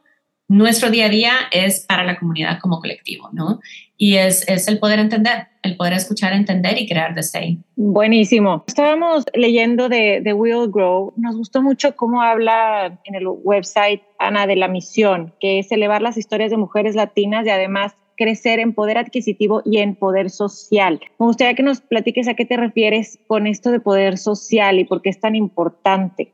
nuestro 0.47 0.89
día 0.89 1.05
a 1.05 1.09
día 1.09 1.33
es 1.51 1.85
para 1.87 2.03
la 2.03 2.17
comunidad 2.17 2.59
como 2.59 2.79
colectivo, 2.79 3.29
¿no? 3.31 3.59
Y 4.03 4.17
es, 4.17 4.45
es 4.49 4.67
el 4.67 4.79
poder 4.79 4.99
entender, 4.99 5.47
el 5.61 5.77
poder 5.77 5.93
escuchar, 5.93 6.33
entender 6.33 6.77
y 6.77 6.89
crear 6.89 7.15
desde 7.15 7.39
ahí. 7.39 7.59
Buenísimo. 7.77 8.65
Estábamos 8.67 9.23
leyendo 9.33 9.87
de, 9.87 10.19
de 10.21 10.33
Will 10.33 10.69
Grow. 10.69 11.13
Nos 11.15 11.37
gustó 11.37 11.61
mucho 11.61 11.95
cómo 11.95 12.21
habla 12.21 12.99
en 13.05 13.15
el 13.15 13.25
website 13.29 14.01
Ana 14.19 14.45
de 14.45 14.57
la 14.57 14.67
misión, 14.67 15.33
que 15.39 15.59
es 15.59 15.71
elevar 15.71 16.01
las 16.01 16.17
historias 16.17 16.51
de 16.51 16.57
mujeres 16.57 16.95
latinas 16.95 17.45
y 17.45 17.49
además 17.49 17.93
crecer 18.17 18.59
en 18.59 18.73
poder 18.73 18.97
adquisitivo 18.97 19.61
y 19.63 19.77
en 19.77 19.95
poder 19.95 20.29
social. 20.31 20.99
Me 21.17 21.25
gustaría 21.25 21.53
que 21.53 21.63
nos 21.63 21.79
platiques 21.79 22.27
a 22.27 22.33
qué 22.33 22.43
te 22.43 22.57
refieres 22.57 23.19
con 23.27 23.47
esto 23.47 23.71
de 23.71 23.79
poder 23.79 24.17
social 24.17 24.79
y 24.79 24.83
por 24.83 25.01
qué 25.01 25.11
es 25.11 25.21
tan 25.21 25.33
importante. 25.33 26.33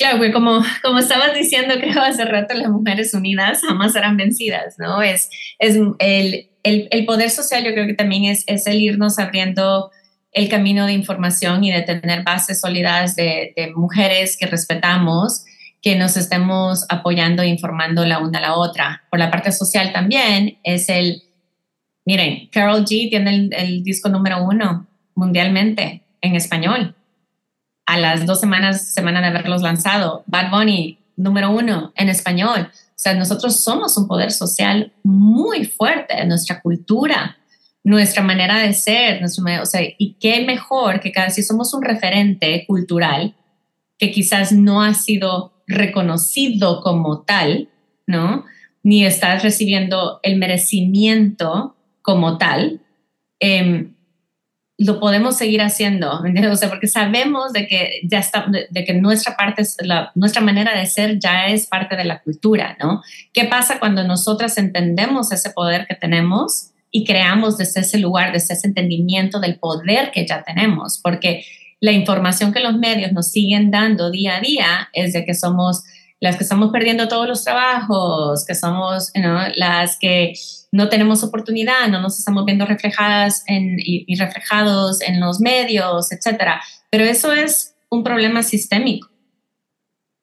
Claro, 0.00 0.32
como, 0.32 0.62
como 0.82 0.98
estabas 0.98 1.34
diciendo, 1.34 1.74
creo 1.78 2.00
hace 2.00 2.24
rato, 2.24 2.54
las 2.54 2.70
mujeres 2.70 3.12
unidas 3.12 3.60
jamás 3.60 3.92
serán 3.92 4.16
vencidas, 4.16 4.76
¿no? 4.78 5.02
Es, 5.02 5.28
es 5.58 5.76
el, 5.98 6.48
el, 6.62 7.04
poder 7.04 7.28
social, 7.28 7.62
yo 7.62 7.74
creo 7.74 7.86
que 7.86 7.92
también 7.92 8.24
es, 8.24 8.42
es, 8.46 8.66
el 8.66 8.80
irnos 8.80 9.18
abriendo 9.18 9.90
el 10.32 10.48
camino 10.48 10.86
de 10.86 10.94
información 10.94 11.64
y 11.64 11.70
de 11.70 11.82
tener 11.82 12.24
bases 12.24 12.62
sólidas 12.62 13.14
de, 13.14 13.52
mujeres 13.76 14.38
que 14.38 14.46
respetamos, 14.46 15.44
que 15.82 15.96
nos 15.96 16.16
estemos 16.16 16.86
apoyando 16.88 17.42
e 17.42 17.48
informando 17.48 18.06
la 18.06 18.20
una 18.20 18.38
a 18.38 18.42
la 18.42 18.54
otra. 18.54 19.02
Por 19.10 19.18
la 19.18 19.30
parte 19.30 19.52
social 19.52 19.92
también 19.92 20.56
es 20.64 20.88
el, 20.88 21.24
miren, 22.06 22.48
Carol 22.50 22.86
G 22.86 23.10
tiene 23.10 23.50
el 23.52 23.82
disco 23.82 24.08
número 24.08 24.42
uno 24.44 24.86
mundialmente 25.14 26.04
en 26.22 26.36
español 26.36 26.96
a 27.90 27.98
las 27.98 28.24
dos 28.24 28.38
semanas, 28.38 28.92
semana 28.94 29.20
de 29.20 29.26
haberlos 29.26 29.62
lanzado. 29.62 30.22
Bad 30.26 30.52
Bunny, 30.52 31.00
número 31.16 31.50
uno 31.50 31.92
en 31.96 32.08
español. 32.08 32.68
O 32.70 32.92
sea, 32.94 33.14
nosotros 33.14 33.64
somos 33.64 33.98
un 33.98 34.06
poder 34.06 34.30
social 34.30 34.92
muy 35.02 35.64
fuerte, 35.64 36.24
nuestra 36.24 36.60
cultura, 36.60 37.36
nuestra 37.82 38.22
manera 38.22 38.58
de 38.58 38.74
ser, 38.74 39.20
nuestro, 39.20 39.44
o 39.60 39.66
sea, 39.66 39.80
y 39.98 40.14
qué 40.20 40.44
mejor 40.44 41.00
que 41.00 41.10
cada 41.10 41.30
si 41.30 41.42
somos 41.42 41.74
un 41.74 41.82
referente 41.82 42.64
cultural 42.68 43.34
que 43.98 44.12
quizás 44.12 44.52
no 44.52 44.84
ha 44.84 44.94
sido 44.94 45.52
reconocido 45.66 46.82
como 46.82 47.22
tal, 47.22 47.70
¿no? 48.06 48.44
Ni 48.84 49.04
estás 49.04 49.42
recibiendo 49.42 50.20
el 50.22 50.36
merecimiento 50.36 51.74
como 52.02 52.38
tal. 52.38 52.82
Eh, 53.40 53.90
lo 54.84 54.98
podemos 54.98 55.36
seguir 55.36 55.60
haciendo, 55.60 56.22
O 56.50 56.56
sea, 56.56 56.68
porque 56.70 56.88
sabemos 56.88 57.52
de 57.52 57.66
que 57.66 58.00
ya 58.02 58.18
está, 58.18 58.46
de, 58.48 58.84
que 58.84 58.94
nuestra 58.94 59.36
parte, 59.36 59.62
la, 59.80 60.10
nuestra 60.14 60.40
manera 60.40 60.78
de 60.78 60.86
ser 60.86 61.18
ya 61.18 61.48
es 61.48 61.66
parte 61.66 61.96
de 61.96 62.04
la 62.04 62.20
cultura, 62.20 62.76
¿no? 62.80 63.02
¿Qué 63.34 63.44
pasa 63.44 63.78
cuando 63.78 64.04
nosotras 64.04 64.56
entendemos 64.56 65.32
ese 65.32 65.50
poder 65.50 65.86
que 65.86 65.94
tenemos 65.94 66.70
y 66.90 67.04
creamos 67.04 67.58
desde 67.58 67.80
ese 67.80 67.98
lugar, 67.98 68.32
desde 68.32 68.54
ese 68.54 68.68
entendimiento 68.68 69.38
del 69.38 69.58
poder 69.58 70.12
que 70.12 70.26
ya 70.26 70.42
tenemos? 70.42 70.98
Porque 71.02 71.44
la 71.80 71.92
información 71.92 72.52
que 72.52 72.60
los 72.60 72.78
medios 72.78 73.12
nos 73.12 73.30
siguen 73.30 73.70
dando 73.70 74.10
día 74.10 74.36
a 74.36 74.40
día 74.40 74.88
es 74.94 75.12
de 75.12 75.26
que 75.26 75.34
somos 75.34 75.82
las 76.20 76.36
que 76.36 76.44
estamos 76.44 76.70
perdiendo 76.70 77.06
todos 77.06 77.28
los 77.28 77.44
trabajos, 77.44 78.46
que 78.46 78.54
somos 78.54 79.10
las 79.56 79.98
que 79.98 80.32
no 80.72 80.88
tenemos 80.88 81.24
oportunidad, 81.24 81.88
no 81.88 82.00
nos 82.00 82.18
estamos 82.18 82.44
viendo 82.44 82.64
reflejadas 82.64 83.44
y, 83.48 84.14
reflejados 84.16 85.00
en 85.00 85.20
los 85.20 85.40
medios, 85.40 86.12
etcétera. 86.12 86.62
Pero 86.90 87.04
eso 87.04 87.32
es 87.32 87.74
un 87.88 88.04
problema 88.04 88.42
sistémico, 88.42 89.08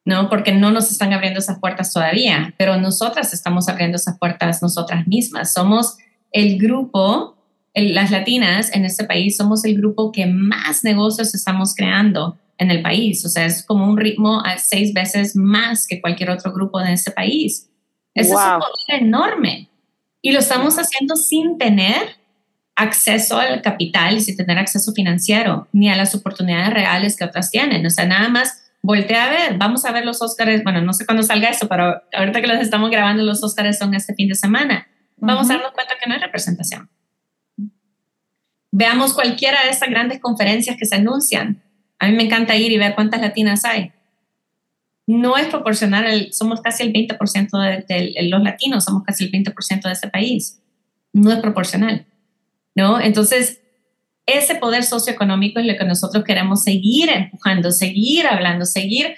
¿no? 0.06 0.30
Porque 0.30 0.54
no 0.54 0.72
nos 0.72 0.90
están 0.90 1.12
abriendo 1.12 1.40
esas 1.40 1.60
puertas 1.60 1.92
todavía, 1.92 2.54
pero 2.58 2.78
nosotras 2.78 3.34
estamos 3.34 3.68
abriendo 3.68 3.98
esas 3.98 4.18
puertas 4.18 4.62
nosotras 4.62 5.06
mismas. 5.06 5.52
Somos 5.52 5.98
el 6.32 6.58
grupo, 6.58 7.36
las 7.74 8.12
latinas 8.12 8.74
en 8.74 8.86
este 8.86 9.04
país, 9.04 9.36
somos 9.36 9.66
el 9.66 9.76
grupo 9.76 10.12
que 10.12 10.28
más 10.28 10.84
negocios 10.84 11.36
estamos 11.36 11.76
creando 11.76 12.38
en 12.58 12.72
el 12.72 12.82
país. 12.82 13.26
O 13.26 13.30
sea, 13.30 13.46
es 13.46 13.64
como 13.66 13.86
un 13.86 13.98
ritmo 13.98 14.42
a 14.46 14.58
seis 14.58 14.94
veces 14.94 15.36
más 15.36 15.86
que 15.86 16.00
cualquier 16.00 16.30
otro 16.30 16.54
grupo 16.54 16.80
en 16.80 16.88
este 16.88 17.12
país. 17.12 17.70
Eso 18.14 18.34
es 18.34 18.40
un 18.40 18.60
poder 18.60 19.04
enorme. 19.04 19.70
Y 20.28 20.34
lo 20.34 20.40
estamos 20.40 20.76
haciendo 20.78 21.16
sin 21.16 21.58
tener 21.58 22.18
acceso 22.76 23.38
al 23.38 23.62
capital 23.62 24.18
y 24.18 24.20
sin 24.20 24.36
tener 24.36 24.58
acceso 24.58 24.92
financiero, 24.92 25.70
ni 25.72 25.90
a 25.90 25.96
las 25.96 26.14
oportunidades 26.16 26.74
reales 26.74 27.16
que 27.16 27.24
otras 27.24 27.50
tienen. 27.50 27.86
O 27.86 27.90
sea, 27.90 28.06
nada 28.06 28.28
más 28.28 28.70
voltea 28.82 29.24
a 29.24 29.30
ver, 29.30 29.58
vamos 29.58 29.86
a 29.86 29.94
ver 29.94 30.04
los 30.04 30.22
Óscares, 30.22 30.66
bueno, 30.66 30.82
no 30.82 30.92
sé 30.92 31.06
cuándo 31.06 31.24
salga 31.24 31.48
eso, 31.48 31.70
pero 31.70 32.02
ahorita 32.12 32.42
que 32.42 32.48
los 32.48 32.60
estamos 32.60 32.92
grabando, 32.92 33.24
los 33.24 33.42
Óscares 33.42 33.78
son 33.78 33.94
este 33.94 34.16
fin 34.16 34.28
de 34.28 34.36
semana. 34.36 34.90
Vamos 35.16 35.50
a 35.50 35.54
darnos 35.54 35.72
cuenta 35.72 35.94
que 35.98 36.10
no 36.10 36.16
hay 36.16 36.20
representación. 36.20 36.90
Veamos 38.74 39.14
cualquiera 39.14 39.64
de 39.64 39.70
estas 39.70 39.90
grandes 39.90 40.20
conferencias 40.20 40.76
que 40.78 40.86
se 40.86 40.96
anuncian. 40.96 41.64
A 42.00 42.08
mí 42.08 42.18
me 42.18 42.24
encanta 42.24 42.58
ir 42.58 42.74
y 42.74 42.78
ver 42.78 42.96
cuántas 42.96 43.22
latinas 43.22 43.64
hay. 43.64 43.94
No 45.08 45.38
es 45.38 45.48
proporcional, 45.48 46.32
somos 46.32 46.62
casi 46.62 46.84
el 46.84 46.94
20% 46.94 47.86
de, 47.88 48.14
los 48.30 48.44
latinos, 48.44 48.84
somos 48.84 49.04
casi 49.04 49.24
el 49.24 49.32
20% 49.32 49.82
de 49.84 49.92
este 49.92 50.10
país. 50.10 50.62
No 51.14 51.32
es 51.32 51.40
proporcional, 51.40 52.06
¿no? 52.76 53.00
Entonces, 53.00 53.62
ese 54.26 54.56
poder 54.56 54.84
socioeconómico 54.84 55.60
es 55.60 55.66
lo 55.66 55.78
que 55.78 55.86
nosotros 55.86 56.24
queremos 56.26 56.64
seguir 56.64 57.10
empujando, 57.10 57.72
seguir 57.72 58.28
hablando, 58.28 58.66
seguir 58.66 59.16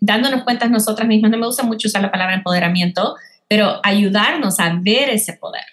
dándonos 0.00 0.42
cuenta 0.44 0.66
nosotras 0.68 1.06
mismas. 1.06 1.30
No 1.30 1.38
me 1.38 1.46
gusta 1.46 1.62
mucho 1.62 1.88
usar 1.88 2.00
la 2.00 2.10
palabra 2.10 2.34
empoderamiento, 2.34 3.14
pero 3.48 3.78
ayudarnos 3.84 4.58
a 4.58 4.74
ver 4.80 5.10
ese 5.10 5.34
poder 5.34 5.64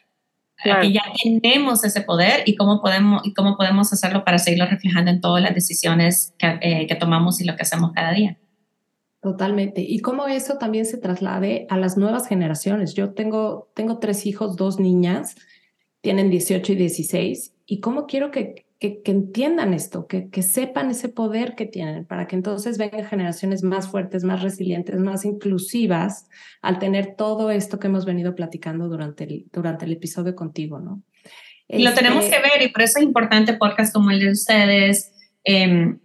que 0.81 0.91
ya 0.91 1.03
tenemos 1.23 1.83
ese 1.83 2.01
poder 2.01 2.43
y 2.45 2.55
cómo 2.55 2.81
podemos, 2.81 3.21
y 3.25 3.33
cómo 3.33 3.55
podemos 3.55 3.91
hacerlo 3.93 4.25
para 4.25 4.37
seguirlo 4.37 4.65
reflejando 4.65 5.11
en 5.11 5.21
todas 5.21 5.41
las 5.41 5.53
decisiones 5.53 6.33
que, 6.37 6.57
eh, 6.61 6.87
que 6.87 6.95
tomamos 6.95 7.39
y 7.41 7.45
lo 7.45 7.55
que 7.55 7.61
hacemos 7.61 7.91
cada 7.93 8.11
día. 8.11 8.37
Totalmente. 9.21 9.81
Y 9.81 9.99
cómo 9.99 10.27
eso 10.27 10.57
también 10.57 10.85
se 10.85 10.97
traslade 10.97 11.67
a 11.69 11.77
las 11.77 11.97
nuevas 11.97 12.27
generaciones. 12.27 12.93
Yo 12.93 13.13
tengo, 13.13 13.69
tengo 13.73 13.99
tres 13.99 14.25
hijos, 14.25 14.55
dos 14.55 14.79
niñas, 14.79 15.35
tienen 16.01 16.29
18 16.29 16.71
y 16.71 16.75
16, 16.75 17.53
y 17.65 17.81
cómo 17.81 18.07
quiero 18.07 18.31
que, 18.31 18.65
que, 18.79 19.01
entiendan 19.05 19.73
esto, 19.73 20.07
que, 20.07 20.29
que, 20.29 20.41
sepan 20.41 20.89
ese 20.89 21.09
poder 21.09 21.55
que 21.55 21.65
tienen, 21.65 22.05
para 22.05 22.27
que 22.27 22.37
entonces 22.37 22.77
vengan 22.77 23.03
generaciones 23.03 23.61
más 23.61 23.89
fuertes, 23.89 24.23
más 24.23 24.41
resilientes, 24.41 24.97
más 24.97 25.25
inclusivas, 25.25 26.29
al 26.61 26.79
tener 26.79 27.15
todo 27.17 27.51
esto 27.51 27.77
que 27.77 27.87
hemos 27.87 28.05
venido 28.05 28.35
platicando 28.35 28.87
durante 28.87 29.25
el, 29.25 29.45
durante 29.51 29.83
el 29.83 29.91
episodio 29.91 30.35
contigo, 30.35 30.79
¿no? 30.79 31.03
lo 31.67 31.93
tenemos 31.93 32.23
este 32.23 32.37
que 32.37 32.41
ver 32.41 32.61
y 32.63 32.69
por 32.69 32.81
eso 32.81 32.97
es 32.97 33.03
importante 33.03 33.53
podcast 33.53 33.93
como 33.93 34.09
el 34.09 34.19
de 34.19 34.31
ustedes, 34.31 35.13
em, 35.43 35.99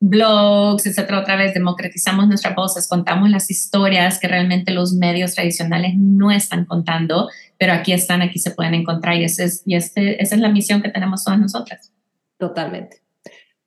blogs, 0.00 0.86
etcétera, 0.86 1.20
otra 1.20 1.36
vez 1.36 1.52
democratizamos 1.52 2.26
nuestras 2.26 2.54
voces, 2.54 2.88
contamos 2.88 3.28
las 3.28 3.50
historias 3.50 4.18
que 4.18 4.28
realmente 4.28 4.72
los 4.72 4.94
medios 4.94 5.34
tradicionales 5.34 5.92
no 5.96 6.30
están 6.30 6.64
contando, 6.64 7.28
pero 7.58 7.74
aquí 7.74 7.92
están, 7.92 8.22
aquí 8.22 8.38
se 8.38 8.52
pueden 8.52 8.74
encontrar 8.74 9.16
y, 9.16 9.24
ese 9.24 9.44
es, 9.44 9.62
y 9.66 9.74
este, 9.74 10.22
esa 10.22 10.34
es 10.34 10.40
la 10.40 10.48
misión 10.48 10.80
que 10.80 10.88
tenemos 10.88 11.22
todas 11.22 11.38
nosotras. 11.38 11.92
Totalmente. 12.38 13.02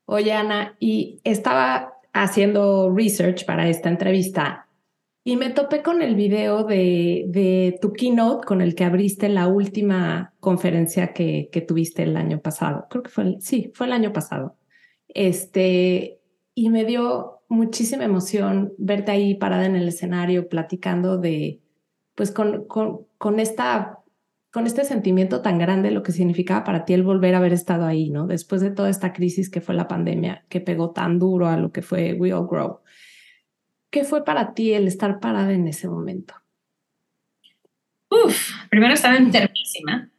Oye, 0.06 0.34
Ana, 0.34 0.76
y 0.80 1.22
estaba 1.24 1.94
haciendo 2.14 2.92
research 2.94 3.46
para 3.46 3.70
esta 3.70 3.90
entrevista 3.90 4.68
y 5.24 5.38
me 5.38 5.52
topé 5.52 5.84
con 5.84 6.02
el 6.02 6.16
video 6.16 6.64
de, 6.64 7.26
de 7.28 7.78
tu 7.80 7.94
keynote 7.94 8.46
con 8.46 8.62
el 8.62 8.76
que 8.76 8.84
abriste 8.84 9.30
la 9.30 9.48
última 9.48 10.34
conferencia 10.40 11.14
que, 11.14 11.50
que 11.52 11.62
tuviste 11.62 12.04
el 12.04 12.18
año 12.18 12.42
pasado. 12.42 12.88
Creo 12.90 13.04
que 13.04 13.10
fue, 13.10 13.24
el, 13.24 13.42
sí, 13.42 13.72
fue 13.74 13.86
el 13.86 13.94
año 13.94 14.12
pasado. 14.12 14.58
Este, 15.08 16.20
y 16.56 16.70
me 16.70 16.86
dio 16.86 17.42
muchísima 17.50 18.04
emoción 18.04 18.74
verte 18.78 19.12
ahí 19.12 19.36
parada 19.36 19.66
en 19.66 19.76
el 19.76 19.88
escenario 19.88 20.50
platicando 20.50 21.18
de, 21.18 21.62
pues 22.16 22.32
con, 22.32 22.66
con, 22.66 23.08
con, 23.18 23.40
esta, 23.40 24.00
con 24.52 24.66
este 24.68 24.86
sentimiento 24.86 25.42
tan 25.42 25.58
grande, 25.58 25.92
lo 25.92 26.04
que 26.04 26.12
significaba 26.12 26.64
para 26.64 26.86
ti 26.86 26.94
el 26.94 27.04
volver 27.04 27.36
a 27.36 27.40
haber 27.40 27.54
estado 27.54 27.86
ahí, 27.86 28.10
¿no? 28.10 28.28
Después 28.28 28.62
de 28.62 28.72
toda 28.72 28.90
esta 28.90 29.14
crisis 29.14 29.50
que 29.50 29.62
fue 29.62 29.76
la 29.76 29.88
pandemia, 29.88 30.46
que 30.50 30.62
pegó 30.62 30.92
tan 30.92 31.20
duro 31.20 31.48
a 31.48 31.58
lo 31.58 31.72
que 31.72 31.82
fue 31.82 32.14
We 32.14 32.34
All 32.34 32.48
Grow. 32.48 32.80
¿Qué 33.90 34.04
fue 34.04 34.24
para 34.24 34.54
ti 34.54 34.74
el 34.74 34.88
estar 34.88 35.20
parada 35.20 35.54
en 35.54 35.68
ese 35.68 35.88
momento? 35.88 36.34
Uf, 38.10 38.52
primero 38.70 38.94
estaba 38.94 39.18
enfermísima. 39.18 40.12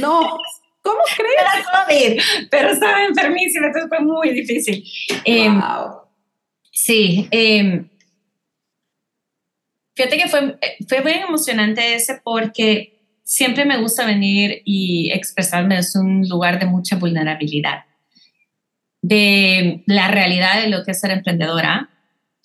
No, 0.00 0.20
¿cómo 0.82 1.00
crees? 1.16 1.34
Era 1.40 1.86
COVID, 1.86 2.48
pero 2.50 2.70
estaba 2.70 3.04
enfermísima, 3.04 3.66
entonces 3.66 3.88
fue 3.88 4.00
muy 4.00 4.30
difícil. 4.30 4.84
wow. 5.26 6.02
Sí, 6.70 7.28
eh, 7.30 7.84
fíjate 9.94 10.16
que 10.16 10.28
fue, 10.28 10.58
fue 10.88 11.00
muy 11.02 11.12
emocionante 11.12 11.94
ese 11.94 12.20
porque 12.22 13.00
siempre 13.22 13.64
me 13.64 13.78
gusta 13.78 14.04
venir 14.04 14.62
y 14.64 15.10
expresarme 15.12 15.78
es 15.78 15.94
un 15.94 16.28
lugar 16.28 16.58
de 16.58 16.66
mucha 16.66 16.96
vulnerabilidad, 16.96 17.84
de 19.00 19.82
la 19.86 20.08
realidad 20.08 20.62
de 20.62 20.68
lo 20.68 20.84
que 20.84 20.90
es 20.90 21.00
ser 21.00 21.12
emprendedora, 21.12 21.90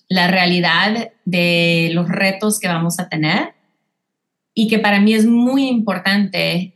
la 0.08 0.28
realidad 0.28 1.12
de 1.24 1.90
los 1.92 2.08
retos 2.08 2.58
que 2.58 2.68
vamos 2.68 2.98
a 2.98 3.08
tener 3.08 3.54
y 4.54 4.68
que 4.68 4.78
para 4.78 5.00
mí 5.00 5.14
es 5.14 5.26
muy 5.26 5.68
importante 5.68 6.74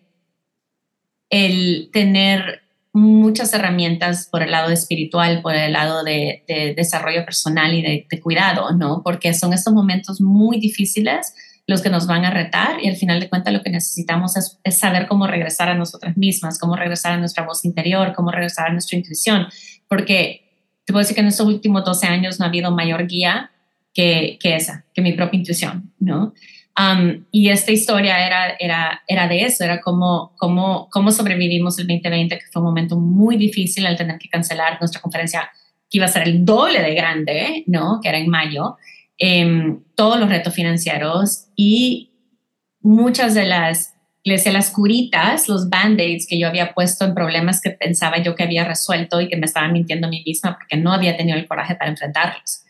el 1.33 1.89
tener 1.93 2.61
muchas 2.93 3.55
herramientas 3.55 4.29
por 4.31 4.43
el 4.43 4.51
lado 4.51 4.71
espiritual, 4.71 5.41
por 5.41 5.55
el 5.55 5.73
lado 5.73 6.05
de, 6.05 6.45
desarrollo 6.77 7.25
personal 7.25 7.73
y 7.73 7.81
de, 7.83 8.21
cuidado, 8.21 8.71
¿no? 8.77 9.03
Porque 9.03 9.33
son 9.33 9.55
estos 9.55 9.73
momentos 9.73 10.21
muy 10.21 10.61
difíciles 10.61 11.35
los 11.67 11.81
que 11.81 11.89
nos 11.89 12.07
van 12.07 12.27
a 12.27 12.31
retar 12.31 12.85
y 12.85 12.89
al 12.89 12.97
final 12.97 13.19
de 13.19 13.31
cuentas 13.31 13.55
lo 13.55 13.63
que 13.63 13.71
necesitamos 13.71 14.37
es, 14.37 14.79
saber 14.79 15.07
cómo 15.09 15.27
regresar 15.27 15.71
a 15.71 15.75
nosotras 15.75 16.19
mismas, 16.19 16.59
cómo 16.59 16.77
regresar 16.77 17.13
a 17.13 17.17
nuestra 17.17 17.47
voz 17.47 17.65
interior, 17.65 18.13
cómo 18.15 18.31
regresar 18.31 18.69
a 18.69 18.73
nuestra 18.73 18.99
intuición, 18.99 19.47
porque 19.89 20.69
te 20.85 20.93
puedo 20.93 21.03
decir 21.03 21.15
que 21.15 21.23
en 21.23 21.29
estos 21.29 21.47
últimos 21.47 21.83
12 21.83 22.09
años 22.09 22.39
no 22.39 22.45
ha 22.45 22.49
habido 22.49 22.73
mayor 22.73 23.07
guía 23.07 23.53
que, 23.95 24.39
que 24.39 24.57
esa, 24.57 24.85
que 24.93 25.01
mi 25.01 25.13
propia 25.13 25.39
intuición, 25.39 25.95
¿no? 25.99 26.35
Um, 26.79 27.27
y 27.31 27.51
esta 27.51 27.71
historia 27.71 28.27
era, 28.27 28.57
era, 28.59 29.03
era 29.07 29.29
de 29.29 29.43
eso, 29.45 29.63
era 29.63 29.81
cómo, 29.81 30.33
cómo, 30.39 30.89
cómo 30.91 31.11
sobrevivimos 31.11 31.79
el 31.79 31.87
2020, 31.87 32.39
que 32.39 32.47
fue 32.51 32.63
un 32.63 32.69
momento 32.69 32.97
muy 32.97 33.37
difícil 33.37 33.85
al 33.87 33.97
tener 33.97 34.19
que 34.19 34.29
cancelar 34.29 34.79
nuestra 34.81 35.01
conferencia, 35.01 35.51
que 35.91 35.99
iba 35.99 36.07
a 36.07 36.09
ser 36.09 36.23
el 36.23 36.45
doble 36.45 36.81
de 36.81 36.95
grande, 36.95 37.65
¿no? 37.67 38.01
Que 38.03 38.09
era 38.09 38.19
en 38.19 38.31
mayo, 38.31 38.79
eh, 39.19 39.77
todos 39.95 40.19
los 40.19 40.31
retos 40.31 40.55
financieros 40.55 41.49
y 41.55 42.13
muchas 42.81 43.35
de 43.35 43.45
las, 43.45 43.95
les 44.25 44.41
decía, 44.41 44.53
las 44.53 44.71
curitas, 44.71 45.49
los 45.49 45.69
band-aids 45.69 46.27
que 46.27 46.39
yo 46.39 46.49
había 46.49 46.73
puesto 46.73 47.05
en 47.05 47.15
problemas 47.15 47.61
que 47.61 47.71
pensaba 47.71 48.19
yo 48.19 48.35
que 48.35 48.45
había 48.45 48.65
resuelto 48.65 49.21
y 49.21 49.29
que 49.29 49.37
me 49.37 49.47
estaba 49.47 49.69
mintiendo 49.69 50.07
a 50.07 50.11
mí 50.11 50.23
misma 50.25 50.57
porque 50.59 50.77
no 50.77 50.93
había 50.93 51.17
tenido 51.17 51.37
el 51.37 51.47
coraje 51.47 51.75
para 51.75 51.91
enfrentarlos. 51.91 52.65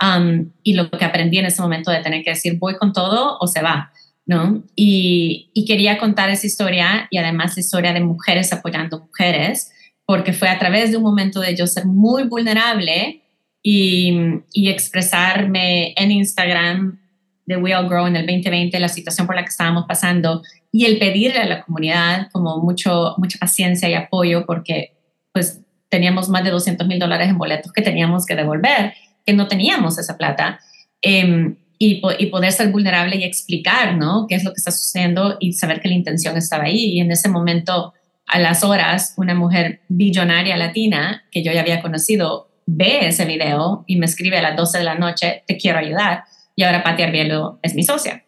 Um, 0.00 0.50
y 0.62 0.74
lo 0.74 0.90
que 0.90 1.04
aprendí 1.04 1.38
en 1.38 1.46
ese 1.46 1.62
momento 1.62 1.90
de 1.90 2.00
tener 2.00 2.24
que 2.24 2.30
decir, 2.30 2.58
voy 2.58 2.76
con 2.76 2.92
todo 2.92 3.38
o 3.40 3.46
se 3.46 3.62
va, 3.62 3.92
¿no? 4.26 4.62
Y, 4.74 5.50
y, 5.54 5.64
quería 5.66 5.98
contar 5.98 6.30
esa 6.30 6.46
historia 6.46 7.06
y 7.10 7.18
además 7.18 7.56
la 7.56 7.60
historia 7.60 7.92
de 7.92 8.00
mujeres 8.00 8.52
apoyando 8.52 9.00
mujeres, 9.00 9.72
porque 10.04 10.32
fue 10.32 10.48
a 10.48 10.58
través 10.58 10.90
de 10.90 10.96
un 10.96 11.04
momento 11.04 11.40
de 11.40 11.54
yo 11.54 11.66
ser 11.66 11.86
muy 11.86 12.24
vulnerable 12.24 13.22
y, 13.62 14.18
y 14.52 14.68
expresarme 14.68 15.94
en 15.96 16.10
Instagram 16.10 16.98
de 17.46 17.56
We 17.56 17.74
All 17.74 17.88
Grow 17.88 18.06
en 18.06 18.16
el 18.16 18.26
2020, 18.26 18.78
la 18.80 18.88
situación 18.88 19.26
por 19.26 19.36
la 19.36 19.42
que 19.42 19.50
estábamos 19.50 19.84
pasando 19.86 20.42
y 20.72 20.86
el 20.86 20.98
pedirle 20.98 21.38
a 21.38 21.46
la 21.46 21.62
comunidad 21.62 22.28
como 22.32 22.58
mucho, 22.58 23.14
mucha 23.18 23.38
paciencia 23.38 23.88
y 23.88 23.94
apoyo 23.94 24.44
porque 24.44 24.96
pues 25.32 25.60
teníamos 25.88 26.28
más 26.28 26.42
de 26.42 26.50
200 26.50 26.86
mil 26.88 26.98
dólares 26.98 27.28
en 27.28 27.38
boletos 27.38 27.72
que 27.72 27.82
teníamos 27.82 28.26
que 28.26 28.34
devolver 28.34 28.92
que 29.24 29.32
no 29.32 29.48
teníamos 29.48 29.98
esa 29.98 30.16
plata. 30.16 30.60
Em, 31.02 31.56
y, 31.78 32.00
y, 32.18 32.26
poder 32.26 32.52
ser 32.52 32.68
vulnerable 32.70 33.16
y 33.16 33.24
explicar, 33.24 33.96
¿no? 33.96 34.26
Qué 34.28 34.36
es 34.36 34.44
lo 34.44 34.52
que 34.52 34.58
está 34.58 34.70
sucediendo 34.70 35.36
y 35.40 35.52
saber 35.52 35.80
que 35.80 35.88
la 35.88 35.94
intención 35.94 36.36
estaba 36.36 36.64
ahí. 36.64 36.94
Y 36.94 37.00
en 37.00 37.10
ese 37.10 37.28
momento, 37.28 37.92
a 38.26 38.38
las 38.38 38.64
horas, 38.64 39.14
una 39.16 39.34
mujer 39.34 39.80
billonaria 39.88 40.56
latina 40.56 41.24
que 41.30 41.42
yo 41.42 41.52
ya 41.52 41.60
había 41.60 41.82
conocido 41.82 42.48
ve 42.66 43.06
ese 43.06 43.24
video 43.24 43.84
y 43.86 43.96
me 43.96 44.06
escribe 44.06 44.38
a 44.38 44.42
las 44.42 44.56
12 44.56 44.78
de 44.78 44.84
la 44.84 44.94
noche, 44.94 45.42
te 45.46 45.56
quiero 45.56 45.78
ayudar. 45.78 46.24
Y 46.56 46.62
ahora 46.62 46.82
Pati 46.82 47.02
Arbielo 47.02 47.58
es 47.62 47.74
mi 47.74 47.82
socia. 47.82 48.23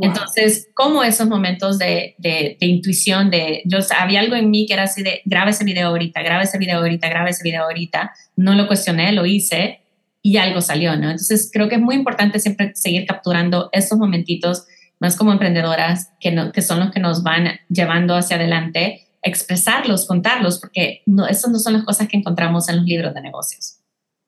Entonces, 0.00 0.68
como 0.74 1.02
esos 1.02 1.26
momentos 1.26 1.78
de, 1.78 2.14
de, 2.18 2.56
de, 2.60 2.66
intuición, 2.66 3.30
de 3.30 3.62
yo 3.64 3.78
había 3.98 4.20
algo 4.20 4.34
en 4.34 4.50
mí 4.50 4.66
que 4.66 4.74
era 4.74 4.82
así 4.82 5.02
de 5.02 5.22
graba 5.24 5.50
ese 5.50 5.64
video 5.64 5.88
ahorita, 5.88 6.22
graba 6.22 6.42
ese 6.42 6.58
video 6.58 6.78
ahorita, 6.78 7.08
graba 7.08 7.30
ese 7.30 7.42
video 7.42 7.62
ahorita, 7.64 8.12
no 8.36 8.54
lo 8.54 8.66
cuestioné, 8.66 9.12
lo 9.12 9.24
hice 9.24 9.80
y 10.26 10.38
algo 10.38 10.60
salió, 10.60 10.96
¿no? 10.96 11.10
Entonces, 11.10 11.50
creo 11.52 11.68
que 11.68 11.76
es 11.76 11.80
muy 11.80 11.94
importante 11.94 12.40
siempre 12.40 12.72
seguir 12.74 13.06
capturando 13.06 13.70
estos 13.72 13.96
momentitos, 13.96 14.66
más 14.98 15.16
como 15.16 15.32
emprendedoras, 15.32 16.10
que, 16.20 16.32
no, 16.32 16.52
que 16.52 16.62
son 16.62 16.80
los 16.80 16.90
que 16.90 17.00
nos 17.00 17.22
van 17.22 17.60
llevando 17.68 18.16
hacia 18.16 18.36
adelante, 18.36 19.06
expresarlos, 19.22 20.06
contarlos, 20.06 20.58
porque 20.58 21.02
no, 21.06 21.26
esas 21.26 21.50
no 21.50 21.58
son 21.58 21.74
las 21.74 21.84
cosas 21.84 22.08
que 22.08 22.16
encontramos 22.16 22.68
en 22.68 22.76
los 22.76 22.84
libros 22.84 23.14
de 23.14 23.20
negocios 23.22 23.78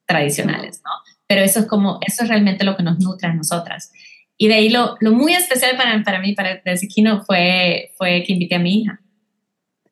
tradicionales, 0.06 0.80
¿no? 0.84 0.90
Pero 1.26 1.42
eso 1.42 1.60
es 1.60 1.66
como, 1.66 1.98
eso 2.06 2.22
es 2.22 2.28
realmente 2.28 2.64
lo 2.64 2.76
que 2.76 2.82
nos 2.82 2.98
nutre 3.00 3.28
a 3.28 3.34
nosotras. 3.34 3.92
Y 4.38 4.46
de 4.46 4.54
ahí 4.54 4.68
lo, 4.70 4.96
lo 5.00 5.12
muy 5.12 5.34
especial 5.34 5.76
para, 5.76 6.00
para 6.04 6.20
mí, 6.20 6.32
para 6.32 6.62
Kino, 6.94 7.24
fue, 7.24 7.92
fue 7.98 8.22
que 8.24 8.32
invité 8.32 8.54
a 8.54 8.60
mi 8.60 8.82
hija. 8.82 9.00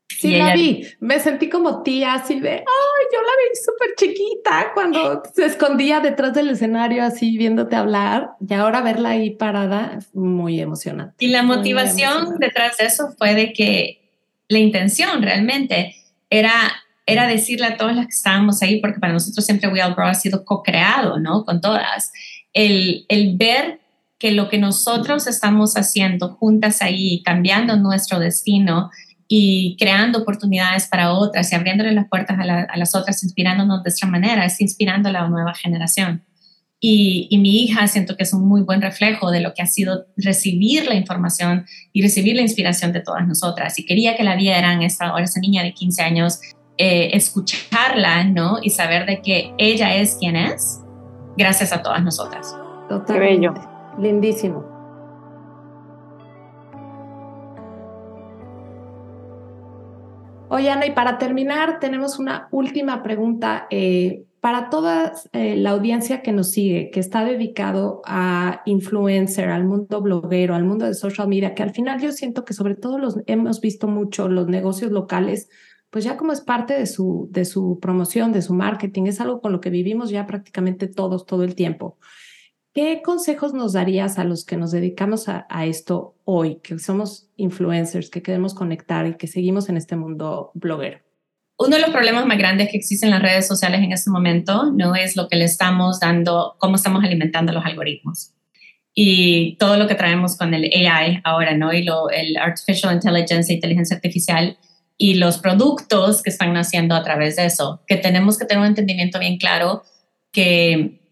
Sí, 0.09 0.37
la 0.37 0.55
vi. 0.55 0.87
Me 1.01 1.19
sentí 1.21 1.49
como 1.49 1.83
tía, 1.83 2.15
así 2.15 2.41
de, 2.41 2.51
ay, 2.51 3.07
yo 3.13 3.21
la 3.21 3.33
vi 3.43 3.57
súper 3.65 3.89
chiquita 3.97 4.71
cuando 4.73 5.23
se 5.35 5.45
escondía 5.45 6.01
detrás 6.01 6.33
del 6.33 6.51
escenario, 6.51 7.03
así 7.03 7.37
viéndote 7.37 7.77
hablar. 7.77 8.31
Y 8.49 8.55
ahora 8.55 8.81
verla 8.81 9.11
ahí 9.11 9.31
parada, 9.31 9.99
muy 10.15 10.61
emocionante. 10.61 11.15
Y 11.19 11.29
la 11.29 11.43
motivación 11.43 12.39
detrás 12.39 12.79
de 12.79 12.87
eso 12.87 13.15
fue 13.19 13.35
de 13.35 13.53
que 13.53 14.01
la 14.49 14.59
intención 14.59 15.21
realmente 15.23 15.97
era, 16.31 16.53
era 17.05 17.27
decirle 17.27 17.67
a 17.67 17.77
todas 17.77 17.97
las 17.97 18.07
que 18.07 18.15
estábamos 18.15 18.63
ahí, 18.63 18.81
porque 18.81 19.01
para 19.01 19.13
nosotros 19.13 19.45
siempre 19.45 19.69
We 19.69 19.83
All 19.83 19.95
Grow 19.95 20.07
ha 20.07 20.15
sido 20.15 20.45
co-creado, 20.45 21.19
¿no? 21.19 21.45
Con 21.45 21.61
todas. 21.61 22.13
El, 22.55 23.05
el 23.09 23.37
ver 23.37 23.81
que 24.19 24.33
lo 24.33 24.49
que 24.49 24.59
nosotros 24.59 25.27
estamos 25.27 25.77
haciendo 25.77 26.35
juntas 26.37 26.83
ahí, 26.83 27.23
cambiando 27.23 27.77
nuestro 27.77 28.19
destino 28.19 28.91
y 29.29 29.77
creando 29.79 30.21
oportunidades 30.21 30.87
para 30.87 31.13
otras 31.13 31.51
y 31.53 31.55
abriéndole 31.55 31.93
las 31.93 32.09
puertas 32.09 32.39
a, 32.39 32.77
las 32.77 32.95
otras, 32.95 33.23
inspirándonos 33.23 33.83
de 33.83 33.91
esta 33.91 34.07
manera, 34.07 34.45
es 34.45 34.61
inspirando 34.61 35.09
a 35.09 35.13
la 35.13 35.29
nueva 35.29 35.55
generación. 35.55 36.25
Y, 36.79 37.37
mi 37.39 37.63
hija 37.63 37.89
siento 37.89 38.17
que 38.17 38.23
es 38.23 38.33
un 38.33 38.47
muy 38.47 38.63
buen 38.63 38.81
reflejo 38.83 39.31
de 39.31 39.41
lo 39.41 39.55
que 39.55 39.63
ha 39.63 39.67
sido 39.67 40.07
recibir 40.17 40.87
la 40.87 40.95
información 40.95 41.67
y 41.93 42.03
recibir 42.03 42.37
la 42.37 42.43
inspiración 42.43 42.93
de 42.93 43.01
todas 43.01 43.27
nosotras. 43.27 43.79
Y 43.79 43.87
quería 43.87 44.17
que 44.17 44.23
la 44.23 44.37
vieran, 44.37 44.83
esta, 44.83 45.07
ahora 45.07 45.25
niña 45.41 45.63
de 45.63 45.73
15 45.73 46.03
años, 46.03 46.41
eh, 46.79 47.11
escucharla, 47.15 48.25
¿no? 48.25 48.59
Y 48.63 48.71
saber 48.71 49.07
de 49.07 49.23
que 49.23 49.53
ella 49.59 49.97
es 49.97 50.17
quien 50.21 50.37
es, 50.37 50.81
gracias 51.37 51.73
a 51.73 51.83
todas 51.83 52.05
nosotras. 52.05 52.55
Totalmente. 52.89 53.13
Qué 53.13 53.19
bello. 53.19 53.76
Lindísimo. 53.99 54.65
Oye, 60.49 60.71
Ana, 60.71 60.87
y 60.87 60.93
para 60.93 61.19
terminar, 61.19 61.81
tenemos 61.81 62.19
una 62.19 62.49
última 62.53 63.03
pregunta 63.03 63.67
eh, 63.71 64.25
para 64.41 64.71
toda 64.71 65.13
eh, 65.33 65.57
la 65.57 65.71
audiencia 65.71 66.23
que 66.23 66.31
nos 66.31 66.53
sigue, 66.53 66.91
que 66.91 67.01
está 67.01 67.25
dedicado 67.25 68.01
a 68.07 68.63
influencer, 68.65 69.49
al 69.49 69.65
mundo 69.65 70.01
bloguero, 70.01 70.55
al 70.55 70.65
mundo 70.65 70.87
de 70.87 70.95
social 70.95 71.27
media, 71.27 71.55
que 71.55 71.65
al 71.65 71.73
final 71.73 72.01
yo 72.01 72.13
siento 72.13 72.45
que 72.45 72.55
sobre 72.55 72.77
todo 72.77 72.99
los 72.99 73.19
hemos 73.27 73.61
visto 73.61 73.89
mucho 73.89 74.29
los 74.29 74.47
negocios 74.47 74.93
locales 74.93 75.49
pues 75.91 76.05
ya 76.05 76.17
como 76.17 76.33
es 76.33 76.41
parte 76.41 76.75
de 76.75 76.85
su, 76.87 77.29
de 77.31 77.45
su 77.45 77.79
promoción, 77.81 78.33
de 78.33 78.43
su 78.43 78.53
marketing, 78.53 79.05
es 79.05 79.21
algo 79.21 79.41
con 79.41 79.53
lo 79.53 79.61
que 79.61 79.71
vivimos 79.71 80.11
ya 80.11 80.27
prácticamente 80.27 80.89
todos, 80.89 81.25
todo 81.25 81.43
el 81.43 81.55
tiempo. 81.55 81.97
¿Qué 82.77 83.01
consejos 83.01 83.55
nos 83.55 83.73
darías 83.73 84.19
a 84.19 84.25
los 84.25 84.45
que 84.45 84.59
nos 84.59 84.71
dedicamos 84.71 85.31
a, 85.31 85.47
esto 85.65 86.15
hoy, 86.27 86.57
que 86.57 86.79
somos 86.79 87.31
influencers, 87.39 88.11
que 88.11 88.21
queremos 88.21 88.53
conectar 88.53 89.07
y 89.07 89.15
que 89.17 89.29
seguimos 89.29 89.71
en 89.71 89.79
este 89.79 89.97
mundo 89.97 90.51
bloguero? 90.53 90.99
Uno 91.57 91.77
de 91.77 91.81
los 91.81 91.89
problemas 91.89 92.27
más 92.27 92.37
grandes 92.37 92.69
que 92.71 92.77
existen 92.77 93.09
en 93.09 93.15
las 93.15 93.23
redes 93.23 93.49
sociales 93.49 93.83
en 93.83 93.93
este 93.93 94.11
momento 94.11 94.73
no 94.73 94.95
es 94.95 95.17
lo 95.17 95.27
que 95.27 95.37
le 95.37 95.47
estamos 95.47 96.01
dando, 96.01 96.57
cómo 96.59 96.77
estamos 96.77 97.03
alimentando 97.03 97.51
los 97.51 97.65
algoritmos 97.65 98.35
y 98.93 99.57
todo 99.57 99.79
lo 99.79 99.89
que 99.89 99.95
traemos 99.95 100.37
con 100.37 100.53
el 100.53 100.65
AI 100.65 101.23
ahora, 101.25 101.57
¿no? 101.57 101.73
Y 101.73 101.89
el 102.13 102.37
Artificial 102.37 102.93
Intelligence, 102.93 103.55
inteligencia 103.55 103.97
artificial 103.97 104.59
y 104.99 105.15
los 105.15 105.39
productos 105.39 106.23
que 106.23 106.29
están 106.29 106.53
naciendo 106.53 106.95
a 106.95 107.03
través 107.03 107.37
de 107.37 107.47
eso, 107.47 107.81
que 107.87 107.97
tenemos 107.97 108.37
que 108.37 108.45
tener 108.45 108.61
un 108.61 108.69
entendimiento 108.69 109.19
bien 109.19 109.39
claro 109.39 109.83
que 110.31 111.06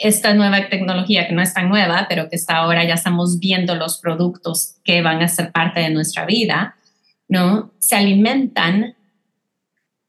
esta 0.00 0.32
nueva 0.32 0.68
tecnología, 0.68 1.28
que 1.28 1.34
no 1.34 1.42
es 1.42 1.52
tan 1.52 1.68
nueva, 1.68 2.06
pero 2.08 2.30
que 2.30 2.36
está 2.36 2.56
ahora 2.56 2.84
ya 2.84 2.94
estamos 2.94 3.38
viendo 3.38 3.74
los 3.74 3.98
productos 3.98 4.76
que 4.82 5.02
van 5.02 5.22
a 5.22 5.28
ser 5.28 5.52
parte 5.52 5.80
de 5.80 5.90
nuestra 5.90 6.24
vida, 6.24 6.74
¿no? 7.28 7.72
Se 7.78 7.96
alimentan 7.96 8.96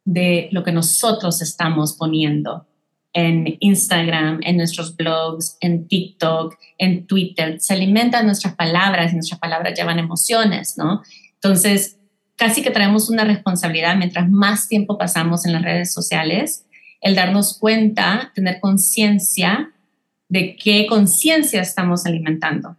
de 0.05 0.47
lo 0.51 0.63
que 0.63 0.71
nosotros 0.71 1.41
estamos 1.41 1.93
poniendo 1.97 2.65
en 3.13 3.57
Instagram, 3.59 4.39
en 4.43 4.55
nuestros 4.55 4.95
blogs, 4.95 5.57
en 5.59 5.87
TikTok, 5.89 6.55
en 6.77 7.05
Twitter. 7.05 7.59
Se 7.59 7.73
alimentan 7.73 8.25
nuestras 8.25 8.55
palabras 8.55 9.11
y 9.11 9.15
nuestras 9.15 9.41
palabras 9.41 9.77
llevan 9.77 9.99
emociones, 9.99 10.77
¿no? 10.77 11.01
Entonces, 11.33 11.99
casi 12.37 12.63
que 12.63 12.71
traemos 12.71 13.09
una 13.09 13.25
responsabilidad 13.25 13.97
mientras 13.97 14.29
más 14.29 14.69
tiempo 14.69 14.97
pasamos 14.97 15.45
en 15.45 15.51
las 15.51 15.63
redes 15.63 15.93
sociales, 15.93 16.65
el 17.01 17.13
darnos 17.13 17.59
cuenta, 17.59 18.31
tener 18.33 18.61
conciencia 18.61 19.73
de 20.31 20.55
qué 20.55 20.87
conciencia 20.87 21.61
estamos 21.61 22.05
alimentando 22.05 22.77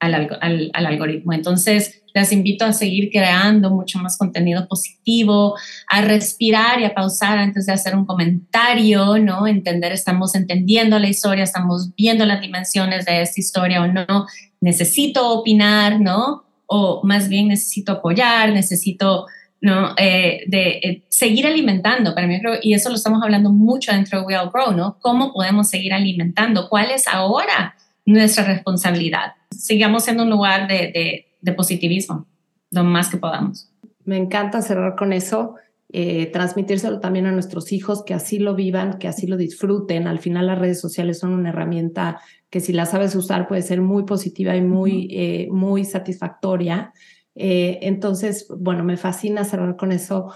al, 0.00 0.14
al, 0.14 0.70
al, 0.72 0.86
algoritmo. 0.86 1.34
Entonces, 1.34 2.02
les 2.14 2.32
invito 2.32 2.64
a 2.64 2.72
seguir 2.72 3.10
creando 3.10 3.70
mucho 3.70 3.98
más 3.98 4.16
contenido 4.16 4.66
positivo, 4.66 5.54
a 5.86 6.00
respirar 6.00 6.80
y 6.80 6.84
a 6.84 6.94
pausar 6.94 7.36
antes 7.36 7.66
de 7.66 7.74
hacer 7.74 7.94
un 7.94 8.06
comentario, 8.06 9.18
¿no? 9.18 9.46
Entender, 9.46 9.92
estamos 9.92 10.34
entendiendo 10.34 10.98
la 10.98 11.08
historia, 11.08 11.44
estamos 11.44 11.94
viendo 11.94 12.24
las 12.24 12.40
dimensiones 12.40 13.04
de 13.04 13.20
esta 13.20 13.38
historia 13.38 13.82
o 13.82 13.86
no. 13.86 14.26
Necesito 14.62 15.28
opinar, 15.28 16.00
¿no? 16.00 16.44
O 16.64 17.02
más 17.04 17.28
bien 17.28 17.48
necesito 17.48 17.92
apoyar, 17.92 18.50
necesito 18.54 19.26
¿no? 19.64 19.94
Eh, 19.96 20.44
de 20.46 20.68
eh, 20.82 21.04
seguir 21.08 21.46
alimentando, 21.46 22.14
para 22.14 22.26
mí 22.26 22.38
y 22.60 22.74
eso 22.74 22.90
lo 22.90 22.96
estamos 22.96 23.22
hablando 23.22 23.50
mucho 23.50 23.92
dentro 23.92 24.20
de 24.20 24.26
We 24.26 24.36
All 24.36 24.50
Grow, 24.52 24.76
¿no? 24.76 24.98
¿Cómo 25.00 25.32
podemos 25.32 25.70
seguir 25.70 25.94
alimentando? 25.94 26.68
¿Cuál 26.68 26.90
es 26.90 27.08
ahora 27.08 27.74
nuestra 28.04 28.44
responsabilidad? 28.44 29.32
Sigamos 29.50 30.04
siendo 30.04 30.24
un 30.24 30.28
lugar 30.28 30.68
de, 30.68 30.92
de, 30.92 31.26
de 31.40 31.52
positivismo, 31.54 32.26
lo 32.72 32.84
más 32.84 33.08
que 33.08 33.16
podamos. 33.16 33.70
Me 34.04 34.18
encanta 34.18 34.60
cerrar 34.60 34.96
con 34.96 35.14
eso. 35.14 35.54
Eh, 35.96 36.26
transmitírselo 36.26 37.00
también 37.00 37.24
a 37.24 37.32
nuestros 37.32 37.72
hijos, 37.72 38.02
que 38.04 38.12
así 38.12 38.38
lo 38.38 38.54
vivan, 38.54 38.98
que 38.98 39.08
así 39.08 39.26
lo 39.26 39.38
disfruten. 39.38 40.06
Al 40.08 40.18
final 40.18 40.48
las 40.48 40.58
redes 40.58 40.78
sociales 40.78 41.20
son 41.20 41.32
una 41.32 41.48
herramienta 41.48 42.20
que 42.50 42.60
si 42.60 42.74
la 42.74 42.84
sabes 42.84 43.14
usar 43.14 43.48
puede 43.48 43.62
ser 43.62 43.80
muy 43.80 44.04
positiva 44.04 44.54
y 44.54 44.60
muy, 44.60 45.08
eh, 45.10 45.48
muy 45.50 45.86
satisfactoria. 45.86 46.92
Eh, 47.34 47.78
entonces, 47.82 48.46
bueno, 48.48 48.84
me 48.84 48.96
fascina 48.96 49.44
cerrar 49.44 49.76
con 49.76 49.92
eso. 49.92 50.32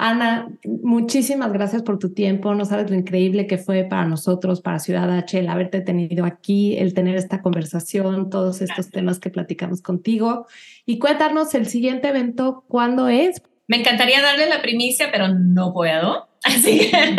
Ana, 0.00 0.48
muchísimas 0.64 1.52
gracias 1.52 1.82
por 1.82 1.98
tu 1.98 2.14
tiempo. 2.14 2.54
No 2.54 2.64
sabes 2.64 2.88
lo 2.88 2.96
increíble 2.96 3.48
que 3.48 3.58
fue 3.58 3.82
para 3.82 4.06
nosotros, 4.06 4.60
para 4.60 4.78
Ciudad 4.78 5.10
H, 5.10 5.40
el 5.40 5.48
haberte 5.48 5.80
tenido 5.80 6.24
aquí, 6.24 6.76
el 6.76 6.94
tener 6.94 7.16
esta 7.16 7.42
conversación, 7.42 8.30
todos 8.30 8.60
estos 8.60 8.90
temas 8.90 9.18
que 9.18 9.30
platicamos 9.30 9.82
contigo. 9.82 10.46
Y 10.86 11.00
cuéntanos 11.00 11.52
el 11.54 11.66
siguiente 11.66 12.08
evento, 12.08 12.64
¿cuándo 12.68 13.08
es? 13.08 13.42
Me 13.66 13.78
encantaría 13.78 14.22
darle 14.22 14.48
la 14.48 14.62
primicia, 14.62 15.08
pero 15.10 15.28
no 15.28 15.72
puedo. 15.72 16.27
Así 16.44 16.90
que 16.90 17.16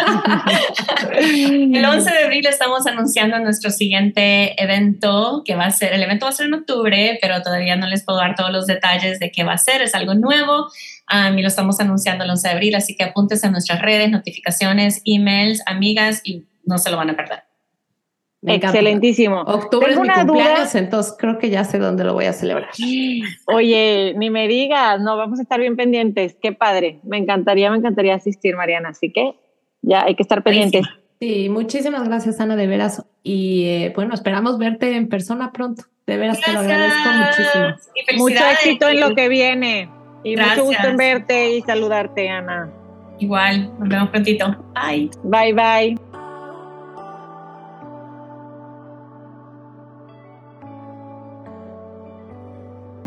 el 1.78 1.86
11 1.86 2.10
de 2.10 2.24
abril 2.24 2.46
estamos 2.48 2.88
anunciando 2.88 3.38
nuestro 3.40 3.70
siguiente 3.70 4.62
evento, 4.62 5.44
que 5.46 5.56
va 5.56 5.66
a 5.66 5.72
ser, 5.72 5.94
el 5.94 6.04
evento 6.04 6.26
va 6.26 6.30
a 6.30 6.34
ser 6.34 6.48
en 6.48 6.54
octubre, 6.54 7.18
pero 7.22 7.42
todavía 7.42 7.76
no 7.76 7.88
les 7.88 8.04
puedo 8.04 8.20
dar 8.20 8.36
todos 8.36 8.52
los 8.52 8.66
detalles 8.66 9.20
de 9.20 9.32
qué 9.32 9.44
va 9.44 9.54
a 9.54 9.58
ser, 9.58 9.82
es 9.82 9.94
algo 9.94 10.14
nuevo 10.14 10.68
um, 11.12 11.38
y 11.38 11.42
lo 11.42 11.48
estamos 11.48 11.80
anunciando 11.80 12.24
el 12.24 12.30
11 12.30 12.48
de 12.48 12.54
abril, 12.54 12.76
así 12.76 12.96
que 12.96 13.04
apúntense 13.04 13.48
en 13.48 13.52
nuestras 13.52 13.82
redes, 13.82 14.10
notificaciones, 14.10 15.02
emails, 15.06 15.62
amigas 15.66 16.22
y 16.24 16.46
no 16.64 16.78
se 16.78 16.90
lo 16.90 16.98
van 16.98 17.10
a 17.10 17.16
perder. 17.16 17.49
Excelentísimo. 18.42 19.42
Octubre 19.42 19.92
es 19.92 20.00
mi 20.00 20.08
cumpleaños, 20.08 20.74
entonces 20.76 21.14
creo 21.18 21.38
que 21.38 21.50
ya 21.50 21.66
sé 21.66 21.78
dónde 21.78 22.04
lo 22.04 22.14
voy 22.14 22.26
a 22.26 22.34
celebrar. 22.34 22.70
Oye, 23.48 24.14
ni 24.18 24.30
me 24.30 24.48
digas, 24.48 25.02
no, 25.02 25.18
vamos 25.18 25.40
a 25.40 25.42
estar 25.42 25.60
bien 25.60 25.76
pendientes. 25.76 26.38
Qué 26.42 26.54
padre. 26.54 27.00
Me 27.04 27.18
encantaría, 27.18 27.70
me 27.70 27.78
encantaría 27.78 28.16
asistir, 28.16 28.56
Mariana. 28.56 28.90
Así 28.90 29.12
que 29.12 29.36
ya 29.82 30.04
hay 30.04 30.16
que 30.16 30.24
estar 30.24 30.42
pendientes. 30.42 30.86
Sí, 31.20 31.50
muchísimas 31.50 32.08
gracias, 32.08 32.40
Ana, 32.40 32.56
de 32.56 32.68
veras. 32.68 33.06
Y 33.24 33.66
eh, 33.66 33.94
bueno, 33.94 34.14
esperamos 34.14 34.58
verte 34.58 34.96
en 34.96 35.10
persona 35.10 35.52
pronto. 35.52 35.84
De 36.08 36.18
veras 36.18 36.40
te 36.40 36.54
lo 36.54 36.60
agradezco 36.60 37.10
muchísimo. 37.10 38.18
Mucho 38.18 38.46
éxito 38.52 38.88
en 38.88 39.00
lo 39.02 39.14
que 39.16 39.28
viene. 39.28 39.90
Y 40.24 40.38
mucho 40.38 40.66
gusto 40.66 40.88
en 40.88 40.98
verte 40.98 41.58
y 41.58 41.62
saludarte, 41.62 42.30
Ana. 42.30 42.72
Igual, 43.20 43.70
nos 43.80 43.90
vemos 43.90 44.10
prontito. 44.10 44.56
Bye. 44.74 45.10
Bye, 45.24 45.54
bye. 45.54 46.09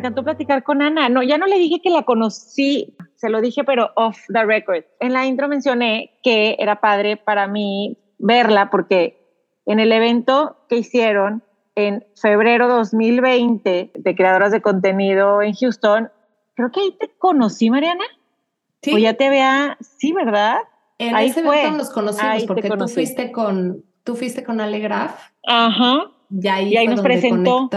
Encantó 0.02 0.24
platicar 0.24 0.62
con 0.62 0.82
Ana. 0.82 1.08
No, 1.08 1.22
ya 1.22 1.38
no 1.38 1.46
le 1.46 1.58
dije 1.58 1.80
que 1.80 1.90
la 1.90 2.02
conocí, 2.02 2.94
se 3.14 3.30
lo 3.30 3.40
dije, 3.40 3.64
pero 3.64 3.90
off 3.96 4.18
the 4.32 4.44
record. 4.44 4.84
En 5.00 5.12
la 5.12 5.26
intro 5.26 5.48
mencioné 5.48 6.18
que 6.22 6.56
era 6.58 6.80
padre 6.80 7.16
para 7.16 7.46
mí 7.46 7.96
verla 8.18 8.70
porque 8.70 9.22
en 9.66 9.80
el 9.80 9.92
evento 9.92 10.56
que 10.68 10.76
hicieron 10.76 11.42
en 11.74 12.04
febrero 12.20 12.68
2020 12.68 13.92
de 13.94 14.14
creadoras 14.14 14.52
de 14.52 14.60
contenido 14.60 15.40
en 15.40 15.54
Houston, 15.54 16.10
creo 16.54 16.70
que 16.70 16.80
ahí 16.80 16.96
te 16.98 17.08
conocí, 17.16 17.70
Mariana. 17.70 18.04
Sí. 18.82 18.94
O 18.94 18.98
ya 18.98 19.14
te 19.14 19.30
vea, 19.30 19.78
sí, 19.80 20.12
¿verdad? 20.12 20.58
En 20.98 21.14
ahí 21.14 21.28
ese 21.28 21.42
fue. 21.42 21.60
evento 21.60 21.78
nos 21.78 21.90
conocimos 21.90 22.44
porque 22.44 22.68
tú 22.68 22.88
fuiste 22.88 23.32
con, 23.32 23.84
tú 24.02 24.16
fuiste 24.16 24.42
con 24.42 24.60
Alegraf. 24.60 25.28
Ajá. 25.46 26.10
Y 26.30 26.48
ahí, 26.48 26.68
y 26.72 26.76
ahí 26.76 26.88
nos 26.88 27.00
presentó. 27.00 27.70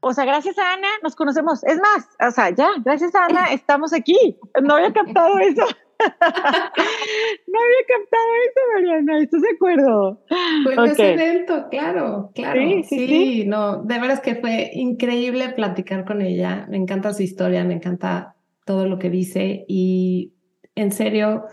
O 0.00 0.12
sea, 0.12 0.24
gracias 0.24 0.58
a 0.58 0.74
Ana 0.74 0.88
nos 1.02 1.14
conocemos. 1.14 1.62
Es 1.64 1.78
más, 1.78 2.08
o 2.26 2.30
sea, 2.30 2.50
ya, 2.50 2.68
gracias 2.84 3.14
a 3.14 3.26
Ana 3.26 3.52
estamos 3.52 3.92
aquí. 3.92 4.38
No 4.62 4.74
había 4.74 4.92
captado 4.92 5.38
eso. 5.38 5.64
no 5.98 7.58
había 7.60 7.82
captado 7.88 8.26
eso, 8.44 8.60
Mariana. 8.74 9.22
¿Estás 9.22 9.40
de 9.40 9.48
acuerdo? 9.54 10.22
Fue 10.62 10.74
en 10.74 10.84
ese 10.84 11.12
evento, 11.12 11.66
claro, 11.70 12.30
claro. 12.34 12.60
Sí, 12.60 12.82
sí, 12.82 13.06
sí, 13.06 13.44
no, 13.46 13.82
de 13.82 13.94
verdad 13.98 14.14
es 14.14 14.20
que 14.20 14.34
fue 14.36 14.70
increíble 14.74 15.48
platicar 15.50 16.04
con 16.04 16.20
ella. 16.20 16.66
Me 16.68 16.76
encanta 16.76 17.14
su 17.14 17.22
historia, 17.22 17.64
me 17.64 17.74
encanta 17.74 18.34
todo 18.64 18.86
lo 18.86 18.98
que 18.98 19.10
dice 19.10 19.64
y 19.68 20.34
en 20.74 20.92
serio, 20.92 21.46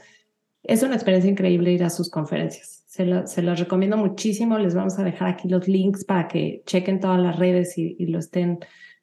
es 0.63 0.83
una 0.83 0.95
experiencia 0.95 1.31
increíble 1.31 1.71
ir 1.71 1.83
a 1.83 1.89
sus 1.89 2.09
conferencias 2.09 2.72
se, 2.93 3.41
los 3.41 3.59
recomiendo 3.59 3.97
muchísimo. 3.97 4.59
Les 4.59 4.75
vamos 4.75 4.99
a 4.99 5.03
dejar 5.03 5.27
aquí 5.29 5.47
los 5.49 5.67
links 5.67 6.05
para 6.05 6.27
que 6.27 6.61
chequen 6.67 6.99
todas 6.99 7.19
las 7.19 7.39
redes 7.39 7.75
y, 7.77 8.05
lo 8.05 8.19
estén 8.19 8.59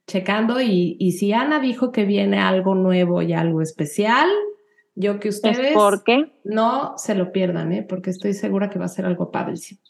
checando. 0.06 0.60
Y, 0.60 0.96
y, 1.00 1.12
si 1.12 1.32
Ana 1.32 1.58
dijo 1.58 1.90
que 1.90 2.04
viene 2.04 2.38
algo 2.38 2.76
nuevo 2.76 3.20
y 3.20 3.32
algo 3.32 3.62
especial, 3.62 4.28
yo 4.94 5.18
que 5.18 5.30
ustedes 5.30 5.72
¿Por 5.72 6.04
qué? 6.04 6.30
no 6.44 6.94
se 6.98 7.16
lo 7.16 7.32
pierdan, 7.32 7.72
¿eh? 7.72 7.82
porque 7.82 8.10
estoy 8.10 8.32
segura 8.34 8.70
que 8.70 8.78
va 8.78 8.84
a 8.84 8.88
ser 8.88 9.06
algo 9.06 9.32
padrísimo. 9.32 9.80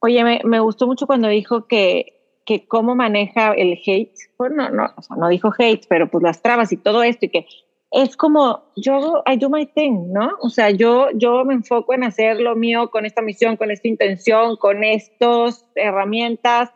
Oye, 0.00 0.22
me, 0.24 0.40
me 0.44 0.60
gustó 0.60 0.86
mucho 0.86 1.06
cuando 1.06 1.28
dijo 1.28 1.66
que, 1.66 2.42
que 2.44 2.66
cómo 2.66 2.94
maneja 2.94 3.52
el 3.54 3.78
hate. 3.84 4.14
Bueno, 4.36 4.68
no, 4.68 4.90
o 4.94 5.00
sea, 5.02 5.16
no 5.16 5.26
dijo 5.28 5.54
hate, 5.58 5.86
pero 5.88 6.10
pues 6.10 6.22
las 6.22 6.42
trabas 6.42 6.70
y 6.72 6.76
todo 6.76 7.02
esto 7.02 7.24
y 7.24 7.30
que 7.30 7.46
es 7.90 8.16
como 8.16 8.64
yo 8.76 9.22
I 9.26 9.36
do 9.36 9.48
my 9.48 9.66
thing, 9.66 10.12
¿no? 10.12 10.32
O 10.40 10.50
sea, 10.50 10.70
yo 10.70 11.08
yo 11.14 11.44
me 11.44 11.54
enfoco 11.54 11.94
en 11.94 12.04
hacer 12.04 12.40
lo 12.40 12.54
mío 12.54 12.90
con 12.90 13.06
esta 13.06 13.22
misión, 13.22 13.56
con 13.56 13.70
esta 13.70 13.88
intención, 13.88 14.56
con 14.56 14.84
estas 14.84 15.66
herramientas 15.74 16.70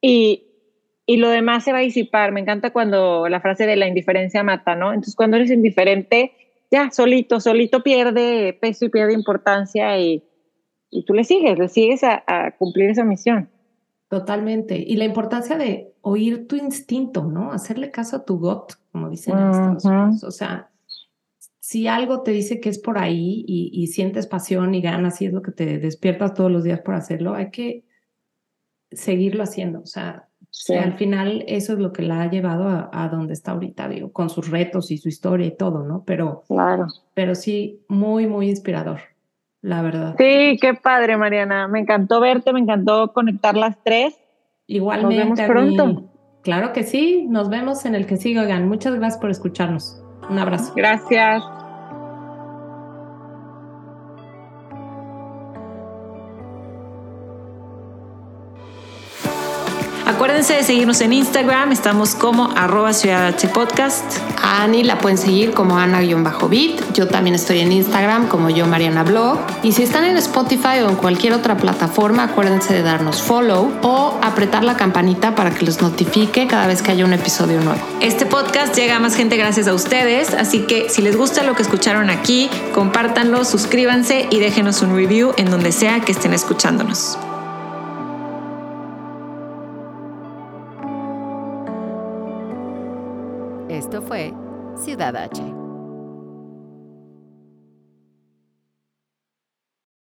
y 0.00 0.46
y 1.06 1.18
lo 1.18 1.28
demás 1.28 1.64
se 1.64 1.72
va 1.72 1.78
a 1.78 1.82
disipar. 1.82 2.32
Me 2.32 2.40
encanta 2.40 2.72
cuando 2.72 3.28
la 3.28 3.40
frase 3.40 3.66
de 3.66 3.76
la 3.76 3.86
indiferencia 3.86 4.42
mata, 4.42 4.74
¿no? 4.74 4.88
Entonces, 4.88 5.14
cuando 5.14 5.36
eres 5.36 5.50
indiferente, 5.52 6.32
ya 6.70 6.90
solito, 6.90 7.40
solito 7.40 7.82
pierde 7.84 8.52
peso 8.60 8.86
y 8.86 8.88
pierde 8.88 9.14
importancia 9.14 9.98
y, 10.00 10.24
y 10.90 11.04
tú 11.04 11.14
le 11.14 11.22
sigues, 11.22 11.58
le 11.58 11.68
sigues 11.68 12.02
a, 12.02 12.24
a 12.26 12.56
cumplir 12.56 12.90
esa 12.90 13.04
misión. 13.04 13.48
Totalmente. 14.08 14.76
Y 14.76 14.96
la 14.96 15.04
importancia 15.04 15.56
de 15.56 15.94
oír 16.00 16.48
tu 16.48 16.56
instinto, 16.56 17.24
¿no? 17.24 17.52
Hacerle 17.52 17.92
caso 17.92 18.16
a 18.16 18.24
tu 18.24 18.38
gut, 18.38 18.72
como 18.96 19.10
dicen. 19.10 19.34
O 19.34 20.30
sea, 20.30 20.70
si 21.60 21.86
algo 21.86 22.22
te 22.22 22.30
dice 22.30 22.60
que 22.60 22.70
es 22.70 22.78
por 22.78 22.96
ahí 22.96 23.44
y, 23.46 23.86
sientes 23.88 24.26
pasión 24.26 24.74
y 24.74 24.80
ganas 24.80 25.20
y 25.20 25.26
es 25.26 25.34
lo 25.34 25.42
que 25.42 25.52
te 25.52 25.78
despiertas 25.78 26.32
todos 26.32 26.50
los 26.50 26.64
días 26.64 26.80
por 26.80 26.94
hacerlo, 26.94 27.34
hay 27.34 27.50
que 27.50 27.84
seguirlo 28.90 29.42
haciendo. 29.42 29.80
O 29.80 29.86
sea, 29.86 30.28
al 30.80 30.96
final 30.96 31.44
eso 31.46 31.74
es 31.74 31.78
lo 31.78 31.92
que 31.92 32.02
la 32.02 32.22
ha 32.22 32.30
llevado 32.30 32.88
a, 32.90 33.08
donde 33.08 33.34
está 33.34 33.52
ahorita, 33.52 33.86
digo, 33.88 34.12
con 34.12 34.30
sus 34.30 34.48
retos 34.48 34.90
y 34.90 34.96
su 34.96 35.10
historia 35.10 35.46
y 35.46 35.56
todo, 35.56 35.84
¿no? 35.84 36.02
Pero, 36.06 36.44
claro. 36.48 36.86
pero 37.12 37.34
sí, 37.34 37.84
muy, 37.88 38.26
muy 38.26 38.48
inspirador, 38.48 39.00
la 39.60 39.82
verdad. 39.82 40.14
Sí, 40.16 40.56
qué 40.58 40.72
padre, 40.72 41.18
Mariana. 41.18 41.68
Me 41.68 41.80
encantó 41.80 42.20
verte, 42.20 42.54
me 42.54 42.60
encantó 42.60 43.12
conectar 43.12 43.56
las 43.56 43.76
tres. 43.84 44.16
Igualmente. 44.66 45.24
Nos 45.24 45.36
vemos 45.36 45.76
pronto. 45.76 46.15
Claro 46.46 46.72
que 46.72 46.84
sí, 46.84 47.26
nos 47.28 47.48
vemos 47.48 47.84
en 47.86 47.96
el 47.96 48.06
que 48.06 48.16
sigue. 48.16 48.38
Oigan, 48.38 48.68
muchas 48.68 48.94
gracias 48.94 49.20
por 49.20 49.30
escucharnos. 49.30 50.00
Un 50.30 50.38
abrazo. 50.38 50.72
Gracias. 50.76 51.42
Acuérdense 60.06 60.54
de 60.54 60.62
seguirnos 60.62 61.00
en 61.00 61.12
Instagram, 61.12 61.72
estamos 61.72 62.14
como 62.14 62.52
arroba 62.56 62.92
Ciudad 62.92 63.34
Podcast. 63.52 64.04
A 64.40 64.62
Ani 64.62 64.84
la 64.84 64.98
pueden 64.98 65.18
seguir 65.18 65.52
como 65.52 65.76
Ana-Bit. 65.78 66.92
Yo 66.94 67.08
también 67.08 67.34
estoy 67.34 67.58
en 67.58 67.72
Instagram 67.72 68.28
como 68.28 68.48
yo 68.48 68.68
Mariana 68.68 69.02
Blog. 69.02 69.40
Y 69.64 69.72
si 69.72 69.82
están 69.82 70.04
en 70.04 70.16
Spotify 70.18 70.78
o 70.84 70.90
en 70.90 70.94
cualquier 70.94 71.32
otra 71.32 71.56
plataforma, 71.56 72.22
acuérdense 72.22 72.72
de 72.72 72.82
darnos 72.82 73.20
follow 73.20 73.72
o 73.82 74.16
apretar 74.22 74.62
la 74.62 74.76
campanita 74.76 75.34
para 75.34 75.50
que 75.50 75.64
les 75.64 75.82
notifique 75.82 76.46
cada 76.46 76.68
vez 76.68 76.82
que 76.82 76.92
haya 76.92 77.04
un 77.04 77.12
episodio 77.12 77.60
nuevo. 77.60 77.80
Este 78.00 78.26
podcast 78.26 78.76
llega 78.76 78.96
a 78.96 79.00
más 79.00 79.16
gente 79.16 79.36
gracias 79.36 79.66
a 79.66 79.74
ustedes, 79.74 80.34
así 80.34 80.60
que 80.60 80.88
si 80.88 81.02
les 81.02 81.16
gusta 81.16 81.42
lo 81.42 81.56
que 81.56 81.62
escucharon 81.62 82.10
aquí, 82.10 82.48
compártanlo, 82.72 83.44
suscríbanse 83.44 84.28
y 84.30 84.38
déjenos 84.38 84.82
un 84.82 84.94
review 84.94 85.32
en 85.36 85.50
donde 85.50 85.72
sea 85.72 85.98
que 85.98 86.12
estén 86.12 86.32
escuchándonos. 86.32 87.18
Fue 94.06 94.32
Ciudad 94.76 95.16
H. 95.16 95.65